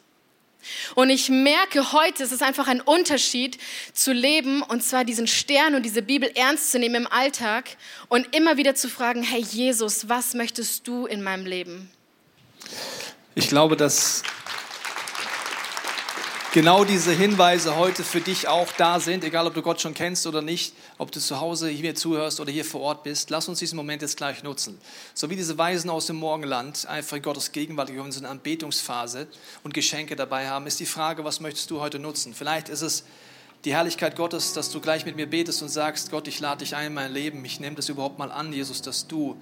Und 0.94 1.10
ich 1.10 1.28
merke 1.28 1.92
heute, 1.92 2.22
es 2.22 2.32
ist 2.32 2.42
einfach 2.42 2.68
ein 2.68 2.80
Unterschied 2.80 3.58
zu 3.92 4.12
leben 4.12 4.62
und 4.62 4.82
zwar 4.82 5.04
diesen 5.04 5.26
Stern 5.26 5.74
und 5.74 5.82
diese 5.82 6.00
Bibel 6.00 6.30
ernst 6.34 6.72
zu 6.72 6.78
nehmen 6.78 6.94
im 6.94 7.06
Alltag 7.06 7.76
und 8.08 8.34
immer 8.34 8.56
wieder 8.56 8.74
zu 8.74 8.88
fragen, 8.88 9.22
hey 9.22 9.42
Jesus, 9.42 10.08
was 10.08 10.32
möchtest 10.32 10.88
du 10.88 11.04
in 11.04 11.22
meinem 11.22 11.44
Leben? 11.44 11.90
Ich 13.34 13.48
glaube, 13.48 13.76
dass 13.76 14.22
genau 16.54 16.84
diese 16.84 17.10
Hinweise 17.10 17.74
heute 17.74 18.04
für 18.04 18.20
dich 18.20 18.46
auch 18.46 18.70
da 18.76 19.00
sind, 19.00 19.24
egal 19.24 19.48
ob 19.48 19.54
du 19.54 19.60
Gott 19.60 19.80
schon 19.80 19.92
kennst 19.92 20.24
oder 20.24 20.40
nicht, 20.40 20.72
ob 20.98 21.10
du 21.10 21.18
zu 21.18 21.40
Hause 21.40 21.68
hier 21.68 21.96
zuhörst 21.96 22.38
oder 22.38 22.52
hier 22.52 22.64
vor 22.64 22.80
Ort 22.80 23.02
bist. 23.02 23.30
Lass 23.30 23.48
uns 23.48 23.58
diesen 23.58 23.74
Moment 23.74 24.02
jetzt 24.02 24.16
gleich 24.16 24.44
nutzen. 24.44 24.78
So 25.14 25.28
wie 25.30 25.34
diese 25.34 25.58
Weisen 25.58 25.90
aus 25.90 26.06
dem 26.06 26.14
Morgenland 26.14 26.86
einfach 26.86 27.16
in 27.16 27.24
Gottes 27.24 27.50
Gegenwart 27.50 27.88
gekommen 27.88 28.12
sind, 28.12 28.24
Anbetungsphase 28.24 29.26
und 29.64 29.74
Geschenke 29.74 30.14
dabei 30.14 30.48
haben, 30.48 30.68
ist 30.68 30.78
die 30.78 30.86
Frage, 30.86 31.24
was 31.24 31.40
möchtest 31.40 31.72
du 31.72 31.80
heute 31.80 31.98
nutzen? 31.98 32.34
Vielleicht 32.34 32.68
ist 32.68 32.82
es 32.82 33.02
die 33.64 33.72
Herrlichkeit 33.72 34.14
Gottes, 34.14 34.52
dass 34.52 34.70
du 34.70 34.78
gleich 34.78 35.04
mit 35.04 35.16
mir 35.16 35.26
betest 35.26 35.60
und 35.60 35.70
sagst, 35.70 36.12
Gott, 36.12 36.28
ich 36.28 36.38
lade 36.38 36.60
dich 36.60 36.76
ein 36.76 36.86
in 36.86 36.94
mein 36.94 37.12
Leben. 37.12 37.44
Ich 37.44 37.58
nehme 37.58 37.74
das 37.74 37.88
überhaupt 37.88 38.20
mal 38.20 38.30
an, 38.30 38.52
Jesus, 38.52 38.80
dass 38.80 39.08
du 39.08 39.36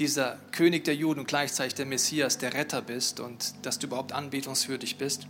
dieser 0.00 0.40
König 0.50 0.84
der 0.84 0.96
Juden 0.96 1.20
und 1.20 1.28
gleichzeitig 1.28 1.74
der 1.74 1.86
Messias, 1.86 2.38
der 2.38 2.52
Retter 2.52 2.82
bist 2.82 3.20
und 3.20 3.54
dass 3.62 3.78
du 3.78 3.86
überhaupt 3.86 4.10
anbetungswürdig 4.10 4.96
bist. 4.96 5.28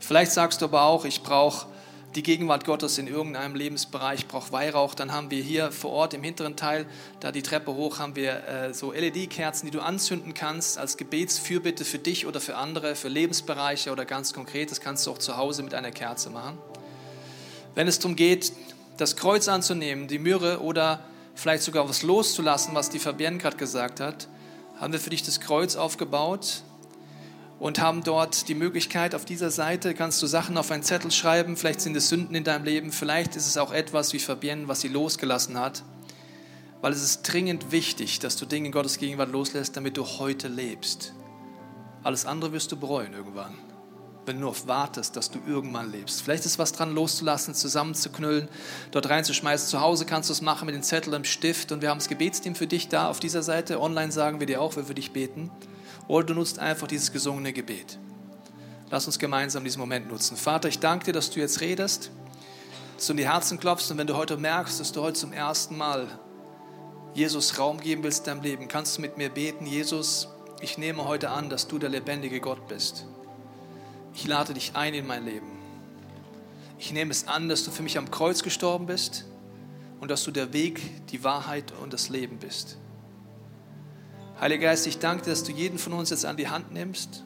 Vielleicht 0.00 0.32
sagst 0.32 0.60
du 0.60 0.66
aber 0.66 0.82
auch, 0.82 1.04
ich 1.04 1.22
brauche 1.22 1.66
die 2.14 2.22
Gegenwart 2.22 2.64
Gottes 2.64 2.98
in 2.98 3.06
irgendeinem 3.06 3.54
Lebensbereich, 3.54 4.20
ich 4.20 4.28
brauche 4.28 4.50
Weihrauch. 4.52 4.94
Dann 4.94 5.12
haben 5.12 5.30
wir 5.30 5.42
hier 5.42 5.70
vor 5.70 5.90
Ort 5.90 6.14
im 6.14 6.22
hinteren 6.22 6.56
Teil, 6.56 6.86
da 7.20 7.32
die 7.32 7.42
Treppe 7.42 7.74
hoch, 7.74 7.98
haben 7.98 8.16
wir 8.16 8.46
äh, 8.48 8.74
so 8.74 8.92
LED-Kerzen, 8.92 9.66
die 9.66 9.70
du 9.70 9.80
anzünden 9.80 10.34
kannst 10.34 10.78
als 10.78 10.96
Gebetsfürbitte 10.96 11.84
für 11.84 11.98
dich 11.98 12.26
oder 12.26 12.40
für 12.40 12.56
andere, 12.56 12.94
für 12.94 13.08
Lebensbereiche 13.08 13.92
oder 13.92 14.04
ganz 14.04 14.32
konkret. 14.32 14.70
Das 14.70 14.80
kannst 14.80 15.06
du 15.06 15.10
auch 15.10 15.18
zu 15.18 15.36
Hause 15.36 15.62
mit 15.62 15.74
einer 15.74 15.90
Kerze 15.90 16.30
machen. 16.30 16.58
Wenn 17.74 17.86
es 17.86 17.98
darum 17.98 18.16
geht, 18.16 18.52
das 18.96 19.16
Kreuz 19.16 19.46
anzunehmen, 19.46 20.08
die 20.08 20.18
Myrrhe 20.18 20.60
oder 20.60 21.04
vielleicht 21.34 21.62
sogar 21.62 21.88
was 21.88 22.02
loszulassen, 22.02 22.74
was 22.74 22.90
die 22.90 22.98
Fabienne 22.98 23.38
gerade 23.38 23.56
gesagt 23.56 24.00
hat, 24.00 24.28
haben 24.80 24.92
wir 24.92 25.00
für 25.00 25.10
dich 25.10 25.22
das 25.22 25.40
Kreuz 25.40 25.76
aufgebaut 25.76 26.62
und 27.58 27.80
haben 27.80 28.04
dort 28.04 28.48
die 28.48 28.54
Möglichkeit, 28.54 29.14
auf 29.14 29.24
dieser 29.24 29.50
Seite 29.50 29.94
kannst 29.94 30.22
du 30.22 30.26
Sachen 30.26 30.56
auf 30.56 30.70
einen 30.70 30.82
Zettel 30.82 31.10
schreiben, 31.10 31.56
vielleicht 31.56 31.80
sind 31.80 31.96
es 31.96 32.08
Sünden 32.08 32.34
in 32.34 32.44
deinem 32.44 32.64
Leben, 32.64 32.92
vielleicht 32.92 33.36
ist 33.36 33.46
es 33.46 33.56
auch 33.56 33.72
etwas 33.72 34.12
wie 34.12 34.18
Fabienne, 34.18 34.68
was 34.68 34.80
sie 34.80 34.88
losgelassen 34.88 35.58
hat, 35.58 35.82
weil 36.80 36.92
es 36.92 37.02
ist 37.02 37.22
dringend 37.22 37.72
wichtig, 37.72 38.20
dass 38.20 38.36
du 38.36 38.46
Dinge 38.46 38.66
in 38.66 38.72
Gottes 38.72 38.98
Gegenwart 38.98 39.32
loslässt, 39.32 39.76
damit 39.76 39.96
du 39.96 40.04
heute 40.04 40.46
lebst. 40.46 41.12
Alles 42.04 42.26
andere 42.26 42.52
wirst 42.52 42.70
du 42.70 42.76
bereuen 42.76 43.12
irgendwann, 43.12 43.54
wenn 44.24 44.36
du 44.36 44.42
nur 44.42 44.50
auf 44.50 44.68
wartest, 44.68 45.16
dass 45.16 45.32
du 45.32 45.40
irgendwann 45.44 45.90
lebst. 45.90 46.22
Vielleicht 46.22 46.46
ist 46.46 46.60
was 46.60 46.70
dran 46.70 46.94
loszulassen, 46.94 47.54
zusammenzuknüllen, 47.54 48.48
dort 48.92 49.08
reinzuschmeißen. 49.08 49.68
Zu 49.68 49.80
Hause 49.80 50.06
kannst 50.06 50.28
du 50.28 50.32
es 50.32 50.42
machen 50.42 50.66
mit 50.66 50.76
dem 50.76 50.84
Zettel 50.84 51.12
im 51.14 51.24
Stift 51.24 51.72
und 51.72 51.82
wir 51.82 51.90
haben 51.90 51.98
das 51.98 52.08
Gebetsteam 52.08 52.54
für 52.54 52.68
dich 52.68 52.86
da 52.86 53.08
auf 53.08 53.18
dieser 53.18 53.42
Seite. 53.42 53.80
Online 53.80 54.12
sagen 54.12 54.38
wir 54.38 54.46
dir 54.46 54.62
auch, 54.62 54.76
wir 54.76 54.84
für 54.84 54.94
dich 54.94 55.10
beten. 55.10 55.50
Oder 56.08 56.26
du 56.26 56.34
nutzt 56.34 56.58
einfach 56.58 56.86
dieses 56.86 57.12
gesungene 57.12 57.52
Gebet. 57.52 57.98
Lass 58.90 59.06
uns 59.06 59.18
gemeinsam 59.18 59.62
diesen 59.62 59.78
Moment 59.78 60.08
nutzen. 60.08 60.36
Vater, 60.36 60.68
ich 60.68 60.78
danke 60.78 61.06
dir, 61.06 61.12
dass 61.12 61.30
du 61.30 61.40
jetzt 61.40 61.60
redest, 61.60 62.10
dass 62.96 63.06
du 63.06 63.12
in 63.12 63.18
die 63.18 63.28
Herzen 63.28 63.60
klopfst 63.60 63.90
und 63.90 63.98
wenn 63.98 64.06
du 64.06 64.16
heute 64.16 64.38
merkst, 64.38 64.80
dass 64.80 64.92
du 64.92 65.02
heute 65.02 65.18
zum 65.18 65.32
ersten 65.34 65.76
Mal 65.76 66.08
Jesus 67.12 67.58
Raum 67.58 67.78
geben 67.80 68.02
willst 68.02 68.20
in 68.20 68.24
deinem 68.24 68.42
Leben, 68.42 68.68
kannst 68.68 68.96
du 68.96 69.02
mit 69.02 69.18
mir 69.18 69.28
beten, 69.28 69.66
Jesus, 69.66 70.28
ich 70.60 70.78
nehme 70.78 71.04
heute 71.04 71.30
an, 71.30 71.50
dass 71.50 71.68
du 71.68 71.78
der 71.78 71.90
lebendige 71.90 72.40
Gott 72.40 72.66
bist. 72.68 73.04
Ich 74.14 74.26
lade 74.26 74.54
dich 74.54 74.74
ein 74.74 74.94
in 74.94 75.06
mein 75.06 75.24
Leben. 75.24 75.46
Ich 76.78 76.92
nehme 76.92 77.10
es 77.10 77.28
an, 77.28 77.48
dass 77.48 77.64
du 77.64 77.70
für 77.70 77.82
mich 77.82 77.98
am 77.98 78.10
Kreuz 78.10 78.42
gestorben 78.42 78.86
bist 78.86 79.26
und 80.00 80.10
dass 80.10 80.24
du 80.24 80.30
der 80.30 80.52
Weg, 80.52 81.06
die 81.08 81.22
Wahrheit 81.24 81.72
und 81.82 81.92
das 81.92 82.08
Leben 82.08 82.38
bist. 82.38 82.78
Heiliger 84.40 84.68
Geist, 84.68 84.86
ich 84.86 85.00
danke 85.00 85.28
dass 85.28 85.42
du 85.42 85.50
jeden 85.50 85.78
von 85.78 85.92
uns 85.92 86.10
jetzt 86.10 86.24
an 86.24 86.36
die 86.36 86.48
Hand 86.48 86.72
nimmst. 86.72 87.24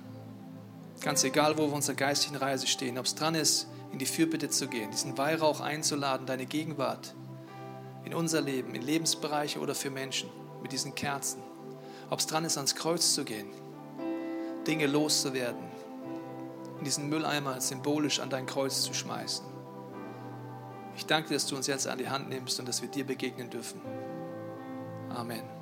Ganz 1.02 1.24
egal, 1.24 1.58
wo 1.58 1.66
wir 1.66 1.74
unserer 1.74 1.94
geistigen 1.94 2.36
Reise 2.36 2.66
stehen, 2.66 2.96
ob 2.96 3.04
es 3.04 3.14
dran 3.14 3.34
ist, 3.34 3.66
in 3.92 3.98
die 3.98 4.06
Fürbitte 4.06 4.48
zu 4.48 4.66
gehen, 4.66 4.90
diesen 4.90 5.18
Weihrauch 5.18 5.60
einzuladen, 5.60 6.26
deine 6.26 6.46
Gegenwart 6.46 7.14
in 8.04 8.14
unser 8.14 8.40
Leben, 8.40 8.74
in 8.74 8.80
Lebensbereiche 8.80 9.60
oder 9.60 9.74
für 9.74 9.90
Menschen 9.90 10.30
mit 10.62 10.72
diesen 10.72 10.94
Kerzen. 10.94 11.42
Ob 12.08 12.18
es 12.18 12.26
dran 12.26 12.46
ist, 12.46 12.56
ans 12.56 12.74
Kreuz 12.74 13.14
zu 13.14 13.24
gehen, 13.24 13.48
Dinge 14.66 14.86
loszuwerden, 14.86 15.62
in 16.78 16.84
diesen 16.84 17.10
Mülleimer 17.10 17.60
symbolisch 17.60 18.20
an 18.20 18.30
dein 18.30 18.46
Kreuz 18.46 18.82
zu 18.82 18.94
schmeißen. 18.94 19.44
Ich 20.96 21.04
danke 21.04 21.28
dir, 21.28 21.34
dass 21.34 21.46
du 21.46 21.56
uns 21.56 21.66
jetzt 21.66 21.86
an 21.86 21.98
die 21.98 22.08
Hand 22.08 22.30
nimmst 22.30 22.58
und 22.58 22.66
dass 22.66 22.80
wir 22.80 22.88
dir 22.88 23.04
begegnen 23.04 23.50
dürfen. 23.50 23.80
Amen. 25.10 25.61